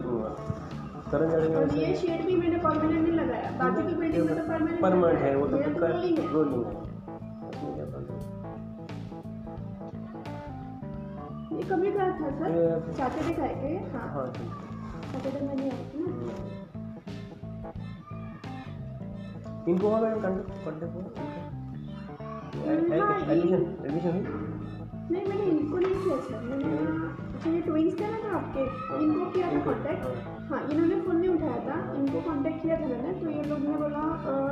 करण 1.11 1.29
जाने 1.29 1.55
और 1.55 1.73
ये 1.77 1.95
शेड 1.95 2.25
भी 2.25 2.36
मैंने 2.36 2.57
परमानेंट 2.57 3.07
नहीं 3.07 3.13
लगाया। 3.13 3.51
बाजू 3.51 3.88
की 3.88 3.95
बिल्डिंग 3.95 4.25
में 4.25 4.38
तो 4.38 4.43
परमानेंट 4.47 4.82
परमानेंट 4.82 5.19
है 5.19 5.36
वो 5.36 5.47
तो 5.47 5.57
मेरा 5.57 5.73
पक्का 5.73 5.88
रोलिंग 5.88 6.19
है। 6.19 6.34
रोलिंग 6.34 6.65
है। 6.65 6.71
उसमें 7.49 7.75
क्या 7.75 7.86
बात 7.86 8.11
है? 8.11 8.17
ये 11.57 11.63
कभी 11.63 11.91
कहा 11.91 12.07
था 12.07 12.29
सर? 12.39 12.51
ये- 12.51 12.95
सैटरडे 12.97 13.34
का 13.34 13.43
है 13.43 13.55
क्या 13.55 13.69
ये? 13.69 13.77
हाँ। 13.77 14.07
हाँ 14.13 14.32
ठीक 14.32 14.41
है। 14.41 15.21
सैटरडे 15.21 15.45
में 15.45 15.55
नहीं 15.55 15.71
आई 15.71 15.86
थी 15.93 15.99
ना? 15.99 16.11
मैडम 19.68 20.22
कंडक्ट 20.22 20.66
कंडक्ट 20.66 20.93
हुआ 20.93 21.30
हाँ, 22.22 23.18
एडमिशन 23.32 23.62
एडमिशन 23.86 24.12
हुई 24.12 24.49
नहीं 25.12 25.26
मैंने 25.28 25.43
इनको 25.43 25.78
नहीं 25.78 25.95
किया 25.95 26.39
मैंने 26.41 26.70
अच्छा 27.36 27.49
ये 27.49 27.62
ट्विंस 27.62 27.99
थे 27.99 28.09
ना 28.12 28.32
आपके 28.38 28.64
इनको 29.03 29.26
किया 29.32 29.47
था 29.47 29.59
कांटेक्ट 29.66 30.03
हाँ 30.51 30.62
इन्होंने 30.72 30.99
फ़ोन 31.01 31.18
नहीं 31.18 31.30
उठाया 31.30 31.59
था 31.68 31.93
इनको 31.95 32.22
कांटेक्ट 32.22 32.62
किया 32.62 32.76
था 32.76 32.86
मैंने 32.86 33.14
तो 33.22 33.30
ये 33.30 33.43
लोग 33.43 33.59
ने 33.59 33.78
बोला 33.78 34.03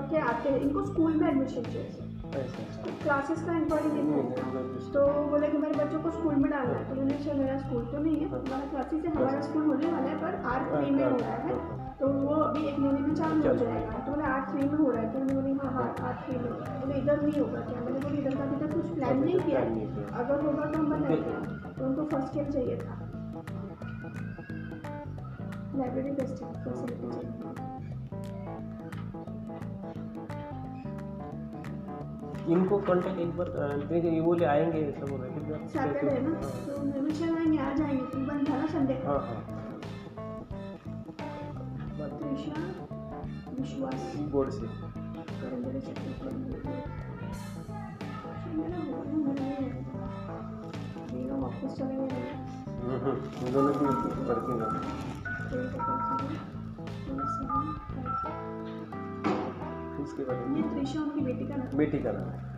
कि 0.10 0.18
आते 0.18 0.50
हैं? 0.50 0.60
इनको 0.60 0.86
स्कूल 0.86 1.16
में 1.16 1.28
एडमिशन 1.30 1.64
चाहिए 1.64 2.94
क्लासेस 3.04 3.42
का 3.42 3.58
इंक्वायरी 3.58 3.90
नहीं 3.90 4.92
तो 4.92 5.08
बोले 5.30 5.48
कि 5.48 5.58
मेरे 5.58 5.84
बच्चों 5.84 6.00
को 6.00 6.12
स्कूल 6.12 6.36
में 6.36 6.50
डालना 6.52 6.74
है? 6.74 6.90
तो 6.90 6.96
मैंने 6.96 7.14
अच्छा 7.14 7.34
मेरा 7.34 7.58
स्कूल 7.58 7.86
तो 7.86 7.98
नहीं 7.98 8.18
है 8.18 8.26
हमारा 8.28 8.66
क्लासेस 8.66 9.06
है 9.06 9.16
हमारा 9.16 9.42
स्कूल 9.42 9.66
होने 9.66 9.92
वाला 9.92 10.08
है 10.08 10.22
पर 10.22 10.42
आर 10.48 10.72
थ्री 10.74 10.92
में 10.92 11.06
हो 11.06 11.18
रहा 11.18 11.36
है। 11.36 11.88
तो 12.00 12.08
वो 12.08 12.36
अभी 12.42 12.62
एक 12.68 12.78
महीने 12.80 13.00
में 13.00 13.16
चालू 13.16 13.48
हो 13.48 13.54
जाएगा 13.56 13.98
तो 14.06 14.12
बोले 14.12 14.24
आर 14.26 14.42
थ्री 14.50 14.68
में 14.70 14.78
हो 14.78 14.90
रहा 14.92 15.02
है 15.02 15.12
तो 15.14 15.20
मैंने 15.20 15.34
बोली 15.34 15.54
हाँ 15.64 15.72
हाँ 15.74 15.88
आर 16.10 16.14
थ्री 16.26 16.38
में 16.38 16.52
बोले 16.82 17.00
इधर 17.00 17.22
नहीं 17.22 17.42
होगा 17.42 17.62
क्या? 17.62 17.82
मैंने 17.82 18.00
बोली 18.00 18.18
इधर 18.18 18.36
का 18.36 18.44
अभी 18.44 18.60
तक 18.66 18.74
कुछ 18.74 18.94
प्लान 18.96 19.20
नहीं 19.24 19.40
किया। 19.40 19.60
अगर 20.22 20.46
होगा 20.46 20.66
तो 20.72 20.78
हम 20.80 20.90
बताएँगे 20.92 21.74
तो 21.80 21.86
उनको 21.86 22.06
फ़र्स्ट 22.14 22.38
ईयर 22.38 22.52
चाहिए 22.52 22.78
था। 22.78 22.96
लाइब्रेरी 25.80 26.16
टेस्टिंग 26.16 26.56
फैसिलिटी 26.64 27.12
चाहिए 27.12 27.38
इनको 32.54 32.78
कांटेक्ट 32.86 33.20
एक 33.20 33.36
बार 33.38 34.06
ये 34.06 34.22
बोले 34.22 34.46
आएँगे 34.46 34.80
ऐसा 34.88 35.06
बोल 35.06 35.22
सैटरडे 35.74 36.12
है 36.12 36.22
ना? 36.24 36.34
तो 36.68 36.84
मैंने 36.84 37.12
चल 37.12 37.36
आएँगे 37.38 37.58
आ 37.58 37.74
जाएँगे। 37.74 38.06
फिर 38.06 38.22
बंद 38.30 38.50
था 38.50 38.58
ना 38.58 38.68
संडे 38.74 39.02
हाँ 39.06 39.20
हाँ। 39.28 39.59
त्रिशा 42.40 43.52
विश्वास 43.60 44.02
बोर्ड 44.32 44.50
से 44.50 44.68
करंदरे 45.40 45.80
छत्तीसगढ़ 45.82 46.34
मेरा 48.58 48.78
हो 48.78 48.84
गया 49.04 49.18
मेरा 49.18 49.18
नहीं 49.18 49.24
है 49.40 49.54
ये 51.16 51.22
लोग 51.30 51.40
वापस 51.40 51.72
चले 51.78 51.96
गए 51.96 52.02
हैं। 52.02 52.08
हम्म, 52.80 52.98
हम्म, 53.06 53.18
दोनों 53.54 53.74
की 53.74 53.80
वर्किंग 54.30 54.60
है 54.62 54.68
तो 55.50 55.54
ये 55.58 55.64
तो 55.68 55.78
कैसे 55.80 56.14
है? 56.24 56.30
तो 57.06 57.12
सेवन, 57.34 57.66
इसके 60.04 60.22
बाद 60.24 60.38
फाइव। 60.38 60.56
ये 60.58 60.62
त्रिशा 60.64 61.00
उनकी 61.02 61.22
बेटी 61.22 61.46
का 61.48 61.56
नाम 61.56 61.78
बेटी 61.78 62.00
का 62.00 62.12
नाम 62.12 62.30
है 62.30 62.49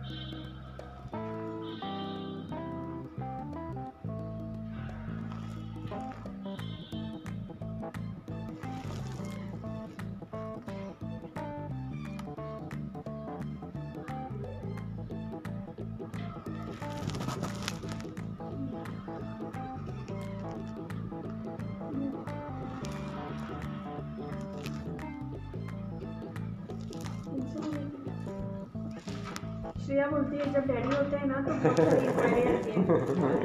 श्रेया 29.84 30.06
बोलती 30.06 30.36
है 30.36 30.44
जब 30.52 30.66
डैडी 30.66 30.90
होते 30.96 31.16
हैं 31.16 31.26
ना 31.26 31.38
तो 31.46 31.52
है। 31.62 32.42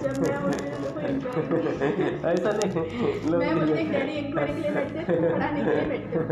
जब 0.02 0.14
मैं 0.22 0.34
बोलती 0.42 0.68
हूँ 0.70 0.80
तो 0.84 0.90
कोई 0.94 1.04
ऐसा 2.32 2.52
नहीं। 2.52 2.70
मैं 3.32 3.50
बोलती 3.56 3.84
हूँ 3.84 3.92
डैडी 3.92 4.14
इंक्वायरी 4.14 4.54
के 4.54 4.60
लिए 4.62 4.72
बैठते 4.72 5.00
हैं 5.00 5.06
पढ़ाने 5.32 5.64
के 5.64 5.72
लिए 5.72 5.88
बैठते 5.90 6.14
हैं। 6.18 6.26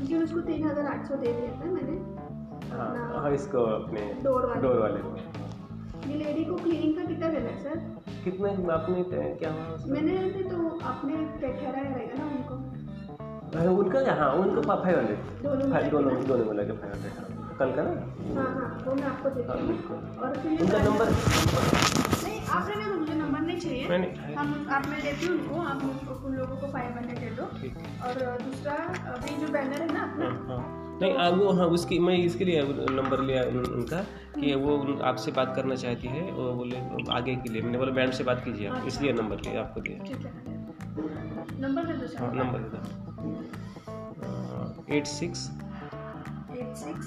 दिन 0.10 0.22
उसको 0.22 0.40
तीन 0.40 0.60
हज़ार 0.68 0.86
आठ 0.86 1.00
सौ 1.08 1.14
दे 1.16 1.32
दिया 1.32 1.52
था 1.60 1.70
मैंने। 1.70 1.96
हाँ 2.70 2.90
हाँ, 3.14 3.30
इसको 3.34 3.62
अपने 3.74 4.00
डोर 4.24 4.46
वाले। 4.46 4.60
डोर 4.62 4.76
वाले 4.80 5.00
को 5.00 5.10
ये 6.10 6.16
लेडी 6.16 6.44
को 6.44 6.54
क्लीनिंग 6.56 6.92
का 6.96 7.04
कितना 7.04 7.28
देना 7.28 7.48
है 7.48 7.56
सर 7.62 7.76
कितने 8.24 8.50
आपने 8.72 9.02
क्या 9.40 9.50
मैंने 9.86 10.14
तो 10.50 10.58
आपने 10.84 11.14
ठहराया 11.40 11.88
रहेगा 11.94 12.14
ना 12.18 12.26
उनको। 12.36 12.54
उनका 13.58 14.02
क्या? 14.02 14.14
हाँ 14.14 14.32
उनको 14.32 14.62
फाइव 14.82 14.98
हंड्रेड 14.98 15.18
के 15.18 15.90
दोनों 15.90 16.26
दोनों 16.26 16.64
के 16.64 16.72
फाइव 16.72 16.92
हंड्रेड 16.94 17.12
कल 17.58 17.72
का 17.72 17.82
ना? 17.82 17.90
हाँ 18.40 18.52
हाँ 18.54 18.82
वो 18.86 18.94
मैं 18.94 19.04
आपको 19.04 19.30
देती 19.30 19.48
हाँ, 19.48 19.56
हूँ 19.58 20.58
उनका 20.60 20.78
नंबर 20.78 21.10
नहीं 22.24 22.40
आप 22.46 22.68
रहने 22.68 22.94
मुझे 22.94 23.14
नंबर 23.14 23.40
नहीं 23.40 23.58
चाहिए। 23.60 23.88
नहीं। 23.88 24.34
हम 24.34 24.66
आप 24.70 24.86
मैं 24.88 25.02
देती 25.02 25.26
हूँ 25.26 25.38
उनको। 25.38 25.60
आप 25.62 26.22
उन 26.24 26.34
लोगों 26.34 26.56
को 26.56 26.66
फाइव 26.66 26.92
हंड्रेड 26.96 27.18
दे 27.18 27.30
दो। 27.30 27.42
और 28.06 28.38
दूसरा 28.42 28.72
अभी 29.12 29.46
जो 29.46 29.52
बैनर 29.52 29.82
है 29.82 29.92
ना 29.94 30.02
अपना 30.02 30.24
हाँ, 30.24 30.46
हाँ। 30.48 30.98
नहीं 31.02 31.14
आ, 31.14 31.28
वो 31.28 31.52
हाँ 31.52 31.66
उसकी 31.66 31.98
मैं 31.98 32.16
इसके 32.18 32.44
लिए 32.44 32.62
नंबर 32.90 33.20
लिया 33.20 33.44
उन- 33.44 33.68
उनका 33.68 33.96
कि 34.40 34.54
वो 34.54 34.76
उन- 34.76 35.00
आपसे 35.02 35.32
बात 35.32 35.52
करना 35.56 35.74
चाहती 35.74 36.08
है 36.08 36.22
और 36.30 36.54
बोले 36.54 36.80
आगे 37.12 37.34
के 37.34 37.52
लिए। 37.52 37.62
मैंने 37.62 37.78
बोला 37.78 37.92
मैम 37.92 38.10
से 38.10 38.24
बात 38.24 38.44
कीजिए 38.44 38.68
आप। 38.68 38.86
इसलिए 38.86 39.12
नंबर 39.12 39.36
लिया 39.36 39.60
आपको 39.60 39.80
दिया। 39.80 40.04
ठीक 40.04 40.26
है 40.26 40.59
नंबर 41.60 41.84
दे 41.86 41.92
दो 42.00 42.06
हाँ 42.18 42.32
नंबर 42.34 42.58
दे 42.62 42.68
दो 42.74 42.80
eight 44.96 45.06
six 45.06 45.40
eight 46.56 46.74
six 46.76 47.06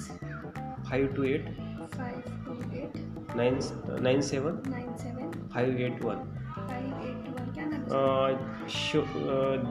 five 0.89 1.07
two 1.15 1.23
eight 1.31 1.43
five 1.95 2.15
two 2.45 2.53
eight 2.81 2.91
nine 3.37 3.59
nine 4.03 4.21
seven 4.31 4.61
nine 4.71 4.89
seven 5.03 5.31
five 5.53 5.69
eight 5.87 6.03
one 6.03 6.17
five 6.57 6.85
eight 7.07 7.27
one 7.29 7.51
क्या 7.53 7.65
नाम 7.65 7.81
है? 7.83 8.67
शो 8.77 8.99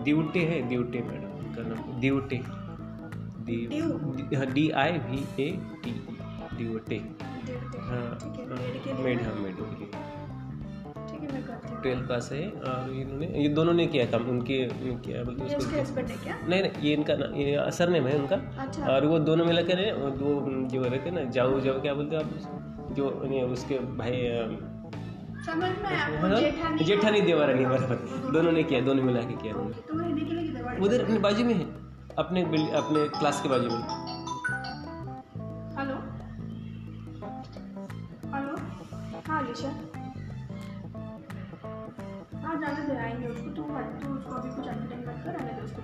दिवटे 0.04 0.40
है 0.50 0.58
दिवटे 0.68 0.98
मैडम 1.10 1.30
उनका 1.44 1.62
नाम। 1.68 1.78
Diwte 2.00 2.38
D 4.54 4.64
I 4.82 4.98
V 5.08 5.20
A 5.42 5.46
T 5.84 5.92
Diwte 6.56 6.96
हैं। 6.96 7.10
हाँ 7.88 8.04
है 8.86 9.02
मेड 9.04 9.18
हाँ 9.22 9.34
मेड 9.34 9.56
ठीक 11.08 11.20
है 11.22 11.28
मैं 11.32 11.42
करती 11.46 11.68
हूँ। 11.68 11.71
ट्वेल्थ 11.82 12.08
पास 12.08 12.28
है 12.32 12.42
और 12.70 12.90
इन्होंने 12.94 13.26
ये 13.42 13.48
दोनों 13.58 13.72
ने 13.72 13.86
किया 13.86 14.04
काम 14.12 14.28
उनके 14.30 14.58
क्या 15.06 15.22
बोलते 15.24 15.44
हैं 15.44 15.56
उसको? 15.56 15.80
हस्बैंड 15.80 16.08
क्या? 16.24 16.36
नहीं 16.48 16.62
नहीं 16.62 16.82
ये 16.82 16.92
इनका 16.94 17.14
ना 17.16 17.26
ये 17.36 17.70
सरनेम 17.72 18.06
है 18.06 18.16
उनका 18.18 18.36
अच्छा। 18.58 18.86
और 18.94 19.06
वो 19.06 19.18
दोनों 19.30 19.44
मिला 19.44 19.62
कर 19.62 19.82
वो 19.94 20.10
दो 20.20 20.34
जो 20.68 20.82
रहते 20.82 21.10
ना 21.10 21.24
जाऊ 21.30 21.60
जाओ 21.60 21.80
क्या 21.80 21.94
बोलते 21.94 22.16
हैं 22.16 22.22
आप 22.24 22.92
जो 22.96 23.08
उसके 23.52 23.78
भाई 23.98 24.20
हाँ, 25.42 25.54
जेठानी 26.80 27.20
देवरानी 27.20 27.64
बराबर। 27.66 28.30
दोनों 28.32 28.52
ने 28.52 28.62
किया 28.62 28.80
दोनों 28.80 29.02
मिला 29.02 29.20
के 29.20 29.36
किया। 29.42 29.54
उन्होंने 29.54 30.22
तो 30.76 30.84
उधर 30.84 31.02
अपने 31.04 31.18
बाजू 31.18 31.44
में 31.44 31.54
है 31.54 31.64
अपने 32.18 32.42
अपने 32.74 33.06
क्लास 33.18 33.40
के 33.42 33.48
बाजू 33.48 33.68
में। 33.68 34.11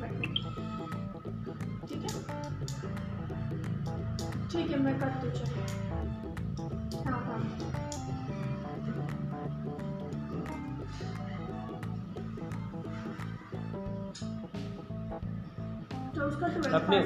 कर 0.00 0.10
दे 0.10 0.26
ठीक 1.86 2.02
है 2.02 2.10
ठीक 4.50 4.70
है 4.70 4.78
मैं 4.82 4.98
करती 5.00 5.26
हूँ 5.26 5.34
चलो। 5.36 7.10
हाँ 7.10 7.20
हाँ। 7.24 8.48
तो 16.14 16.76
अपने 16.76 16.98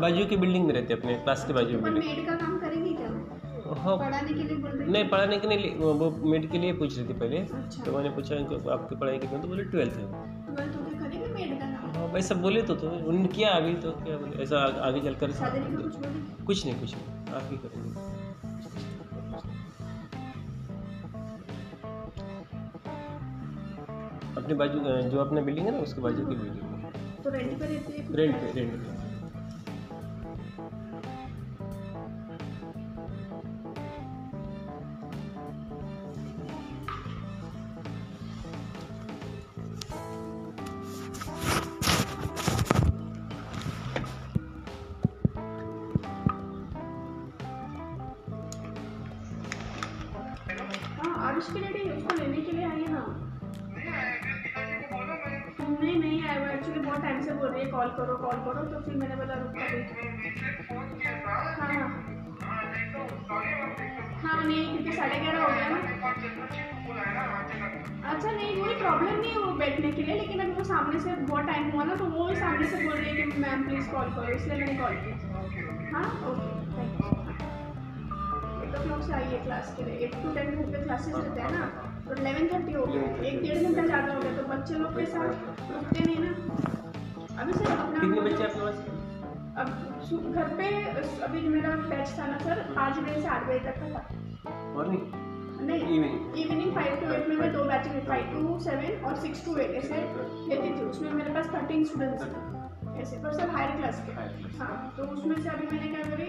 बाजू 0.00 0.24
की 0.26 0.36
बिल्डिंग 0.36 0.66
में 0.66 0.72
रहते 0.74 0.94
हैं 0.94 1.00
अपने 1.00 1.14
क्लास 1.14 1.44
के 1.46 1.52
बाजू 1.52 1.76
तो 1.76 1.82
में 1.82 1.92
बिल्डिंग। 1.92 2.16
मेड 2.16 2.26
का 2.28 2.34
काम 2.36 2.58
करेगी 2.58 2.94
क्या 2.94 3.08
हाँ। 3.82 3.96
पढ़ाने 3.98 4.28
के 4.28 4.42
लिए 4.42 4.56
बोल 4.56 4.70
रही 4.70 4.90
नहीं 4.92 5.08
पढ़ाने 5.08 5.36
के 5.38 5.48
लिए 5.48 5.74
वो- 5.78 5.94
वो 5.96 6.10
मेड 6.30 6.50
के 6.50 6.58
लिए 6.58 6.72
पूछ 6.72 6.96
रही 6.98 7.08
थी 7.08 7.12
पहले। 7.12 7.38
अच्छा। 7.38 7.82
तो 7.84 7.92
मैंने 7.92 8.10
पूछा 8.10 8.36
आपकी 8.72 8.96
पढ़ाई 8.96 9.18
कितनी? 9.18 9.40
तो 9.40 9.48
बोले 9.48 9.64
ट्वेल्थ 9.64 9.96
है 9.96 10.27
भाई 12.12 12.22
सब 12.22 12.40
बोले 12.42 12.60
तो 12.62 12.74
तो 12.74 12.88
उन्होंने 12.88 13.28
किया 13.28 13.48
अभी 13.52 13.74
तो 13.82 13.90
क्या 13.98 14.16
बोले 14.18 14.42
ऐसा 14.42 14.58
आगे 14.86 15.00
चलकर 15.00 15.32
कर 15.32 16.44
कुछ 16.46 16.64
नहीं 16.66 16.74
कुछ 16.80 16.94
नहीं 16.94 17.34
आप 17.34 17.48
ही 17.50 17.56
करेंगे। 17.56 17.92
अपने 24.38 24.54
बाजू 24.54 24.78
जो 25.10 25.18
अपने 25.20 25.42
बिल्डिंग 25.42 25.66
है 25.66 25.72
ना 25.72 25.80
उसके 25.80 26.00
बाजू 26.00 26.26
की 26.26 26.34
बिल्डिंग 26.36 27.22
तो 27.24 27.30
रेंट 27.30 27.58
पे 27.60 27.66
रहती 27.66 27.92
है 27.92 28.16
रेंट 28.16 28.36
पे 28.36 28.52
रेंट 28.60 28.72
पे। 28.72 28.97
कोई 69.18 69.26
नहीं 69.26 69.38
वो 69.44 69.52
बैठने 69.58 69.90
के 69.92 70.02
लिए 70.02 70.14
लेकिन 70.14 70.40
अभी 70.40 70.52
वो 70.54 70.64
सामने 70.64 70.98
से 71.00 71.12
बहुत 71.28 71.46
टाइम 71.46 71.70
हुआ 71.70 71.84
ना 71.84 71.94
तो 71.96 72.04
वो 72.06 72.26
सामने 72.34 72.66
से 72.66 72.76
बोल 72.82 72.92
रही 72.92 73.10
है 73.10 73.26
कि 73.30 73.38
मैम 73.40 73.62
प्लीज़ 73.68 73.88
कॉल 73.90 74.10
करो। 74.16 74.34
इसलिए 74.34 74.58
मैंने 74.58 74.74
कॉल 74.78 74.94
किया 74.96 75.14
हाँ? 75.94 76.04
Okay 76.28 76.46
thank 76.76 76.92
you 77.00 77.08
eight 78.62 78.72
o'clock 78.82 79.02
से 79.02 79.12
आई 79.12 79.24
है 79.24 79.38
क्लास 79.44 79.74
के 79.76 79.84
लिए। 79.84 79.94
एट 80.06 80.14
टू 80.22 80.34
टेन 80.34 80.50
घर 80.50 80.70
पे 80.72 80.82
क्लासेस 80.84 81.14
रहते 81.14 81.40
हैं 81.40 81.50
ना 81.52 81.64
तो 82.06 82.20
इलेवन 82.20 82.48
थर्टी 82.52 82.72
हो 82.72 82.84
गया। 82.86 83.02
एक 83.28 83.42
डेढ़ 83.42 83.62
घंटा 83.62 83.84
ज़्यादा 83.86 84.12
हो 84.12 84.20
गया 84.20 84.32
तो 84.36 84.46
बच्चे 84.48 84.74
लोग 84.78 84.96
के 84.98 85.06
साथ 85.06 85.28
रुकते 85.72 86.04
नहीं 86.04 86.18
ना। 86.18 86.30
अभी 87.42 87.52
सर 87.52 87.70
अपना 87.76 88.00
बच्चे 88.22 88.44
आपके 88.44 88.60
पास? 88.60 88.76
अब 89.58 89.66
घर 90.32 90.48
पे 90.58 90.66
अभी 91.24 91.40
मेरा 91.48 91.70
बैच 91.88 92.18
था 92.18 92.26
ना 92.26 92.38
सर 92.44 92.56
पाँच 92.76 92.98
बजे 92.98 93.20
से 93.20 93.28
आठ 93.28 93.48
बजे 93.48 93.58
तक 93.60 93.80
का 93.80 93.86
था। 93.88 94.02
Morning. 94.74 95.02
Evening 95.60 96.74
five 96.74 96.96
to 96.96 97.12
eight 97.12 97.28
में 97.28 97.36
मैं 97.36 97.52
दो 97.52 97.64
बैच 97.64 97.86
में 97.88 98.04
फाइव 98.06 98.32
टू 98.32 98.58
सेवन 98.60 99.04
और 99.06 99.16
सिक्स 99.22 99.44
टू 99.44 99.56
एट 99.56 99.70
ऐसे 99.76 99.96
लेती 100.48 100.68
थी। 100.70 100.84
उसमें 100.84 101.10
मेरे 101.12 101.34
पास 101.34 101.46
थर्टीन 101.54 101.84
स्टूडेंट्स 101.84 102.22
थे। 102.22 103.00
ऐसे 103.00 103.16
पर 103.22 103.32
सब 103.32 103.50
हायर 103.54 103.70
क्लास 103.76 104.02
के। 104.06 104.12
हाँ 104.58 104.94
तो 104.96 105.02
उसमें 105.04 105.36
से 105.42 105.48
अभी 105.48 105.66
मैंने 105.72 105.88
क्या 105.88 106.02
करी 106.06 106.28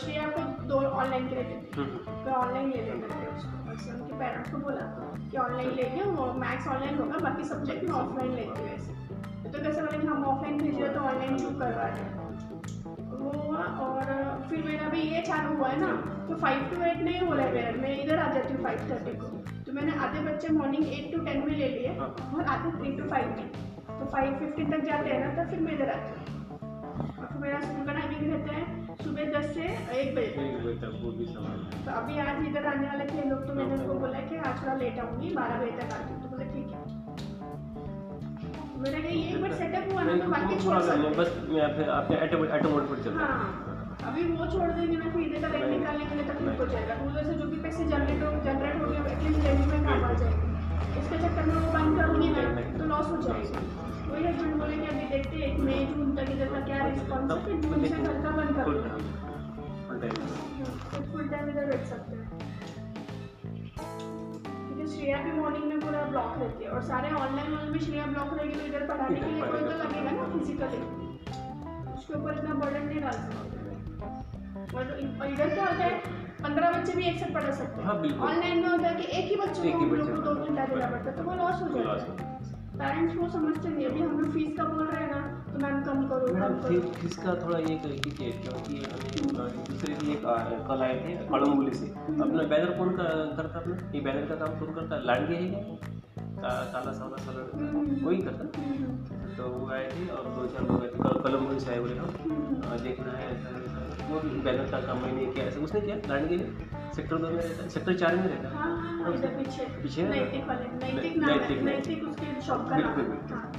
श्रेया 0.00 0.26
को 0.28 0.40
दो 0.68 0.80
ऑनलाइन 0.80 1.28
के 1.28 1.34
लेते 1.34 1.54
थे। 1.54 1.84
तो 2.06 2.30
ऑनलाइन 2.32 2.70
ले 2.70 2.82
लेते 2.82 3.08
थे 3.10 3.26
उसको। 3.36 3.54
बस 3.66 3.88
उनके 3.94 4.18
पेरेंट्स 4.18 4.50
को 4.50 4.58
बोला 4.58 4.86
कि 5.30 5.36
ऑनलाइन 5.38 5.70
लेंगे 5.76 6.02
वो 6.10 6.32
मैथ्स 6.40 6.68
ऑनलाइन 6.68 6.98
होगा 6.98 7.18
बाकी 7.28 7.44
सब्जेक्ट 7.44 7.84
में 7.84 7.94
ऑफलाइन 8.00 8.34
लेंगे 8.34 8.62
वैसे 8.62 9.02
तो 9.48 9.62
कैसे 9.62 9.80
बोले 9.80 9.98
कि 9.98 10.06
हम 10.06 10.24
ऑफलाइन 10.24 10.58
भेज 10.58 10.80
रहे 10.80 10.94
तो 10.94 11.00
ऑनलाइन 11.00 11.38
चूक 11.38 11.58
करवा 11.60 11.86
रहे 11.86 12.02
हैं? 12.02 12.23
वो 13.24 13.32
हुआ 13.38 13.62
और 13.84 14.02
फिर 14.50 14.62
मेरा 14.64 14.88
भी 14.90 15.00
ये 15.10 15.20
चालू 15.28 15.56
हुआ 15.56 15.68
है 15.68 15.80
ना 15.80 15.92
तो 16.28 16.36
फाइव 16.42 16.68
टू 16.70 16.82
एट 16.84 17.02
नहीं 17.02 17.20
बोला 17.26 17.42
है 17.42 17.52
मेरा 17.54 17.70
मैं 17.82 17.92
इधर 18.02 18.18
आ 18.18 18.30
जाती 18.32 18.54
हूँ 18.54 18.62
फाइव 18.64 18.78
थर्टी 18.90 19.14
को। 19.18 19.28
तो 19.66 19.72
मैंने 19.72 19.92
आधे 20.04 20.20
बच्चे 20.22 20.48
मॉर्निंग 20.52 20.86
एट 20.92 21.12
टू 21.14 21.24
टेन 21.24 21.38
में 21.46 21.54
ले 21.56 21.68
लिए 21.68 21.96
हाँ। 21.98 22.08
और 22.34 22.42
आधे 22.54 22.70
थ्री 22.78 22.96
टू 22.96 23.08
फाइव 23.10 23.28
में। 23.36 23.46
तो 23.88 24.04
फाइव 24.12 24.38
फिफ्टीन 24.38 24.70
तक 24.70 24.84
जाते 24.86 25.10
हैं 25.10 25.20
ना 25.20 25.30
तो 25.34 25.50
फिर 25.50 25.60
मैं 25.60 25.72
इधर 25.74 25.90
आती 25.90 26.10
हूँ। 26.12 26.22
और 27.18 27.26
फिर 27.26 27.38
मेरा 27.42 27.60
स्कूल 27.60 27.86
का 27.86 27.92
टाइमिंग 27.92 28.32
रहता 28.32 28.50
है 28.54 28.62
सुबह 28.96 29.24
दस 29.32 29.46
से 29.54 29.64
एक 30.00 30.14
बजे 30.14 30.28
तक। 30.82 30.92
तो 31.86 31.90
अभी 31.92 32.18
आज 32.20 32.46
इधर 32.46 32.66
आने 32.66 32.86
वाले 32.86 33.04
थे 33.06 33.28
लोग 33.30 33.40
तो 33.46 33.54
मैंने 33.54 33.74
उनको 33.74 33.94
बोला 34.00 34.20
कि 34.28 34.36
आज 34.48 34.62
थोड़ा 34.62 34.74
लेट 34.82 34.98
आऊँगी 35.00 35.28
बारह 35.34 35.56
बजे 35.60 35.74
तक 35.80 35.88
आती 35.94 36.12
हूँ। 36.12 36.22
तो 36.22 36.28
बोले 36.28 36.44
है 36.44 36.53
मेरा 38.84 38.98
ये 39.00 39.10
एक 39.26 39.52
सेटअप 39.58 39.84
हुआ 39.92 40.02
ना 40.06 40.14
तो 40.22 40.30
बाकी 40.30 40.54
छोड़ 40.64 40.80
सकते 40.86 41.10
बस 41.18 41.28
मैं 41.50 41.68
फिर 41.76 41.86
आपके 41.98 42.14
ऑटो 42.24 42.40
ऑटो 42.56 42.68
मोड 42.70 42.88
पर 42.88 42.98
चल 43.04 43.12
रहा 43.12 43.28
हाँ 43.34 43.46
अभी 44.08 44.22
वो 44.30 44.46
छोड़ 44.52 44.70
देंगे 44.70 44.96
ना 44.96 45.10
फिर 45.12 45.22
इधर 45.22 45.40
का 45.42 45.48
रेंट 45.52 45.70
निकालने 45.70 46.04
के 46.06 46.14
लिए 46.16 46.26
तकलीफ़ 46.30 46.58
हो 46.60 46.66
जाएगा। 46.72 46.94
तो 46.94 47.04
उधर 47.10 47.24
से 47.26 47.34
जो 47.34 47.46
भी 47.52 47.58
पैसे 47.62 47.84
जनरेट 47.92 48.22
हो 48.24 48.30
जनरेट 48.46 48.76
हो 48.82 48.88
गए 48.90 48.98
एटलीस्ट 49.12 49.38
रेंट 49.46 49.62
में 49.70 49.80
काम 49.84 50.04
आ 50.04 50.12
जाएगी। 50.22 50.48
इसके 51.00 51.16
चक्कर 51.22 51.44
में 51.46 51.54
वो 51.54 51.68
बंद 51.76 51.90
करूँगी 52.00 52.28
ना 52.30 52.42
तो 52.78 52.84
लॉस 52.90 53.06
हो 53.12 53.18
जाएगा। 53.22 53.62
वही 54.10 54.22
हस्बैंड 54.26 54.54
बोले 54.62 54.76
कि 54.76 54.86
अभी 54.86 55.06
देखते 55.14 55.36
हैं 55.36 55.46
एक 55.46 55.56
मई 55.68 55.78
जून 55.94 56.08
तक 56.16 56.26
इधर 56.34 56.48
का 56.54 56.60
क्या 56.66 56.78
रिस्पॉन्स 56.86 57.26
है 57.32 57.38
फिर 57.46 57.54
जून 57.62 57.78
से 57.84 57.96
घर 58.02 58.16
का 58.24 58.30
बंद 58.38 58.50
कर 58.58 58.64
फुल 61.12 61.24
टाइम 61.28 61.44
इधर 61.50 61.64
बैठ 61.66 61.84
सकते 61.86 62.12
हैं। 62.16 62.23
श्रेया 64.94 65.18
भी 65.22 65.32
मॉर्निंग 65.32 65.64
में 65.64 65.80
पूरा 65.80 66.02
ब्लॉक 66.08 66.34
रहती 66.38 66.64
है 66.64 66.70
और 66.70 66.82
सारे 66.88 67.08
ऑनलाइन 67.20 67.52
वाले 67.52 67.70
में 67.70 67.78
श्रेया 67.80 68.06
ब्लॉक 68.06 68.34
रहेगी 68.34 68.58
तो 68.58 68.66
इधर 68.66 68.86
पढ़ाने 68.88 69.20
के 69.20 69.30
लिए 69.30 69.42
कोई 69.44 69.60
तो 69.60 69.78
लगेगा 69.78 70.10
ना 70.10 70.24
फिजिकली 70.32 70.80
उसके 71.94 72.14
ऊपर 72.14 72.38
इतना 72.38 72.54
बर्डन 72.54 72.86
नहीं 72.86 73.00
डाल 73.00 73.12
सकते। 73.12 73.62
और 74.76 74.84
इधर 75.26 75.48
क्या 75.54 75.64
होता 75.64 75.84
है 75.84 76.22
पंद्रह 76.42 76.70
बच्चे 76.70 76.92
भी 76.92 77.04
एक 77.08 77.18
साथ 77.18 77.32
पढ़ा 77.34 77.50
सकते 77.58 77.80
हैं। 77.80 77.86
हाँ, 77.86 77.96
ऑनलाइन 78.28 78.62
में 78.62 78.68
होता 78.68 78.88
है 78.88 78.94
कि 78.94 79.04
एक 79.18 79.26
ही 79.30 79.36
बच्चे 79.36 79.72
को 79.72 79.78
हम 79.78 79.94
लोग 79.94 80.08
को। 80.08 80.22
दो 80.22 80.34
घंटा 80.34 80.64
देना 80.66 80.86
पड़ता 80.86 81.10
है 81.10 81.16
तो 81.16 81.22
वो 81.22 81.34
लॉस 81.34 81.62
हो 81.62 81.68
जाता 81.68 81.90
है। 81.90 82.16
है। 82.20 82.33
पेरेंट्स 82.78 83.16
को 83.16 83.28
समझते 83.28 83.68
नहीं 83.68 83.86
अभी 83.86 84.00
हम 84.00 84.18
लोग 84.20 84.32
फ़ीस 84.32 84.56
का 84.56 84.64
बोल 84.64 84.86
रहे 84.86 85.02
हैं 85.02 85.10
ना 85.10 85.18
तो 85.52 85.58
मैम 85.58 85.82
कम 85.82 86.06
करो 86.08 86.32
मैडम 86.34 86.54
फिर 86.62 87.06
इसका 87.06 87.34
थोड़ा 87.34 87.58
ये 87.58 87.76
कीजिए 87.98 88.30
क्योंकि 88.38 88.80
दूसरे 89.68 89.94
भी 89.94 90.12
एक 90.12 90.22
कल 90.68 90.82
आए 90.82 90.94
थे 91.04 91.14
कड़मगुली 91.28 91.74
से। 91.74 91.86
अपना 92.22 92.42
बैनर 92.54 92.72
कौन 92.78 92.90
का- 92.96 93.36
करता 93.36 93.58
अपना? 93.58 93.76
ये 93.94 94.00
बैनर 94.00 94.26
का 94.26 94.34
काम 94.44 94.58
कौन 94.60 94.74
करता? 94.74 94.98
लाडगे 95.04 95.36
है 95.36 95.50
क्या? 95.50 96.54
काला 96.72 96.92
सावला 96.92 97.16
सा 97.16 97.32
वही 98.06 98.16
करता? 98.22 98.48
हम्म, 98.60 99.34
तो 99.36 99.48
वो 99.48 99.70
आए 99.70 99.86
थे 99.92 100.06
और 100.08 100.26
दो 100.34 100.46
चार 100.46 100.66
लोग 100.68 100.82
आए 100.82 100.88
थे 100.88 101.02
कल 101.02 101.20
कलमगुली 101.20 101.60
से 101.60 101.70
आए 101.70 101.80
बोले 101.80 101.96
हम 101.98 102.10
हम्म, 102.22 102.60
अ, 102.70 102.76
देखना 102.82 103.12
है 103.12 103.28
वो 104.14 104.20
भी 104.20 104.40
बैनर 104.40 104.70
का 104.70 104.80
काम 104.80 105.02
मैंने 105.02 105.26
किया 105.26 105.44
ऐसा 105.44 105.60
उसने 105.60 105.80
किया 105.80 105.96
लाडगे 106.08 106.36
ने 106.36 106.92
सेक्टर 106.96 107.16
दो 107.16 107.28
में 107.28 107.36
रहता 107.36 107.62
है? 107.62 107.68
सेक्टर 107.68 107.96
चार 107.98 108.16
में 108.16 108.26
रहता 108.28 108.48
है? 108.48 108.54
हाँ 108.54 108.76
हाँ 108.76 109.02
हाँ, 109.02 109.12
इधर 109.14 109.28
पीछे। 109.28 109.64
पीछे 109.82 110.02
है? 110.02 110.08
ना? 110.08 110.14
नैतिक 110.14 110.46
वाले 110.48 110.64
नैतिक 110.74 111.16
नै- 111.16 111.26
नाम 111.26 111.38
नैतिक, 111.38 111.58
है 111.58 111.64
नैतिक 111.64 112.08
उसके 112.08 112.40
शॉप 112.40 112.68
का 112.68 112.76
नाम 112.76 112.94
बिल्कुल, 112.94 113.04
है। 113.04 113.10
बिल्कुल। 113.10 113.36
हाँ। 113.36 113.52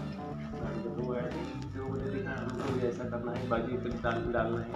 तो 0.84 1.02
वो 1.02 1.14
आए 1.14 1.22
थे 1.22 1.44
फिर 1.74 1.82
वो 1.82 1.90
बोले 1.90 2.10
देखा 2.10 2.32
हमको 2.32 2.74
भी 2.74 2.88
ऐसा 2.88 3.04
करना 3.10 3.32
है 3.32 3.50
बाजू 3.50 3.78
पे 3.78 3.90
डाल 4.04 4.32
डालना 4.34 4.60
है। 4.60 4.72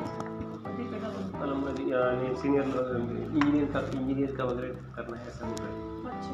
और 0.59 0.77
ठीक 0.77 0.93
है 0.93 0.99
कलम 1.39 1.61
का 1.61 2.41
सीनियर 2.41 2.63
इंजीनियर 3.33 3.65
का 3.71 3.79
इंजीनियर 3.99 4.35
का 4.35 4.43
वगैरह 4.43 4.73
करना 4.95 5.17
है 5.17 5.27
ऐसा 5.27 5.47
वगैरह 5.47 5.69
अच्छा। 6.09 6.33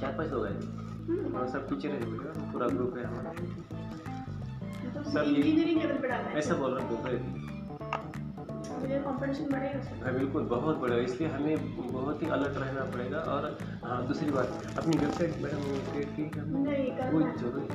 चार 0.00 0.12
पाँच 0.18 0.30
लोग 0.30 0.46
आए 0.46 0.52
थे 0.52 0.66
हम्म, 1.06 1.34
और 1.34 1.48
सब 1.48 1.68
टीचर 1.68 1.88
है 1.88 2.04
बोले 2.04 2.52
पूरा 2.52 2.66
ग्रुप 2.66 2.96
है 2.98 3.04
हमारा। 3.04 3.30
तो 3.30 3.71
सर, 5.04 5.24
इंजीनियरिंग 5.24 5.80
लेवल 5.80 5.98
पे 5.98 6.08
डालना 6.08 6.28
है। 6.28 6.38
ऐसा 6.38 6.54
बोल 6.54 6.74
रहे 6.74 6.86
बोल 6.88 6.98
रहे 7.06 7.18
थे 7.18 7.50
बढ़ेगा 9.50 10.04
हाँ 10.04 10.12
बिल्कुल 10.14 10.42
बहुत 10.42 10.76
बड़ा 10.76 10.96
इसलिए 10.96 11.28
हमें 11.28 11.92
बहुत 11.92 12.22
ही 12.22 12.28
अलर्ट 12.28 12.56
रहना 12.58 12.84
पड़ेगा 12.84 13.18
और 13.32 13.58
हाँ 13.84 14.06
दूसरी 14.06 14.30
बात 14.30 14.78
अपनी 14.78 14.96
वेबसाइट 14.96 15.36
मैडम 15.42 15.60
क्रिएट 15.90 16.10
की 16.16 16.22
है 16.22 16.30
है। 16.32 17.36
ज़रूरी 17.36 17.66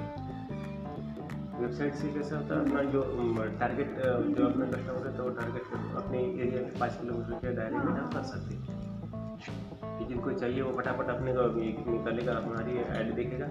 वेबसाइट 1.62 1.94
से 1.96 2.08
कैसा 2.08 2.38
होता 2.38 2.56
है 2.56 2.62
अपना 2.62 2.84
जो 2.92 3.02
टारगेट 3.60 3.96
जो 4.38 4.46
अपना 4.46 4.66
कस्टमर 4.66 5.08
है 5.08 5.16
तो 5.18 5.24
वो 5.24 5.30
टारगेट 5.30 5.64
अपने 5.98 6.20
एरिया 6.20 6.62
में 6.62 6.74
पाँच 6.80 7.00
किलोमीटर 7.02 7.36
के 7.36 7.56
दायरे 7.56 7.76
में 7.76 7.94
हम 7.94 8.10
कर 8.10 8.24
सकते 8.24 8.56
हैं। 8.56 8.66
जिनको 10.10 10.32
चाहिए 10.32 10.62
वो 10.62 10.72
फटाफट 10.78 11.10
अपने 11.10 11.32
निकालेगा 11.92 12.34
हमारी 12.38 12.78
ऐड 13.00 13.16
देखेगा। 13.16 13.48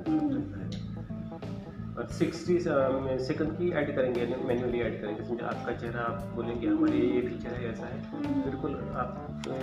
और 1.98 2.06
सिक्सटी 2.12 2.58
सेकंड 2.60 3.52
की 3.58 3.70
ऐड 3.72 3.94
करेंगे 3.96 4.26
मैन्युअली 4.46 4.80
ऐड 4.80 5.00
करेंगे। 5.02 5.24
समझो 5.24 5.46
आपका 5.46 5.72
चेहरा 5.72 6.00
आप 6.02 6.24
बोलेंगे 6.34 6.66
हमारे 6.68 6.98
ये 6.98 7.20
फीचर 7.28 7.54
है 7.54 7.70
ऐसा 7.70 7.86
है। 7.86 7.98
बिल्कुल 8.44 8.74
आप 8.96 9.08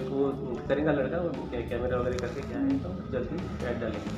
वो 0.09 0.21
करेगा 0.67 0.91
लड़का 0.91 1.17
वो 1.19 1.47
क्या 1.49 1.61
कैमरा 1.69 1.97
वगैरह 1.97 2.17
करके 2.17 2.41
क्या 2.41 2.59
है 2.59 2.79
तो 2.79 2.89
जल्दी 3.11 3.65
ऐड 3.65 3.79
डालेंगे। 3.81 4.13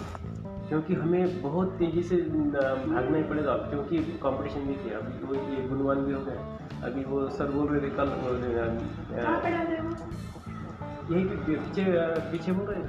क्योंकि 0.67 0.93
हमें 0.93 1.41
बहुत 1.41 1.73
तेज़ी 1.79 2.03
से 2.03 2.15
भागना 2.15 3.17
ही 3.17 3.23
पड़ेगा। 3.23 3.51
अब 3.53 3.69
क्योंकि 3.69 3.97
कंपटीशन 4.23 4.67
देखिए 4.67 4.93
अभी 4.93 5.25
वो 5.25 5.35
ये 5.35 5.67
गुणवान 5.67 6.05
भी 6.05 6.13
हो 6.13 6.21
गए। 6.21 6.39
अभी 6.83 7.03
वो 7.03 7.27
सर 7.29 7.51
बोल 7.51 7.67
रहे 7.67 7.81
थे 7.81 7.89
कल 7.95 8.09
बोल 8.23 8.35
रहे 8.37 8.51
यही 11.05 11.23
पीछे 11.39 11.83
पीछे 12.31 12.51
बोल 12.51 12.67
रहे 12.67 12.79
हैं 12.79 12.85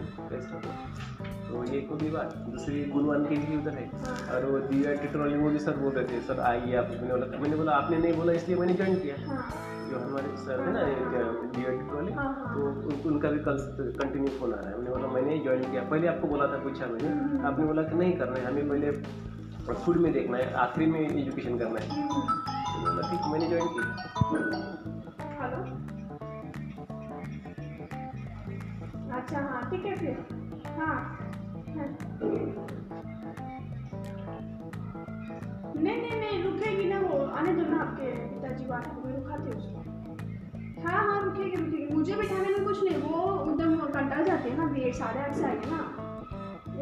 तो 1.49 1.64
ये 1.64 1.80
को 1.88 1.94
भी 1.97 2.11
बात 2.11 2.34
दूसरी 2.53 2.84
गुणवान 2.90 3.24
के 3.26 3.34
लिए 3.36 3.57
उधर 3.59 3.74
है। 3.74 3.86
और 4.34 4.44
वो 4.51 4.59
दिव्या 4.68 4.94
ट्विटर 4.94 5.18
वाले 5.18 5.36
वो 5.38 5.51
भी 5.51 5.59
सर 5.59 5.76
बोल 5.76 5.92
रहे 5.92 6.05
थे 6.07 6.20
सर 6.26 6.40
आइए 6.49 6.74
आप। 6.76 6.88
मैंने 6.92 7.11
बोला 7.12 7.26
मैंने 7.38 7.57
बोला 7.57 7.72
आपने 7.72 7.99
नहीं 7.99 8.14
बोला 8.14 8.32
इसलिए 8.32 8.59
मैंने 8.59 8.74
ज्वाइन 8.74 8.94
किया। 8.99 9.16
हाँ। 9.28 9.44
जो 9.90 9.99
हमारे 9.99 10.36
सर 10.36 10.61
है 10.61 10.72
ना 10.72 10.82
दिव्या 10.82 12.14
हाँ, 12.16 12.32
हाँ। 12.34 12.55
तो 12.55 13.09
उनका 13.09 13.30
भी 13.30 13.38
कल 13.38 13.59
कंटिन्यू 14.01 14.30
फ़ोन 14.38 14.53
आ 14.53 14.57
रहा 14.57 14.70
है। 14.70 14.76
मैंने 14.78 14.90
बोला 14.90 15.09
मैंने 15.09 15.38
ज्वाइन 15.44 15.62
किया। 15.70 15.82
पहले 15.90 16.07
आपको 16.09 16.28
बोला 16.28 16.47
था 16.47 16.59
पूछा 16.64 16.86
मैंने 16.86 17.44
आपने 17.49 17.66
बोला 17.66 17.82
कि 17.82 17.94
नहीं 17.94 18.16
करना 18.18 18.38
है 18.38 18.47
हमें 18.47 18.68
पहले 18.68 18.90
फ़ूड 19.74 19.97
में 19.97 20.12
देखना 20.12 20.38
है 20.38 20.53
आखिरी 20.64 20.86
में 20.86 21.01
एजुकेशन 21.01 21.59
करना 21.59 21.80
है। 21.80 21.88
हम्म, 21.90 22.11
बोला 22.82 23.09
ठीक 23.11 23.20
मैंने 23.32 23.49
ज्वाइन 23.49 23.66
किया। 23.74 23.84
अच्छा 29.16 29.38
हाँ 29.40 29.62
ठीक 29.70 29.84
है 29.86 29.94
फिर। 29.97 30.14
हाँ 30.78 30.86
हाँ। 30.86 31.26
नहीं 35.77 35.97
नहीं 35.97 36.16
नहीं 36.20 36.43
रुकेगी 36.45 36.85
ना 36.89 36.99
वो। 37.01 37.18
आने 37.39 37.53
दो 37.53 37.62
ना 37.70 37.79
आपके 37.81 38.11
पिताजी 38.29 38.64
बात 38.66 38.87
को 38.87 38.93
मैं 39.01 39.12
रुकाती 39.16 39.51
हूँ 39.51 39.57
उसको। 39.57 39.79
हाँ 40.87 41.01
हाँ 41.07 41.20
रुकेगी 41.24 41.57
रुकेगी। 41.57 41.87
मुझे 41.95 42.14
बिठाने 42.16 42.49
में 42.49 42.64
कुछ 42.64 42.83
नहीं 42.85 42.97
वो 43.03 43.18
एकदम 43.51 43.77
कंटा 43.95 44.22
जाते 44.22 44.49
हैं 44.51 44.57
ना 44.59 44.64
अभी 44.64 44.93
साढ़े 44.93 45.20
आठ 45.20 45.35
से 45.37 45.45
आएँगे 45.45 45.70
ना। 45.70 45.79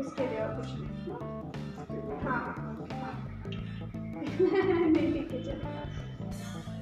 इसके 0.00 0.26
लिए 0.26 0.38
और 0.40 0.54
कुछ 0.56 0.66
नहीं 0.74 1.12
हाँ। 2.24 2.24
हाँ 2.24 2.38
हाँ। 2.38 2.54
नहीं 4.24 5.12
ठीक 5.12 5.32
है 5.32 5.42
चलेगा 5.44 5.68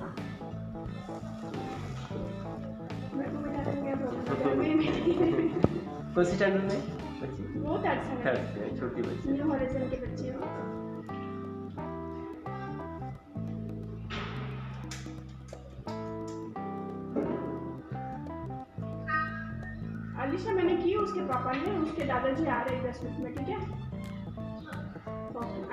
हाँ। 0.00 0.14
कौन 6.14 6.24
सी 6.24 6.36
स्टैंडर्ड 6.36 6.64
में? 6.64 7.01
बच्ची 7.22 7.58
वो 7.58 7.78
थर्ड 7.78 8.02
से 8.04 8.60
है। 8.60 8.76
छोटी 8.78 9.02
बच्ची। 9.02 9.32
न्यू 9.32 9.48
हॉरिजन 9.50 9.88
के 9.90 9.96
बच्चे 10.06 10.28
हो। 10.28 10.40
अलीशा 20.22 20.52
मैंने 20.52 20.76
की 20.76 20.94
उसके 20.94 21.20
पापा 21.28 21.52
ने 21.52 21.76
उसके 21.78 22.04
दादाजी 22.06 22.44
आ 22.46 22.60
रहे 22.62 22.76
हैं 22.76 22.90
दस 22.90 23.00
मिनट 23.04 23.18
में 23.18 23.34
ठीक 23.34 23.48
है? 23.48 23.56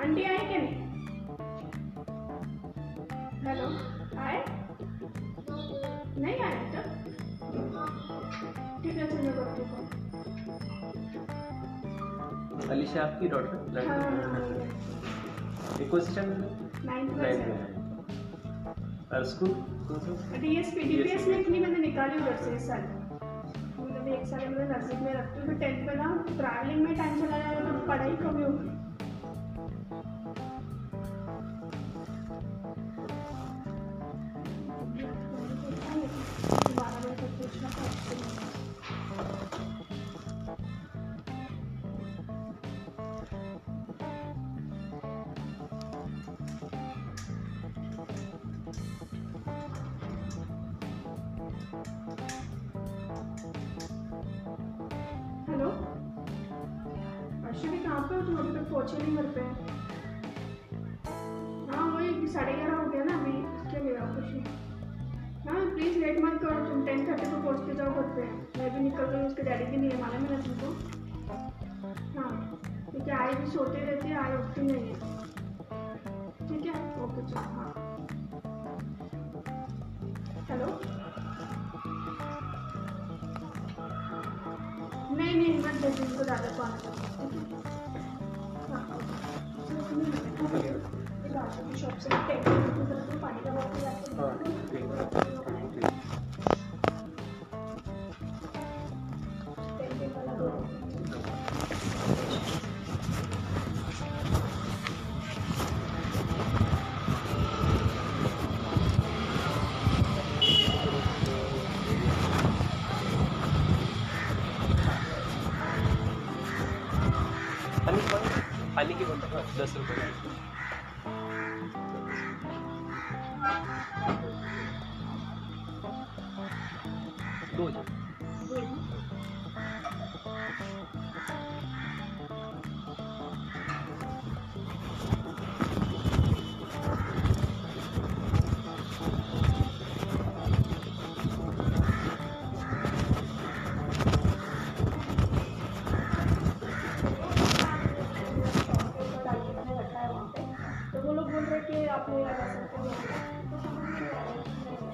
आंटी 0.02 0.22
आए 0.24 0.38
क्या 0.38 0.58
नहीं? 0.58 0.89
अलीशा 12.70 13.02
आपकी 13.02 13.28
डॉटर 13.28 13.56
लड़की 13.74 13.92
ये 15.82 15.88
कौन 15.90 16.00
सी 16.00 16.12
स्टैंडर्ड 16.12 16.38
में 16.38 16.48
नाइन्थ 16.84 17.12
नाइन्थ 17.12 17.14
क्लास 17.14 17.36
में 17.46 17.54
है 17.54 19.18
और 19.18 19.24
स्कूल 19.32 19.52
डीएसपी 20.40 20.82
डीपीएस 20.82 21.26
में? 21.28 21.38
इतनी 21.38 21.58
मैंने 21.60 21.78
निकाली 21.78 22.18
उधर 22.18 22.36
से 22.42 22.54
इस 22.56 22.66
साल। 22.66 22.82
मतलब 23.80 24.08
एक 24.08 24.26
साल 24.26 24.48
मैंने 24.48 24.68
नर्सिंग 24.68 25.00
में 25.02 25.12
रखती 25.14 25.40
हूँ 25.40 25.46
फिर 25.48 25.56
टेंथ 25.58 25.86
में 25.86 25.94
ना 25.96 26.10
ट्रैवलिंग 26.28 26.80
में 26.84 26.96
टाइम 26.98 27.20
चला 27.20 27.38
जाएगा 27.38 27.70
तो 27.70 27.86
पढ़ाई 27.86 28.16
कमी 28.22 28.42
होगी 28.42 28.68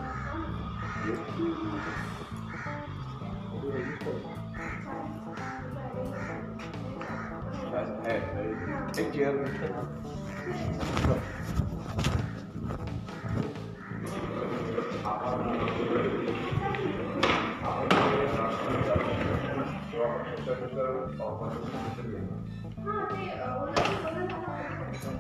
आहे, 7.73 8.19
आहे. 8.31 9.03
एक 9.03 9.13
चेअर 9.13 9.35
हां, 9.73 9.85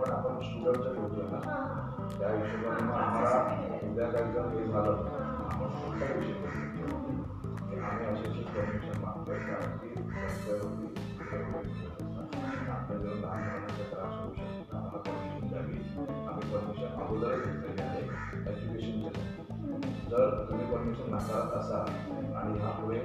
पण 0.00 0.10
आपण 0.10 0.40
स्टुडंटचं 0.40 0.94
ठेवतोय 0.94 1.24
ना. 1.30 1.38
त्या 2.18 2.28
हिशोबाने 2.30 2.82
मग 2.82 2.94
आम्हाला 2.94 3.32
जर 3.96 4.46
हे 4.48 4.64
झालं. 4.66 4.94
आपण 5.40 5.68
कोणता 5.74 6.06
विषय 6.12 6.32
करतो 6.32 6.60
की 7.70 7.80
आम्ही 7.80 8.06
अशी 8.06 8.24
अशी 8.28 8.42
परमिशन 8.54 9.02
मागतोय 9.02 9.38
कारण 9.38 9.78
की 9.78 9.88
लहान 13.22 13.42
मुलांचा 13.42 13.84
त्रास 13.90 14.14
होऊ 14.14 14.32
शकतो 14.34 14.76
आम्हाला 14.76 14.98
परमिशन 14.98 15.48
द्यावी. 15.48 15.76
आम्ही 16.28 16.44
परमिशन 16.52 16.90
अगोदरच 17.02 17.40
घेतलेली 17.46 17.82
आहे. 17.82 18.02
जर 20.10 20.30
तुम्ही 20.48 20.66
परमिशन 20.66 21.10
नाकारत 21.10 21.52
असाल 21.58 21.86
आणि 22.34 22.58
ह्यापुढे 22.58 22.98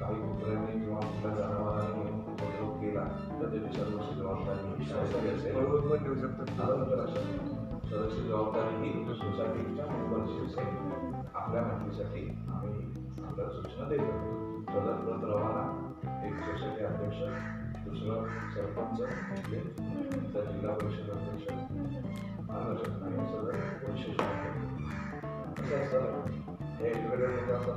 काही 0.00 0.16
कुत्र्यांनी 0.16 0.72
किंवा 0.72 1.00
कुठल्या 1.00 1.30
जनावरांनी 1.36 2.01
तर 3.42 3.48
त्याची 3.48 3.78
सर्वस्वी 3.78 4.14
जबाबदारी 4.14 5.52
बरोबर 5.52 5.80
पण 5.80 6.02
देऊ 6.04 6.14
शकतो. 6.14 6.62
आलं 6.62 6.90
तर 6.90 6.96
लक्षात 6.96 7.86
सर्वस्वी 7.86 8.28
जबाबदारी 8.28 8.88
ही 8.88 9.14
सोसायटीच्या 9.14 9.86
मेंबर्सची 9.86 10.46
असेल 10.46 10.66
आपल्या 11.34 11.62
माहितीसाठी 11.62 12.28
आम्ही 12.48 12.92
आपल्याला 13.24 13.52
सूचना 13.52 13.88
देत. 13.88 14.00
सदर 14.70 15.28
रवाना. 15.28 15.64
एक 16.26 16.34
सोसायटी 16.38 16.84
अध्यक्ष 16.84 17.18
दुसरं 17.86 18.24
सरपंच 18.54 18.98
त्या 20.32 20.42
जिल्हा 20.44 20.74
परिषद 20.74 21.10
अध्यक्ष. 21.10 21.52
लक्षात 22.50 23.02
आणि 23.02 23.16
सगळं 23.16 23.52
पोलीस 23.52 24.00
स्टेशन 24.00 24.24
कसं 25.58 25.80
असतं. 25.82 26.41
हे 26.82 26.90
लोक 26.90 27.50
असतात 27.50 27.74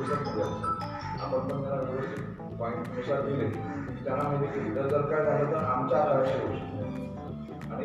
असतात 0.00 0.82
आपण 1.20 1.48
पण 1.48 1.62
त्यांना 1.62 1.82
व्यवस्थित 1.82 2.56
पॉईंटनुसार 2.58 3.20
दिले 3.20 3.48
त्यांना 4.04 4.22
माहिती 4.22 4.46
की 4.46 4.70
इथं 4.70 4.88
जर 4.88 5.00
काय 5.00 5.24
झालं 5.24 5.52
तर 5.52 5.56
आमच्या 5.56 6.02
आराम 6.02 6.16
होऊ 6.16 6.56
शकतो 6.56 7.74
आणि 7.74 7.84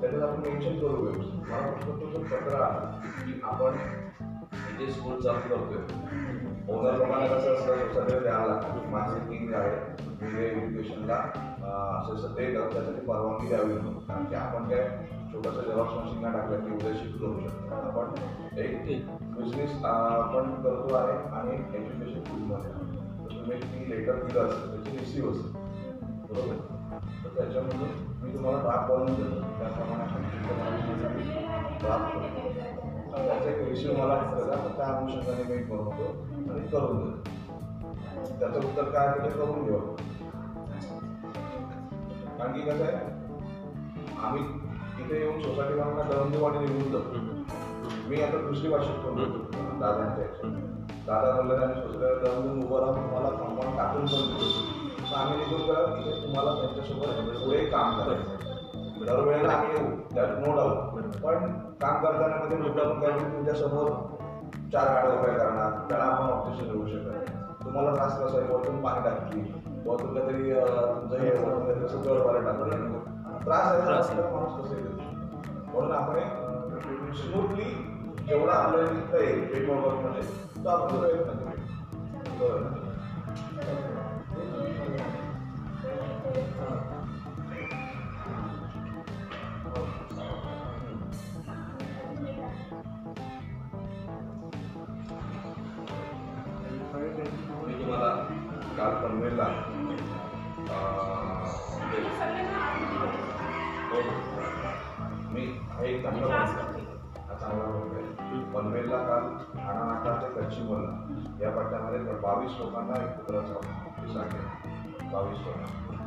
त्याच्यात 0.00 0.22
आपण 0.22 0.40
मेन्शन 0.40 0.78
करू 0.78 1.02
व्यवस्थित 1.02 1.50
मला 1.50 2.36
पत्र 2.36 2.54
आलं 2.54 3.00
की 3.26 3.40
आपण 3.44 3.74
इथे 4.70 4.90
स्कूल 4.92 5.20
चालू 5.20 5.40
करतोय 5.40 5.76
ओनर 6.68 6.98
कसं 7.26 7.54
असतं 7.54 7.94
सगळं 7.94 8.22
द्यावं 8.22 8.46
लागतं 8.46 8.90
माझे 8.90 9.54
आहे 9.54 9.70
एज्युकेशनला 10.46 11.14
असं 11.14 12.14
असं 12.14 12.36
ते 12.36 12.52
त्यासाठी 12.52 13.06
परवानगी 13.06 13.48
द्यावी 13.48 13.72
म्हणून 13.72 13.98
कारण 13.98 14.24
की 14.24 14.34
आपण 14.34 14.68
काय 14.68 14.88
छोटंसं 15.32 15.60
जेव्हा 15.60 15.84
मशीन 15.84 16.32
टाकलं 16.32 16.60
की 16.60 16.74
उद्या 16.74 16.92
शिफ्ट 16.92 17.18
करू 17.18 17.40
शकतो 17.40 17.74
आपण 17.74 18.41
एक 18.56 19.06
बिझनेस 19.34 19.84
आपण 19.84 20.50
करतो 20.62 20.94
आहे 20.94 21.12
आणि 21.36 21.54
एज्युकेशन 21.76 22.24
फील्डमध्ये 22.24 22.70
तुम्ही 23.36 23.58
ती 23.62 23.90
लेटर 23.90 24.24
दिलं 24.24 24.40
असेल 24.40 24.70
त्याची 24.72 24.98
रिसिव्ह 24.98 25.30
असेल 25.30 25.52
बरोबर? 26.30 26.56
तर 27.24 27.30
त्याच्यामध्ये 27.36 27.86
मी 28.22 28.32
तुम्हाला 28.34 28.58
ड्राफ्ट 28.60 28.92
बनवून 28.92 29.14
देतो. 29.14 29.40
त्याप्रमाणे 29.58 30.02
आपण 30.02 30.20
तुम्हाला 30.24 30.70
त्याचा 33.26 33.50
एक 33.50 33.68
रिसिव्ह 33.68 34.02
मला 34.02 34.14
करा 34.14 34.56
तर 34.64 34.76
त्या 34.76 34.86
अनुषंगाने 34.96 35.42
मी 35.44 35.62
बनवतो 35.64 36.06
आणि 36.52 36.68
करून 36.68 36.98
देतो. 36.98 37.30
त्याचं 38.38 38.58
उत्तर 38.58 38.84
काय 38.84 39.06
आहे 39.06 39.18
ते 39.24 39.30
करून 39.38 39.64
घेऊ 39.64 39.78
कारण 42.38 42.52
की 42.52 42.60
कसं 42.60 42.84
आहे 42.84 43.10
आम्ही 44.22 44.42
तिथे 44.96 45.20
येऊन 45.20 45.40
सोसायटीवाल्यांना 45.40 46.02
दळणदेवाणी 46.02 46.58
निघून 46.58 46.90
जातो. 46.92 47.31
मी 48.12 48.20
आता 48.22 48.38
दुसरी 48.38 48.68
भाषेत 48.68 48.96
करतो 49.02 49.26
दादांच्या. 49.80 50.24
दादा 51.06 51.28
बोलले 51.36 51.54
आणि 51.56 51.74
सोसायटीला 51.74 52.08
दळणदेऊन 52.22 52.58
उभं 52.62 52.80
राहून 52.80 52.96
तुम्हाला 52.96 53.28
कंपाऊंड 53.28 53.76
टाकून 53.76 54.02
पण 54.06 54.26
देतो. 54.32 55.14
आम्ही 55.16 55.36
निघून 55.36 55.62
करा 55.68 55.84
तिथे 55.94 56.16
तुम्हाला 56.24 56.50
त्यांच्यासोबत 56.54 57.44
पुढे 57.44 57.64
काम 57.66 57.94
करायचं. 57.98 59.04
दरवेळेला 59.06 59.52
आम्ही 59.52 59.76
येऊ 59.76 59.96
त्यात 60.14 60.28
नो 60.38 60.56
डाऊट 60.56 60.74
पण 61.22 61.46
काम 61.80 62.02
करताना 62.02 62.42
मध्ये 62.44 62.56
मुद्दाम 62.56 63.00
काहीतरी 63.00 63.32
तुमच्यासमोर 63.32 63.88
चार 64.72 64.92
गाड्या 64.94 65.12
उभ्या 65.12 65.32
करणार 65.34 65.78
त्याला 65.90 66.04
आपण 66.04 66.24
ऑब्जेक्शन 66.24 66.72
देऊ 66.72 66.86
शकत. 66.86 67.32
तुम्हाला 67.64 67.94
त्रास 67.94 68.18
कसा 68.20 68.38
आहे? 68.38 68.52
वरतून 68.52 68.82
पाणी 68.82 69.08
टाकली 69.08 69.40
वरतून 69.86 70.14
काहीतरी 70.14 70.52
तुमचं 70.52 71.16
हे 71.16 71.84
असं 71.84 72.02
गडवाला 72.04 72.38
टाकलं. 72.50 72.98
त्रास 73.44 73.66
आहे 73.66 73.80
तर 73.80 73.86
त्रास 73.86 74.12
माणूस 74.12 74.60
कसं 74.60 74.76
म्हणून 75.72 75.92
आपण 75.92 77.12
स्मूथली 77.14 77.91
जेवढा 78.26 78.52
आपल्याला 78.54 78.90
निघता 78.90 79.18
येईल 79.18 79.40
पेपर 79.52 79.74
वर्कमध्ये 79.76 80.22
तो 80.56 80.68
आपण 80.68 80.96
प्रयत्न 80.96 81.32
करू 81.34 82.38
बरोबर 82.38 82.81
या 111.72 111.78
पट्ट्यामध्ये 111.78 112.20
बावीस 112.20 112.50
लोकांना 112.58 113.02
एक 113.02 113.10
कुत्रा 113.16 113.40
चावला 113.40 114.12
सांगेल 114.12 115.10
बावीस 115.12 115.38
लोकांना? 115.38 116.00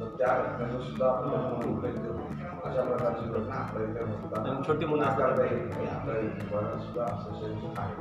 तर 0.00 0.06
त्या 0.18 0.38
घटनेचं 0.38 0.80
सुद्धा 0.80 1.06
आपण 1.08 1.68
उल्लेख 1.68 1.92
करू. 1.92 2.24
अशा 2.64 2.82
प्रकारची 2.82 3.28
घटना 3.28 3.54
आपल्या 3.54 3.88
इथे 3.88 4.00
होतात 4.00 4.66
छोटी 4.66 4.86
मुलं 4.86 5.02
असतात. 5.02 5.18
नाकारता 5.18 5.54
येत 5.54 5.68
नाही. 5.74 5.88
आपल्या 5.88 6.16
इथे 6.16 6.40
सुद्धा 6.78 7.04
असोसिएशन 7.04 7.78
आहे. 7.78 7.94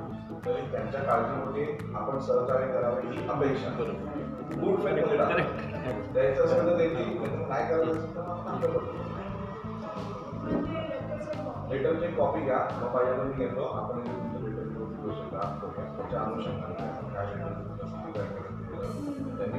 तरी 0.46 0.72
त्यांच्या 0.72 1.02
काळजीपोटी 1.02 1.94
आपण 1.96 2.20
सहकार्य 2.20 2.68
करावे 2.68 3.02
ही 3.02 3.28
अपेक्षा. 3.28 3.70
गुड 4.62 4.80
फेट 4.80 5.06
द्यायचं 6.14 6.44
असेल 6.44 6.68
तर 6.68 7.48
नाही 7.50 7.70
करायचं 7.70 8.12
तर 8.64 8.94
लेटरची 11.70 12.08
कॉपी 12.08 12.40
घ्या. 12.40 12.58
मग 12.82 12.88
पाहिजे 12.88 13.46
घेतो. 13.46 13.64
आपण 13.64 14.02
इथे 15.06 15.40
तुमचं 15.62 15.96
त्याच्या 15.98 16.22
अनुषंगाने 16.22 16.74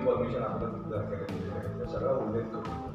परमिशन 0.06 0.42
आपल्या 0.42 0.68
आहे 1.52 1.78
त्या 1.78 1.86
सगळा 1.88 2.12
उल्लेख 2.12 2.44
करतो 2.44 2.94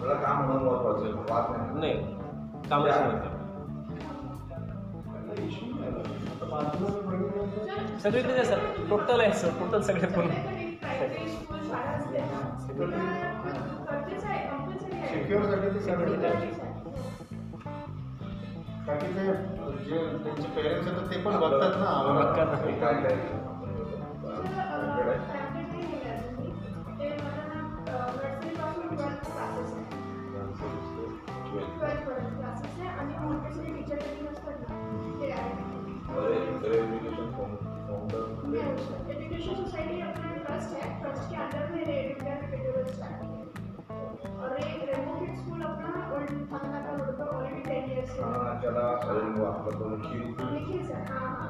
मला 0.00 0.14
काम 0.14 0.44
म्हणून 0.44 0.62
महत्वाचं 0.64 1.02
वाद 1.30 1.50
नाही 1.50 1.80
नाही 1.80 1.94
काम 2.70 2.84
नव्हतं 3.02 3.34
इश्यू 5.42 5.72
नाही 5.74 5.90
आहे 8.30 8.44
सर. 8.44 8.58
टोटल 8.90 9.20
आहे 9.20 9.32
सर. 9.32 9.48
टोटल 9.58 9.80
सगळे 9.80 10.06
पण 10.06 10.28
प्रायव्हेट 10.76 11.28
स्कूल 12.60 12.90
सिक्युअरसाठी 15.06 15.68
ते 15.68 15.80
सगळं 15.80 16.65
बाकी 18.86 19.06
ते 19.08 19.22
जे 19.84 19.98
त्यांचे 20.16 20.48
पेरेंट्स 20.50 20.88
आहेत 20.88 21.10
ते 21.10 21.16
पण 21.18 21.38
बघतात 21.38 21.76
ना. 21.76 21.90
बघतात 22.14 22.54
आपलं 49.56 49.78
तो 49.78 49.96
खीर 50.02 51.45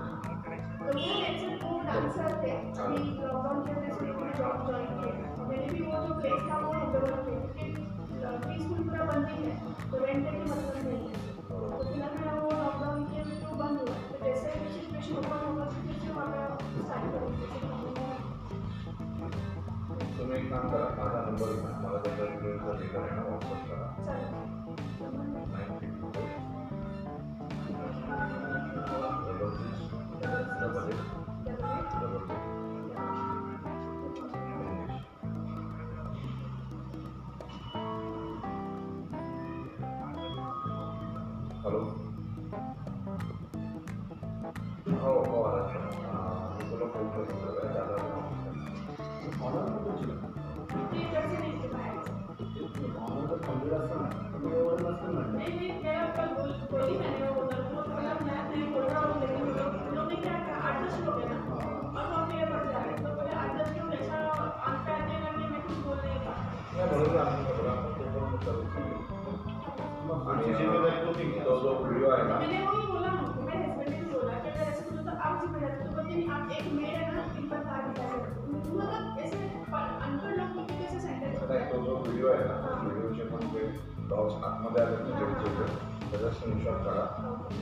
स्क्रीनशॉट 86.47 86.85
काढा 86.85 87.05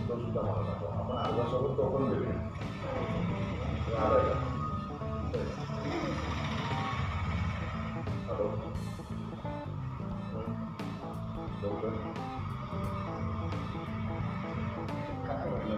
तो 0.09 0.17
सुद्धा 0.17 0.41
मला 0.41 0.63
दाखवा. 0.63 0.89
आपण 0.95 1.17
अर्जासोबत 1.19 1.77
तो 1.77 1.89
पण 1.91 2.09
देऊया 2.11 2.33
तो 3.87 3.97
हॅलो? 8.29 8.49
काय 15.27 15.49
म्हटलं? 15.49 15.77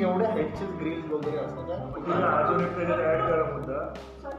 एवढ्या 0.00 0.30
हेडचेच 0.30 0.70
वगैरे 1.10 1.36
असतात 1.36 1.94
तुम्ही 1.94 2.22
अजून 2.22 2.60
एक 2.60 2.74
त्याच्यात 2.76 2.98
ऍड 2.98 3.22
करा 3.22 3.44
मुद्दा. 3.52 3.82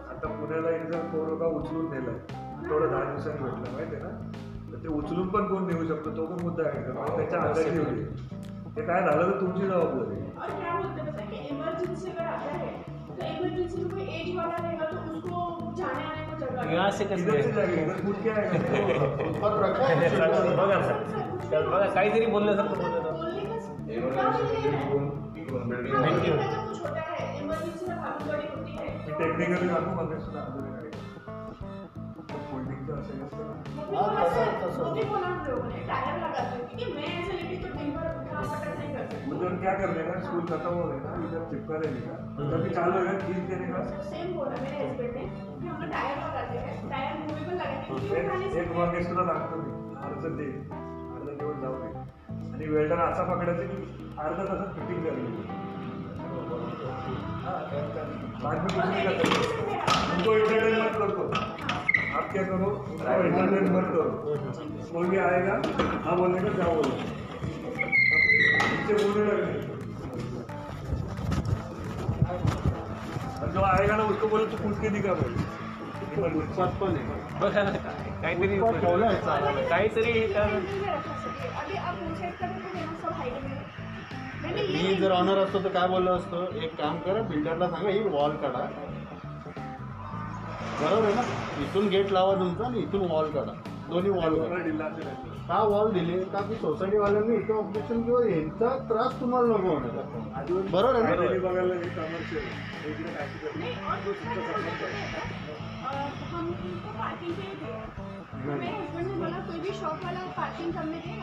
आता 0.09 0.27
पुण्याला 0.27 0.69
एक 0.69 0.83
जण 0.83 1.07
पोरोगा 1.09 1.47
उचलून 1.47 1.89
नेलाय. 1.89 2.50
थोडं 2.69 2.91
दहा 2.91 3.03
दिवसांनी 3.03 3.39
म्हटलं 3.39 3.73
माहिती 3.73 3.95
आहे 3.95 4.03
ना 4.03 4.77
ते 4.83 4.87
उचलून 4.87 5.27
पण 5.27 5.47
कोण 5.47 5.65
नेऊ 5.67 5.87
शकतो? 5.87 6.09
तो 6.09 6.25
पण 6.25 6.43
मुद्दा 6.43 6.63
आहे. 6.63 6.81
का 6.83 7.15
त्याच्या 7.17 7.39
अंदाजी 7.39 7.77
होईल. 7.79 8.05
ते 8.75 8.81
काय 8.81 9.01
झालं 9.01 9.31
तर 9.31 9.39
तुमची 9.41 9.67
जबाबदारी 9.67 10.19
सर 21.51 21.87
काहीतरी 21.93 22.25
बोललं 22.25 22.55
सर 22.55 22.67
टेक्निकली 29.19 29.67
असेल 33.01 33.21
लगाते 36.23 36.59
क्या 39.61 39.73
कर 39.79 39.91
देगा 39.95 40.19
स्कूल 40.21 40.45
खत्म 40.49 40.73
हो 40.75 40.83
गया 40.87 40.99
ना 41.03 41.17
इधर 41.25 41.43
चिपका 41.49 41.77
देगा 41.81 42.15
जब 42.51 42.63
भी 42.63 42.69
चालू 42.75 42.93
होगा 42.97 43.13
खींच 43.23 43.43
देने 43.49 43.67
का? 43.67 43.81
सेम 44.09 44.33
बोला 44.35 44.61
मेरे 44.61 44.77
हस्बैंड 44.83 45.15
ने. 45.15 45.21
कि 45.21 45.67
हम 45.67 45.81
लोग 45.81 45.89
टायर 45.91 46.17
लगाते 46.17 46.57
हैं 46.65 46.75
टायर 46.89 47.17
मूवेबल 47.21 47.53
लगाते 47.53 47.73
हैं 47.73 47.85
क्योंकि 47.85 48.07
उठा 48.21 48.35
नहीं 48.35 48.49
एक 48.61 48.71
वाक्य 48.77 49.03
तुला 49.09 49.25
सांगतो 49.29 49.55
मी. 49.61 49.71
अर्ज 50.05 50.23
दे 50.39 50.47
अर्ज 51.17 51.27
देऊन 51.41 51.61
जाऊ 51.61 51.75
दे. 51.81 51.89
आणि 52.53 52.65
वेल्डर 52.75 52.99
असा 53.07 53.23
पकडायचा 53.33 53.65
की 53.71 53.77
अर्धा 54.25 54.43
तासात 54.43 54.69
फिटिंग 54.79 55.01
हाँ, 57.43 57.59
बाद 58.41 58.57
में 58.57 58.71
कुछ 58.73 58.85
नहीं 58.85 59.03
कर 59.05 59.13
सकते 59.17 59.29
उनको 60.15 60.33
इंटरटेन 60.37 60.75
मत 60.81 60.91
करो 60.97 61.50
आप 62.19 62.25
क्या 62.31 62.43
करो 62.43 62.69
इंटरटेन 63.25 63.67
मत 63.73 63.85
करो। 63.91 64.05
कोई 64.93 65.05
भी 65.09 65.17
आएगा 65.25 65.53
हाँ 66.05 66.15
बोलने 66.17 66.39
का 66.41 66.49
जाओ 66.57 66.73
बोलो 66.75 66.95
नीचे 68.71 68.93
बोलने 68.93 69.23
और 73.41 73.47
जो 73.53 73.61
आएगा 73.67 73.95
ना 73.95 74.03
उसको 74.13 74.27
बोलो 74.27 74.45
तू 74.45 74.57
कूद 74.63 74.75
के 74.81 74.89
दिखा 74.97 75.13
बोल 75.21 75.33
फुटपाथ 76.15 76.71
पण 76.79 76.95
आहे 76.95 77.03
काहीतरी. 78.21 78.47
काहीतरी 79.69 80.13
में 84.43 84.99
जर 84.99 85.11
ऑनर 85.11 85.37
असतो 85.37 85.59
तर 85.63 85.69
काय 85.73 85.87
बोललो 85.87 86.11
असतो 86.15 86.37
एक 86.63 86.71
काम 86.77 86.97
करा 87.05 87.21
बिल्डरला 87.29 87.67
सांगा 87.69 87.89
ही 87.89 87.99
वॉल 88.15 88.35
काढा। 88.43 88.63
बरोबर 90.81 91.05
आहे 91.05 91.13
ना? 91.13 91.21
इथून 91.63 91.87
गेट 91.87 92.11
लावा 92.11 92.33
तुमचा 92.35 92.65
आणि 92.65 92.79
इथून 92.79 93.01
वॉल 93.11 93.29
काढा. 93.31 93.51
दोन्ही 93.89 94.11
वॉल. 94.11 94.35
का 95.47 95.61
वॉल 95.63 95.91
दिले. 95.91 96.17
का 96.23 96.41
की 96.41 96.55
सोसायटीवाल्यांनी 96.55 97.35
इथं 97.35 97.53
ऑब्जेक्शन 97.53 98.01
किंवा 98.01 98.21
यांचा 98.29 98.77
त्रास 98.89 99.19
तुम्हाला 99.21 99.47
नको 99.47 99.69
होण्याचा 99.69 100.01
बरोबर 100.71 100.95
आहे 100.95 101.05
क्या 101.05 101.51
पार्किंग 110.35 110.69
ही 110.95 111.21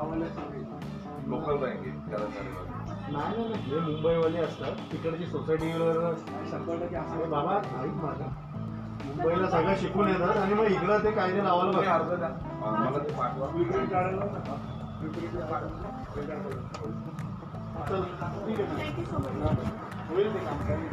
लोकल 0.00 1.56
बँक 1.56 1.82
नाही 3.10 3.36
नाही 3.38 3.54
हे 3.62 3.80
मुंबईवाले 3.80 4.38
असतात. 4.38 4.76
तिकडची 4.92 5.26
सोसायटीवर 5.26 5.98
शंभर 6.50 6.76
टक्के 6.76 6.96
असं 6.96 7.30
बाबा 7.30 7.58
नाहीत 7.62 7.94
माझा. 7.96 8.26
मुंबईला 9.04 9.48
सगळं 9.50 9.74
शिकून 9.76 10.08
येतात 10.08 10.36
आणि 10.36 10.54
मग 10.54 10.66
इकडं 10.66 11.04
ते 11.04 11.10
कायदे 11.10 11.44
लावायला 11.44 11.78
बघा 11.78 11.94
अर्ज 11.94 12.12
द्या 12.14 12.28
मला 12.60 12.98
ते 12.98 13.12
पाठवा. 13.12 13.46
विक्रीत 13.48 13.88
काढायला 13.88 14.24
नका. 14.26 14.56
होईल 20.08 20.32
ते 20.34 20.38
काम 20.38 20.58
काही 20.58 20.88